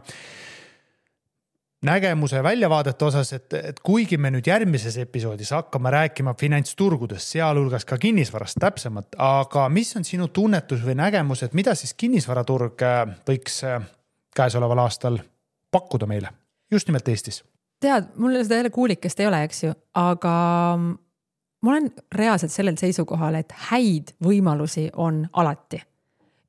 Nägemuse 1.86 2.44
väljavaadete 2.44 3.06
osas, 3.06 3.34
et, 3.34 3.54
et 3.54 3.80
kuigi 3.84 4.18
me 4.22 4.30
nüüd 4.34 4.48
järgmises 4.48 4.98
episoodis 5.02 5.52
hakkame 5.56 5.92
rääkima 5.92 6.36
finantsturgudest, 6.40 7.36
sealhulgas 7.38 7.86
ka 7.90 7.98
kinnisvarast 7.98 8.60
täpsemalt, 8.62 9.16
aga 9.18 9.70
mis 9.70 9.96
on 9.98 10.06
sinu 10.06 10.28
tunnetus 10.28 10.84
või 10.86 10.98
nägemus, 11.00 11.44
et 11.44 11.58
mida 11.58 11.76
siis 11.76 11.94
kinnisvaraturg 11.98 12.86
äh, 12.86 13.16
võiks 13.28 13.64
käesoleval 14.36 14.86
aastal 14.86 15.18
pakkuda 15.72 16.08
meile, 16.08 16.30
just 16.72 16.88
nimelt 16.88 17.08
Eestis 17.08 17.42
tead, 17.82 18.12
mul 18.16 18.44
seda 18.44 18.56
jälle 18.56 18.70
kuulikest 18.70 19.20
ei 19.20 19.28
ole, 19.28 19.44
eks 19.44 19.64
ju, 19.64 19.74
aga 19.98 20.34
ma 21.62 21.72
olen 21.72 21.92
reaalselt 22.16 22.52
sellel 22.52 22.78
seisukohal, 22.80 23.40
et 23.42 23.54
häid 23.72 24.16
võimalusi 24.24 24.90
on 24.94 25.26
alati. 25.34 25.82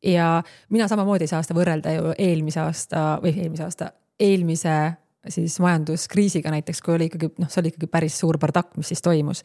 ja 0.04 0.42
mina 0.68 0.88
samamoodi 0.88 1.24
ei 1.24 1.30
saa 1.30 1.42
seda 1.42 1.54
võrrelda 1.54 1.92
ju 1.94 2.14
eelmise 2.18 2.60
aasta 2.60 3.20
või 3.22 3.36
eelmise 3.38 3.64
aasta, 3.64 3.92
eelmise 4.20 4.74
siis 5.28 5.58
majanduskriisiga 5.62 6.50
näiteks, 6.50 6.82
kui 6.82 6.96
oli 6.96 7.10
ikkagi 7.10 7.30
noh, 7.38 7.50
see 7.52 7.62
oli 7.62 7.74
ikkagi 7.74 7.90
päris 7.90 8.16
suur 8.18 8.38
bardakk, 8.42 8.74
mis 8.76 8.90
siis 8.92 9.04
toimus 9.04 9.44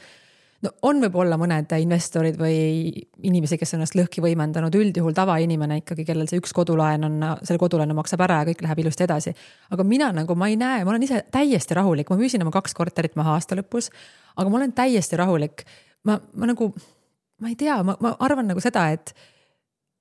no 0.66 0.72
on 0.88 1.02
võib-olla 1.04 1.38
mõned 1.40 1.72
investorid 1.82 2.38
või 2.40 2.90
inimesi, 3.28 3.60
kes 3.60 3.76
ennast 3.78 3.98
lõhki 3.98 4.24
võimendanud, 4.24 4.74
üldjuhul 4.78 5.16
tavainimene 5.18 5.80
ikkagi, 5.84 6.06
kellel 6.08 6.30
see 6.30 6.42
üks 6.42 6.54
kodulaen 6.58 7.06
on, 7.08 7.18
selle 7.44 7.62
kodulaenu 7.62 7.98
maksab 7.98 8.24
ära 8.26 8.42
ja 8.42 8.50
kõik 8.50 8.64
läheb 8.66 8.84
ilusti 8.86 9.06
edasi. 9.06 9.34
aga 9.72 9.86
mina 9.88 10.12
nagu, 10.16 10.36
ma 10.36 10.50
ei 10.50 10.58
näe, 10.60 10.84
ma 10.84 10.94
olen 10.94 11.06
ise 11.06 11.24
täiesti 11.32 11.78
rahulik, 11.78 12.10
ma 12.10 12.20
müüsin 12.20 12.46
oma 12.46 12.54
kaks 12.56 12.74
korterit 12.78 13.18
maha 13.20 13.38
aasta 13.38 13.58
lõpus. 13.60 13.92
aga 14.36 14.50
ma 14.50 14.62
olen 14.62 14.74
täiesti 14.74 15.18
rahulik. 15.18 15.66
ma, 16.04 16.20
ma 16.34 16.54
nagu, 16.54 16.74
ma 17.42 17.54
ei 17.54 17.56
tea, 17.56 17.82
ma, 17.84 17.98
ma 18.02 18.16
arvan 18.20 18.50
nagu 18.50 18.64
seda, 18.64 18.90
et 18.90 19.14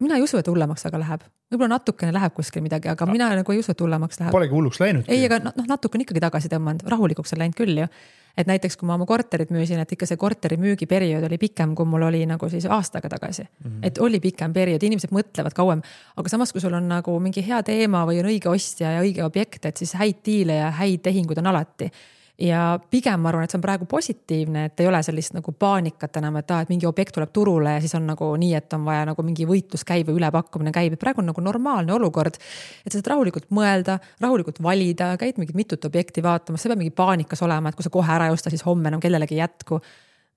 mina 0.01 0.17
ei 0.17 0.25
usu, 0.25 0.39
et 0.39 0.49
hullemaks 0.49 0.87
aga 0.89 1.05
läheb 1.05 1.29
võib-olla 1.51 1.77
natukene 1.77 2.13
läheb 2.15 2.35
kuskil 2.37 2.65
midagi, 2.65 2.91
aga 2.93 3.09
mina 3.11 3.31
nagu 3.39 3.55
ei 3.55 3.63
usu, 3.63 3.73
et 3.73 3.81
hullemaks 3.81 4.21
läheb. 4.21 4.35
Polegi 4.35 4.55
hulluks 4.57 4.81
läinud. 4.83 5.09
ei, 5.09 5.25
aga 5.29 5.41
noh, 5.49 5.67
natuke 5.69 5.99
on 5.99 6.07
ikkagi 6.07 6.23
tagasi 6.23 6.53
tõmmanud, 6.53 6.87
rahulikuks 6.91 7.37
on 7.37 7.45
läinud 7.45 7.59
küll 7.59 7.85
ju 7.85 7.91
et 8.37 8.49
näiteks, 8.49 8.77
kui 8.77 8.89
ma 8.89 8.97
oma 8.99 9.07
korterit 9.09 9.51
müüsin, 9.55 9.81
et 9.81 9.93
ikka 9.97 10.09
see 10.09 10.19
korteri 10.21 10.59
müügiperiood 10.61 11.25
oli 11.29 11.39
pikem, 11.41 11.73
kui 11.77 11.89
mul 11.89 12.05
oli 12.09 12.21
nagu 12.29 12.49
siis 12.53 12.67
aastaga 12.69 13.09
tagasi 13.09 13.43
mm. 13.47 13.71
-hmm. 13.71 13.79
et 13.89 13.99
oli 13.99 14.21
pikem 14.21 14.53
periood, 14.53 14.83
inimesed 14.83 15.13
mõtlevad 15.13 15.57
kauem. 15.57 15.83
aga 16.17 16.29
samas, 16.29 16.53
kui 16.53 16.61
sul 16.61 16.75
on 16.75 16.89
nagu 16.89 17.19
mingi 17.21 17.47
hea 17.47 17.63
teema 17.63 18.05
või 18.07 18.21
on 18.21 18.29
õige 18.33 18.53
ostja 18.53 18.93
ja 18.93 19.01
õige 19.01 19.25
objekt, 19.25 19.65
et 19.65 19.77
siis 19.77 19.95
häid 19.95 20.21
diile 20.25 20.61
ja 20.61 20.71
häid 20.71 21.01
tehinguid 21.03 21.39
on 21.39 21.47
alati 21.47 21.91
ja 22.39 22.79
pigem 22.91 23.23
ma 23.23 23.31
arvan, 23.31 23.47
et 23.47 23.53
see 23.53 23.59
on 23.59 23.65
praegu 23.65 23.87
positiivne, 23.89 24.67
et 24.69 24.81
ei 24.81 24.89
ole 24.91 25.01
sellist 25.05 25.33
nagu 25.37 25.53
paanikat 25.57 26.19
enam, 26.21 26.37
et 26.41 26.51
aa, 26.53 26.65
et 26.65 26.73
mingi 26.73 26.89
objekt 26.89 27.15
tuleb 27.17 27.33
turule 27.35 27.77
ja 27.77 27.81
siis 27.85 27.95
on 27.97 28.05
nagu 28.11 28.29
nii, 28.41 28.53
et 28.59 28.77
on 28.77 28.85
vaja 28.85 29.07
nagu 29.09 29.25
mingi 29.25 29.47
võitlus 29.49 29.87
käib 29.89 30.11
või 30.11 30.21
ülepakkumine 30.21 30.73
käib, 30.77 30.97
et 30.97 31.01
praegu 31.01 31.23
on 31.25 31.31
nagu 31.31 31.45
normaalne 31.45 31.97
olukord. 31.97 32.37
et 32.85 32.93
sa 32.93 32.99
saad 32.99 33.13
rahulikult 33.15 33.49
mõelda, 33.57 33.99
rahulikult 34.21 34.61
valida, 34.63 35.15
käid 35.21 35.41
mingit 35.41 35.57
mitut 35.57 35.85
objekti 35.89 36.25
vaatamas, 36.25 36.63
sa 36.63 36.69
ei 36.69 36.75
pea 36.75 36.83
mingi 36.85 36.97
paanikas 36.97 37.43
olema, 37.47 37.73
et 37.73 37.79
kui 37.79 37.87
sa 37.87 37.95
kohe 37.95 38.13
ära 38.13 38.29
ei 38.29 38.37
osta, 38.37 38.53
siis 38.53 38.67
homme 38.67 38.93
enam 38.93 39.01
kellelegi 39.01 39.39
ei 39.39 39.45
jätku. 39.45 39.81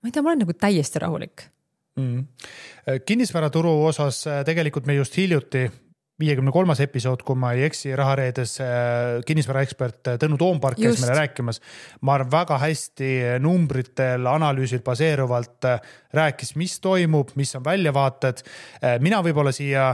ma 0.00 0.08
ei 0.08 0.12
tea, 0.12 0.22
ma 0.22 0.32
olen 0.32 0.46
nagu 0.46 0.56
täiesti 0.56 1.04
rahulik 1.04 1.50
mm.. 2.00 2.24
kinnisvaraturu 3.06 3.76
osas 3.84 4.24
äh, 4.26 4.44
tegelikult 4.44 4.86
me 4.86 4.94
just 4.94 5.16
hiljuti 5.16 5.68
viiekümne 6.20 6.52
kolmas 6.54 6.80
episood, 6.84 7.24
kui 7.26 7.38
ma 7.38 7.52
ei 7.56 7.64
eksi, 7.68 7.92
Rahareedes 7.96 8.56
äh, 8.62 9.20
kinnisvaraekspert 9.26 10.12
äh, 10.12 10.18
Tõnu 10.20 10.38
Toompark 10.40 10.80
käis 10.80 11.00
meile 11.02 11.16
rääkimas. 11.22 11.60
ma 12.06 12.16
arvan, 12.16 12.32
väga 12.32 12.58
hästi 12.60 13.10
numbritel, 13.42 14.28
analüüsil 14.30 14.82
baseeruvalt 14.86 15.68
äh, 15.68 15.92
rääkis, 16.16 16.54
mis 16.60 16.78
toimub, 16.80 17.34
mis 17.40 17.54
on 17.56 17.64
väljavaated. 17.64 18.42
mina 19.00 19.20
võib-olla 19.22 19.52
siia 19.54 19.92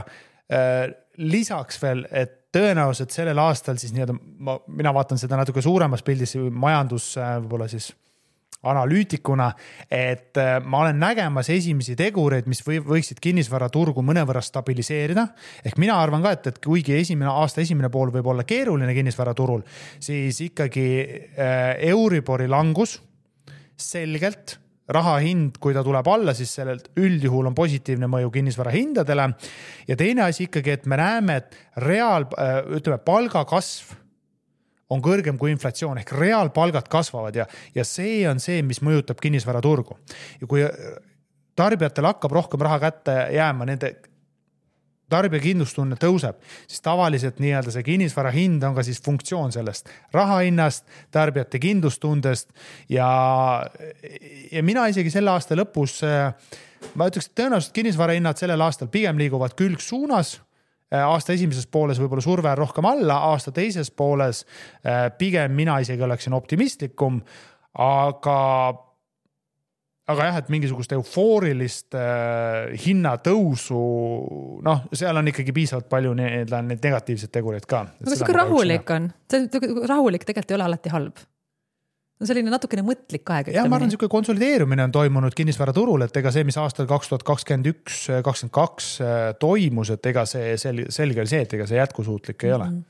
lisaks 1.17 1.81
veel, 1.81 2.05
et 2.11 2.33
tõenäoliselt 2.55 3.11
sellel 3.11 3.39
aastal 3.43 3.77
siis 3.77 3.93
nii-öelda 3.93 4.15
ma, 4.17 4.57
mina 4.67 4.93
vaatan 4.95 5.19
seda 5.19 5.37
natuke 5.39 5.61
suuremas 5.61 6.03
pildis, 6.07 6.37
majandus 6.51 7.13
võib-olla 7.17 7.67
siis 7.71 7.91
analüütikuna, 8.71 9.47
et 9.91 10.37
äh, 10.41 10.57
ma 10.63 10.83
olen 10.83 10.99
nägemas 11.01 11.49
esimesi 11.53 11.95
tegureid, 11.99 12.47
mis 12.49 12.63
või, 12.65 12.79
võiksid 12.83 13.21
kinnisvaraturgu 13.23 14.03
mõnevõrra 14.05 14.43
stabiliseerida. 14.45 15.27
ehk 15.65 15.77
mina 15.81 15.97
arvan 16.01 16.23
ka, 16.25 16.35
et, 16.37 16.47
et 16.53 16.61
kuigi 16.63 16.95
esimene 16.99 17.31
aasta 17.31 17.61
esimene 17.61 17.89
pool 17.93 18.11
võib 18.13 18.27
olla 18.33 18.45
keeruline 18.47 18.93
kinnisvaraturul, 18.93 19.65
siis 19.99 20.41
ikkagi 20.41 20.87
äh, 21.03 21.75
Euribori 21.89 22.47
langus 22.47 22.99
selgelt 23.77 24.57
raha 24.87 25.17
hind, 25.19 25.57
kui 25.59 25.75
ta 25.75 25.83
tuleb 25.83 26.07
alla, 26.07 26.33
siis 26.35 26.53
sellelt 26.55 26.91
üldjuhul 26.99 27.49
on 27.49 27.55
positiivne 27.55 28.07
mõju 28.11 28.31
kinnisvara 28.31 28.71
hindadele. 28.71 29.29
ja 29.87 29.95
teine 29.95 30.23
asi 30.23 30.47
ikkagi, 30.47 30.71
et 30.71 30.85
me 30.85 30.97
näeme, 30.97 31.35
et 31.35 31.57
reaal, 31.83 32.27
äh, 32.39 32.61
ütleme 32.79 32.97
palgakasv 33.03 34.06
on 34.93 35.03
kõrgem 35.03 35.37
kui 35.39 35.51
inflatsioon 35.51 35.99
ehk 36.01 36.13
reaalpalgad 36.17 36.87
kasvavad 36.91 37.35
ja, 37.35 37.47
ja 37.75 37.85
see 37.87 38.21
on 38.29 38.41
see, 38.43 38.61
mis 38.63 38.81
mõjutab 38.85 39.19
kinnisvaraturgu. 39.23 39.97
ja 40.41 40.47
kui 40.47 40.65
tarbijatel 41.57 42.07
hakkab 42.11 42.37
rohkem 42.37 42.63
raha 42.63 42.79
kätte 42.85 43.17
jääma, 43.35 43.67
nende 43.67 43.95
tarbija 45.07 45.39
kindlustunne 45.43 45.95
tõuseb, 45.99 46.39
siis 46.67 46.83
tavaliselt 46.83 47.37
nii-öelda 47.39 47.71
see 47.71 47.85
kinnisvara 47.87 48.31
hind 48.35 48.63
on 48.67 48.75
ka 48.75 48.83
siis 48.83 48.99
funktsioon 49.03 49.53
sellest 49.55 49.87
raha 50.15 50.41
hinnast, 50.43 50.83
tarbijate 51.15 51.61
kindlustundest 51.63 52.51
ja, 52.91 53.07
ja 54.51 54.63
mina 54.67 54.87
isegi 54.91 55.13
selle 55.13 55.31
aasta 55.31 55.55
lõpus 55.55 56.01
ma 56.99 57.07
ütleks, 57.07 57.31
et 57.31 57.39
tõenäoliselt 57.39 57.75
kinnisvara 57.75 58.17
hinnad 58.19 58.39
sellel 58.39 58.67
aastal 58.67 58.91
pigem 58.91 59.19
liiguvad 59.19 59.55
külgsuunas 59.57 60.35
Äh, 60.35 60.46
aasta 60.95 61.35
esimeses 61.35 61.67
pooles 61.67 61.99
võib-olla 61.99 62.23
surve 62.23 62.51
on 62.51 62.59
rohkem 62.61 62.87
alla, 62.87 63.19
aasta 63.33 63.51
teises 63.55 63.91
pooles 63.91 64.43
äh, 64.85 65.07
pigem 65.17 65.55
mina 65.57 65.79
isegi 65.83 66.03
oleksin 66.03 66.35
optimistlikum, 66.37 67.21
aga 67.83 68.37
aga 70.07 70.27
jah, 70.29 70.37
et 70.39 70.51
mingisugust 70.53 70.93
eufoorilist 70.95 71.97
äh, 71.99 72.75
hinnatõusu, 72.85 73.79
noh, 74.63 74.85
seal 74.95 75.19
on 75.19 75.31
ikkagi 75.33 75.55
piisavalt 75.55 75.89
palju 75.91 76.13
neid 76.15 76.53
negatiivseid 76.53 77.33
tegureid 77.35 77.67
ka. 77.67 77.83
aga 77.99 78.15
sihuke 78.15 78.37
rahulik 78.37 78.93
on, 78.95 79.09
see 79.27 79.49
rahulik 79.83 80.23
tegelikult 80.23 80.55
ei 80.55 80.59
ole 80.59 80.69
alati 80.69 80.93
halb 80.95 81.27
no 82.17 82.27
selline 82.27 82.51
natukene 82.51 82.83
mõtlik 82.85 83.29
aeg. 83.33 83.51
jah, 83.53 83.67
ma 83.69 83.77
arvan, 83.77 83.91
niisugune 83.91 84.11
konsolideerumine 84.11 84.87
on 84.87 84.93
toimunud 84.95 85.37
kinnisvaraturul, 85.37 86.07
et 86.07 86.19
ega 86.21 86.33
see, 86.33 86.45
mis 86.47 86.57
aastal 86.61 86.89
kaks 86.89 87.11
tuhat 87.11 87.25
kakskümmend 87.27 87.71
üks, 87.73 88.03
kakskümmend 88.25 88.55
kaks 88.57 88.91
äh, 89.05 89.15
toimus, 89.41 89.93
et 89.93 90.11
ega 90.11 90.25
see 90.29 90.55
sel-, 90.61 90.87
selge 90.93 91.23
oli 91.23 91.33
see, 91.33 91.43
et 91.45 91.57
ega 91.59 91.67
see 91.69 91.81
jätkusuutlik 91.81 92.47
ei 92.47 92.49
mm 92.49 92.55
-hmm. 92.55 92.61
ole 92.61 92.69
mhm. 92.71 92.85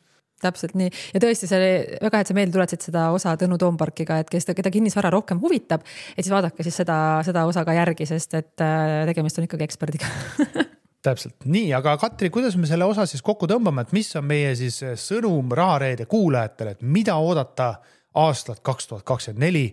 täpselt 0.47 0.77
nii 0.79 0.91
ja 1.13 1.23
tõesti, 1.23 1.49
see 1.49 1.59
oli 1.59 1.99
väga 2.07 2.17
hea, 2.17 2.21
et 2.21 2.31
sa 2.31 2.37
meelde 2.37 2.55
tuletasid 2.55 2.87
seda 2.89 3.09
osa 3.11 3.35
Tõnu 3.35 3.57
Toomparkiga, 3.57 4.19
et 4.23 4.29
kes, 4.29 4.47
keda 4.55 4.71
kinnisvara 4.71 5.09
rohkem 5.09 5.41
huvitab, 5.43 5.83
et 6.15 6.23
siis 6.23 6.31
vaadake 6.33 6.63
siis 6.63 6.79
seda, 6.83 7.19
seda 7.25 7.45
osa 7.45 7.65
ka 7.65 7.73
järgi, 7.73 8.05
sest 8.05 8.33
et 8.33 8.63
äh, 8.63 9.03
tegemist 9.11 9.37
on 9.37 9.49
ikkagi 9.49 9.67
eksperdiga 9.67 10.07
täpselt 11.07 11.45
nii, 11.45 11.73
aga 11.73 11.97
Katri, 11.97 12.29
kuidas 12.29 12.55
me 12.57 12.67
selle 12.67 12.85
osa 12.85 13.05
siis 13.05 13.21
kokku 13.21 13.47
tõmbame, 13.47 13.83
et 13.83 13.91
mis 13.91 14.09
on 14.15 14.25
meie 14.25 14.55
siis 14.55 14.79
sõnum 14.95 15.51
Rahareede 15.51 16.05
kuulajatele, 16.05 16.71
et 16.71 16.81
mida 16.81 17.15
oodata 17.15 17.75
aastat 18.17 18.63
kaks 18.65 18.89
tuhat 18.89 19.05
kakskümmend 19.07 19.43
neli 19.45 19.65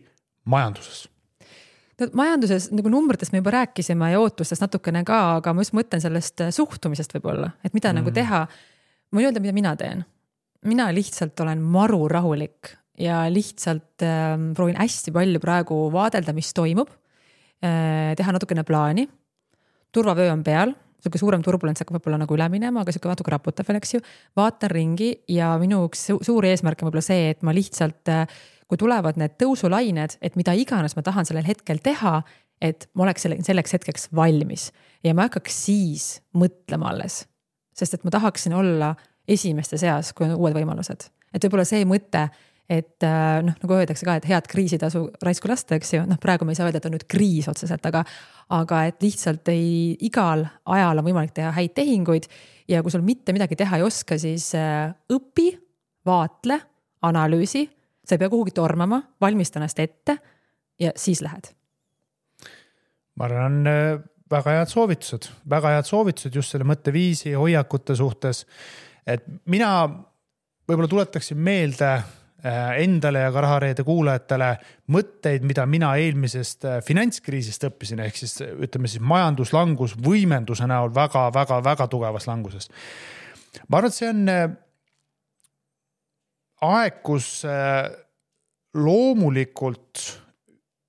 majanduses? 0.50 1.06
no 2.00 2.08
majanduses 2.18 2.70
nagu 2.74 2.90
numbritest 2.92 3.34
me 3.34 3.40
juba 3.42 3.54
rääkisime 3.54 4.10
ja 4.12 4.22
ootustest 4.22 4.64
natukene 4.64 5.04
ka, 5.06 5.20
aga 5.38 5.54
ma 5.54 5.64
just 5.64 5.76
mõtlen 5.76 6.02
sellest 6.02 6.42
äh, 6.44 6.54
suhtumisest 6.54 7.14
võib-olla, 7.16 7.52
et 7.64 7.76
mida 7.76 7.92
nagu 7.92 8.10
mm. 8.10 8.14
nagu 8.14 8.14
teha. 8.18 8.40
ma 9.10 9.20
võin 9.20 9.28
öelda, 9.28 9.42
mida 9.44 9.56
mina 9.56 9.74
teen. 9.78 10.04
mina 10.64 10.88
lihtsalt 10.94 11.40
olen 11.40 11.62
maru 11.62 12.08
rahulik 12.08 12.74
ja 12.98 13.24
lihtsalt 13.30 14.02
äh, 14.06 14.34
proovin 14.56 14.78
hästi 14.80 15.14
palju 15.14 15.42
praegu 15.42 15.84
vaadelda, 15.94 16.34
mis 16.36 16.52
toimub 16.54 16.90
äh,. 17.64 18.14
teha 18.18 18.34
natukene 18.34 18.64
plaani. 18.64 19.08
turvavöö 19.92 20.32
on 20.32 20.44
peal 20.44 20.74
sihuke 21.04 21.20
suurem 21.20 21.44
turbulents 21.44 21.82
hakkab 21.82 21.98
võib-olla 21.98 22.18
nagu 22.24 22.36
üle 22.36 22.48
minema, 22.52 22.82
aga 22.82 22.94
sihuke 22.94 23.10
natuke 23.10 23.34
raputab 23.34 23.68
veel, 23.68 23.78
eks 23.80 23.96
ju. 23.96 24.02
vaatan 24.38 24.72
ringi 24.72 25.10
ja 25.30 25.52
minu 25.60 25.84
üks 25.88 26.08
suur 26.24 26.48
eesmärk 26.48 26.82
on 26.82 26.90
võib-olla 26.90 27.06
see, 27.06 27.30
et 27.34 27.44
ma 27.46 27.54
lihtsalt, 27.56 28.12
kui 28.70 28.80
tulevad 28.80 29.20
need 29.20 29.36
tõusulained, 29.40 30.18
et 30.24 30.38
mida 30.40 30.56
iganes 30.56 30.96
ma 30.96 31.04
tahan 31.06 31.28
sellel 31.28 31.46
hetkel 31.46 31.82
teha, 31.84 32.20
et 32.64 32.88
ma 32.94 33.06
oleks 33.06 33.26
selle, 33.26 33.40
selleks 33.44 33.76
hetkeks 33.76 34.08
valmis 34.16 34.70
ja 35.04 35.12
ma 35.12 35.26
ei 35.26 35.32
hakkaks 35.32 35.64
siis 35.66 36.06
mõtlema 36.36 36.94
alles. 36.94 37.24
sest 37.74 37.98
et 37.98 38.04
ma 38.06 38.12
tahaksin 38.14 38.54
olla 38.54 38.94
esimeste 39.28 39.76
seas, 39.80 40.12
kui 40.14 40.28
on 40.28 40.36
uued 40.38 40.54
võimalused 40.56 41.08
et 41.34 41.44
võib-olla 41.44 41.66
see 41.68 41.84
mõte 41.88 42.28
et 42.70 43.04
äh, 43.04 43.42
noh, 43.44 43.56
nagu 43.60 43.76
öeldakse 43.76 44.06
ka, 44.08 44.16
et 44.18 44.26
head 44.28 44.46
kriisi 44.48 44.78
tasu 44.80 45.04
raisku 45.24 45.50
lasta, 45.50 45.76
eks 45.76 45.94
ju, 45.96 46.04
noh, 46.08 46.18
praegu 46.20 46.46
me 46.46 46.54
ei 46.54 46.58
saa 46.58 46.68
öelda, 46.68 46.80
et 46.80 46.88
on 46.88 46.94
nüüd 46.96 47.06
kriis 47.10 47.48
otseselt, 47.50 47.84
aga, 47.90 48.04
aga 48.56 48.84
et 48.88 49.04
lihtsalt 49.04 49.50
ei, 49.52 49.92
igal 50.08 50.46
ajal 50.72 51.02
on 51.02 51.08
võimalik 51.08 51.34
teha 51.36 51.52
häid 51.56 51.74
tehinguid 51.76 52.28
ja 52.70 52.80
kui 52.84 52.94
sul 52.94 53.04
mitte 53.04 53.34
midagi 53.36 53.58
teha 53.60 53.80
ei 53.80 53.84
oska, 53.84 54.16
siis 54.20 54.50
äh, 54.56 54.88
õpi, 55.12 55.50
vaatle, 56.08 56.58
analüüsi, 57.04 57.66
sa 58.04 58.16
ei 58.16 58.22
pea 58.22 58.32
kuhugi 58.32 58.56
tormama, 58.56 59.02
valmista 59.20 59.60
ennast 59.60 59.84
ette 59.84 60.16
ja 60.80 60.94
siis 60.96 61.20
lähed. 61.24 61.52
ma 63.20 63.28
arvan, 63.28 63.60
äh, 63.68 64.00
väga 64.30 64.56
head 64.56 64.72
soovitused, 64.72 65.28
väga 65.50 65.76
head 65.76 65.88
soovitused 65.88 66.34
just 66.34 66.54
selle 66.54 66.64
mõtteviisi, 66.68 67.36
hoiakute 67.36 67.96
suhtes. 67.96 68.46
et 69.06 69.24
mina 69.44 69.70
võib-olla 70.64 70.88
tuletaksin 70.88 71.36
meelde 71.36 71.98
endale 72.44 73.22
ja 73.22 73.30
ka 73.32 73.40
Rahareede 73.40 73.84
kuulajatele 73.86 74.50
mõtteid, 74.92 75.44
mida 75.48 75.64
mina 75.66 75.94
eelmisest 76.00 76.66
äh, 76.68 76.80
finantskriisist 76.84 77.64
õppisin, 77.70 78.02
ehk 78.04 78.18
siis 78.20 78.36
ütleme 78.44 78.90
siis 78.90 79.00
majanduslangus 79.00 79.94
võimenduse 80.04 80.68
näol 80.68 80.92
väga-väga-väga 80.94 81.86
tugevas 81.88 82.28
languses. 82.28 82.68
ma 83.68 83.78
arvan, 83.78 83.92
et 83.92 83.96
see 83.96 84.10
on 84.10 84.28
äh, 84.28 84.44
aeg, 86.64 87.00
kus 87.04 87.28
loomulikult 88.74 90.02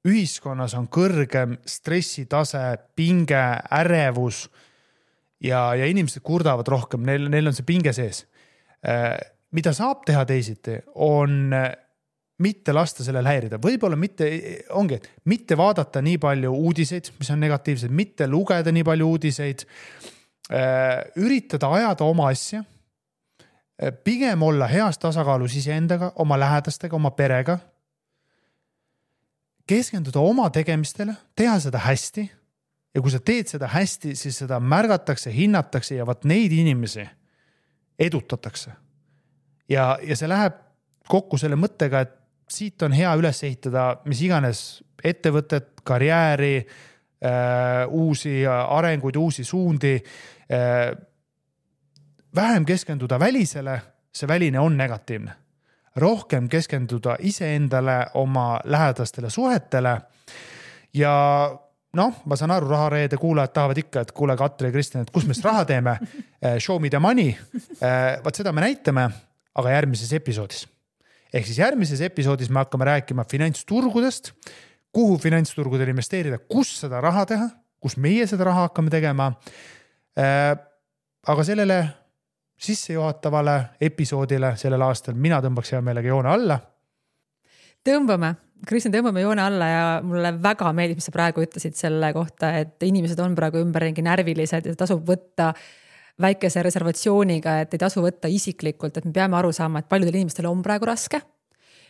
ühiskonnas 0.05 0.75
on 0.77 0.87
kõrgem 0.91 1.55
stressitase, 1.65 2.61
pinge, 2.95 3.41
ärevus 3.73 4.45
ja, 5.43 5.73
ja 5.75 5.87
inimesed 5.87 6.23
kurdavad 6.23 6.67
rohkem, 6.67 7.03
neil, 7.07 7.29
neil 7.31 7.47
on 7.49 7.57
see 7.57 7.67
pinge 7.67 7.93
sees 7.95 8.25
mida 9.55 9.73
saab 9.75 10.03
teha 10.07 10.25
teisiti, 10.27 10.79
on 11.01 11.53
äh, 11.55 11.71
mitte 12.43 12.73
lasta 12.75 13.05
sellel 13.05 13.27
häirida, 13.29 13.59
võib-olla 13.61 13.97
mitte, 13.99 14.27
ongi, 14.75 14.99
et 14.99 15.09
mitte 15.31 15.57
vaadata 15.57 16.01
nii 16.03 16.19
palju 16.21 16.51
uudiseid, 16.67 17.11
mis 17.19 17.31
on 17.31 17.43
negatiivsed, 17.43 17.93
mitte 17.95 18.27
lugeda 18.27 18.73
nii 18.75 18.83
palju 18.87 19.11
uudiseid. 19.15 19.65
Äh, 20.51 20.99
üritada 21.17 21.71
ajada 21.73 22.05
oma 22.05 22.29
asja. 22.33 22.61
Äh, 23.81 23.95
pigem 24.03 24.43
olla 24.45 24.67
heas 24.69 24.99
tasakaalus 25.01 25.55
iseendaga, 25.57 26.11
oma 26.21 26.39
lähedastega, 26.39 26.95
oma 26.95 27.11
perega. 27.15 27.59
keskenduda 29.65 30.21
oma 30.21 30.49
tegemistele, 30.53 31.15
teha 31.35 31.59
seda 31.59 31.79
hästi. 31.81 32.31
ja 32.95 33.01
kui 33.01 33.11
sa 33.11 33.19
teed 33.19 33.49
seda 33.49 33.67
hästi, 33.67 34.13
siis 34.15 34.37
seda 34.37 34.59
märgatakse, 34.59 35.33
hinnatakse 35.33 35.95
ja 35.95 36.05
vot 36.05 36.23
neid 36.23 36.51
inimesi 36.51 37.07
edutatakse 37.99 38.71
ja, 39.69 39.97
ja 40.03 40.15
see 40.15 40.29
läheb 40.29 40.61
kokku 41.09 41.37
selle 41.37 41.57
mõttega, 41.59 42.01
et 42.05 42.15
siit 42.49 42.81
on 42.85 42.93
hea 42.93 43.13
üles 43.17 43.43
ehitada 43.43 43.87
mis 44.05 44.21
iganes 44.25 44.61
ettevõtet, 45.05 45.81
karjääri 45.85 46.55
äh,, 46.57 47.85
uusi 47.89 48.43
arenguid, 48.47 49.15
uusi 49.15 49.43
suundi 49.43 49.95
äh,. 50.51 50.95
vähem 52.35 52.65
keskenduda 52.65 53.19
välisele, 53.19 53.81
see 54.13 54.27
väline 54.27 54.59
on 54.59 54.77
negatiivne. 54.77 55.31
rohkem 55.95 56.49
keskenduda 56.49 57.15
iseendale, 57.19 58.05
oma 58.13 58.59
lähedastele 58.63 59.29
suhetele. 59.29 60.01
ja 60.93 61.59
noh, 61.93 62.13
ma 62.25 62.35
saan 62.35 62.51
aru, 62.51 62.67
Rahareede 62.67 63.17
kuulajad 63.17 63.53
tahavad 63.53 63.77
ikka, 63.77 64.01
et 64.01 64.11
kuule, 64.11 64.35
Katri 64.37 64.67
ja 64.67 64.71
Kristjan, 64.71 65.01
et 65.01 65.11
kus 65.11 65.25
me 65.27 65.33
siis 65.33 65.45
raha 65.45 65.65
teeme 65.65 65.99
äh, 66.45 66.57
Show 66.59 66.81
me 66.81 66.89
the 66.89 66.99
money. 66.99 67.35
Äh, 67.81 68.23
vot 68.23 68.35
seda 68.35 68.51
me 68.51 68.61
näitame 68.61 69.09
aga 69.55 69.75
järgmises 69.77 70.13
episoodis. 70.13 70.67
ehk 71.33 71.45
siis 71.45 71.59
järgmises 71.59 72.01
episoodis 72.01 72.49
me 72.49 72.61
hakkame 72.63 72.85
rääkima 72.85 73.25
finantsturgudest, 73.31 74.31
kuhu 74.93 75.17
finantsturgudel 75.17 75.91
investeerida, 75.91 76.39
kus 76.39 76.79
seda 76.79 77.01
raha 77.01 77.25
teha, 77.25 77.49
kus 77.79 77.97
meie 77.97 78.27
seda 78.27 78.47
raha 78.47 78.69
hakkame 78.69 78.89
tegema. 78.89 79.33
Äh, 80.15 80.55
aga 81.27 81.43
sellele 81.43 81.79
sissejuhatavale 82.55 83.55
episoodile 83.81 84.53
sellel 84.59 84.85
aastal 84.87 85.17
mina 85.19 85.41
tõmbaks 85.43 85.73
hea 85.75 85.81
meelega 85.83 86.13
joone 86.13 86.31
alla. 86.31 86.59
tõmbame, 87.85 88.31
Kristjan, 88.65 88.93
tõmbame 88.95 89.21
joone 89.21 89.43
alla 89.43 89.65
ja 89.69 89.81
mulle 90.01 90.31
väga 90.41 90.71
meeldib, 90.73 90.97
mis 90.97 91.09
sa 91.09 91.13
praegu 91.13 91.43
ütlesid 91.43 91.75
selle 91.77 92.13
kohta, 92.15 92.53
et 92.63 92.83
inimesed 92.87 93.19
on 93.21 93.35
praegu 93.37 93.59
ümberringi 93.61 94.05
närvilised 94.05 94.71
ja 94.71 94.77
tasub 94.79 95.03
võtta 95.05 95.51
väikese 96.21 96.63
reservatsiooniga, 96.63 97.59
et 97.65 97.73
ei 97.75 97.81
tasu 97.81 98.03
võtta 98.03 98.29
isiklikult, 98.31 98.97
et 98.97 99.07
me 99.07 99.11
peame 99.15 99.35
aru 99.39 99.51
saama, 99.55 99.81
et 99.81 99.89
paljudel 99.91 100.21
inimestel 100.21 100.47
on 100.47 100.61
praegu 100.63 100.87
raske 100.87 101.19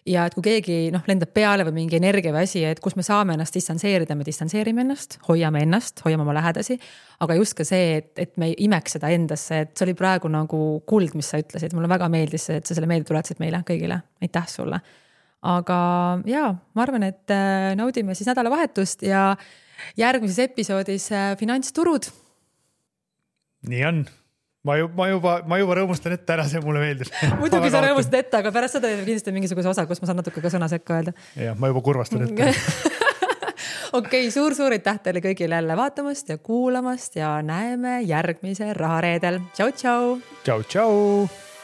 ja 0.05 0.26
et 0.30 0.36
kui 0.38 0.43
keegi 0.45 0.78
noh, 0.93 1.03
lendab 1.09 1.32
peale 1.34 1.65
või 1.65 1.80
mingi 1.80 1.97
energia 1.97 2.34
või 2.34 2.45
asi, 2.45 2.61
et 2.67 2.80
kus 2.84 2.95
me 2.97 3.03
saame 3.05 3.34
ennast 3.36 3.55
distantseerida, 3.57 4.17
me 4.17 4.26
distantseerime 4.28 4.84
ennast, 4.86 5.17
hoiame 5.28 5.63
ennast, 5.65 6.03
hoiame 6.05 6.26
oma 6.26 6.36
lähedasi. 6.38 6.78
aga 7.26 7.38
just 7.39 7.55
ka 7.57 7.65
see, 7.65 7.97
et, 8.01 8.11
et 8.21 8.38
me 8.38 8.51
ei 8.51 8.55
imeks 8.67 8.97
seda 8.97 9.09
endasse, 9.13 9.61
et 9.65 9.73
see 9.73 9.88
oli 9.88 9.95
praegu 9.97 10.30
nagu 10.30 10.59
kuld, 10.86 11.15
mis 11.17 11.32
sa 11.32 11.39
ütlesid, 11.41 11.73
mulle 11.73 11.89
väga 11.89 12.09
meeldis 12.13 12.49
see, 12.49 12.59
et 12.61 12.67
sa 12.67 12.78
selle 12.78 12.89
meelde 12.91 13.09
tuletasid 13.09 13.41
meile 13.41 13.63
kõigile, 13.65 14.01
aitäh 14.21 14.49
sulle. 14.51 14.82
aga 15.45 15.80
ja 16.30 16.51
ma 16.73 16.86
arvan, 16.86 17.07
et 17.09 17.34
äh, 17.34 17.73
naudime 17.78 18.15
siis 18.15 18.30
nädalavahetust 18.30 19.05
ja 19.05 19.32
järgmises 19.97 20.39
episoodis 20.49 21.11
äh, 21.11 21.34
finantsturud 21.38 22.11
nii 23.70 23.84
on 23.89 24.05
ma 24.66 24.78
ju, 24.80 24.89
ma 24.97 25.07
juba, 25.11 25.36
ma 25.47 25.59
juba 25.61 25.78
rõõmustan 25.80 26.16
ette 26.16 26.36
ära, 26.36 26.45
see 26.49 26.61
mulle 26.63 26.82
meeldib. 26.82 27.11
muidugi 27.41 27.72
sa 27.74 27.84
rõõmustad 27.86 28.20
ette, 28.24 28.41
aga 28.41 28.53
pärast 28.55 28.80
seda 28.80 28.91
kindlasti 28.97 29.34
mingisuguse 29.36 29.72
osa, 29.72 29.86
kus 29.89 30.01
ma 30.01 30.09
saan 30.09 30.22
natuke 30.24 30.43
ka 30.43 30.51
sõna 30.53 30.70
sekka 30.72 30.99
öelda. 30.99 31.16
jah, 31.38 31.57
ma 31.59 31.72
juba 31.72 31.84
kurvastan 31.86 32.26
ette 32.28 32.49
okei 33.97 34.26
okay,, 34.26 34.32
suur-suur 34.34 34.76
aitäh 34.76 34.99
teile 35.05 35.22
kõigile 35.24 35.61
jälle 35.61 35.78
vaatamast 35.78 36.34
ja 36.34 36.38
kuulamast 36.41 37.20
ja 37.22 37.38
näeme 37.45 38.01
järgmisel 38.09 38.74
rahareedel. 38.78 39.41
tšau-tšau. 39.53 40.16
tšau-tšau. 40.43 41.55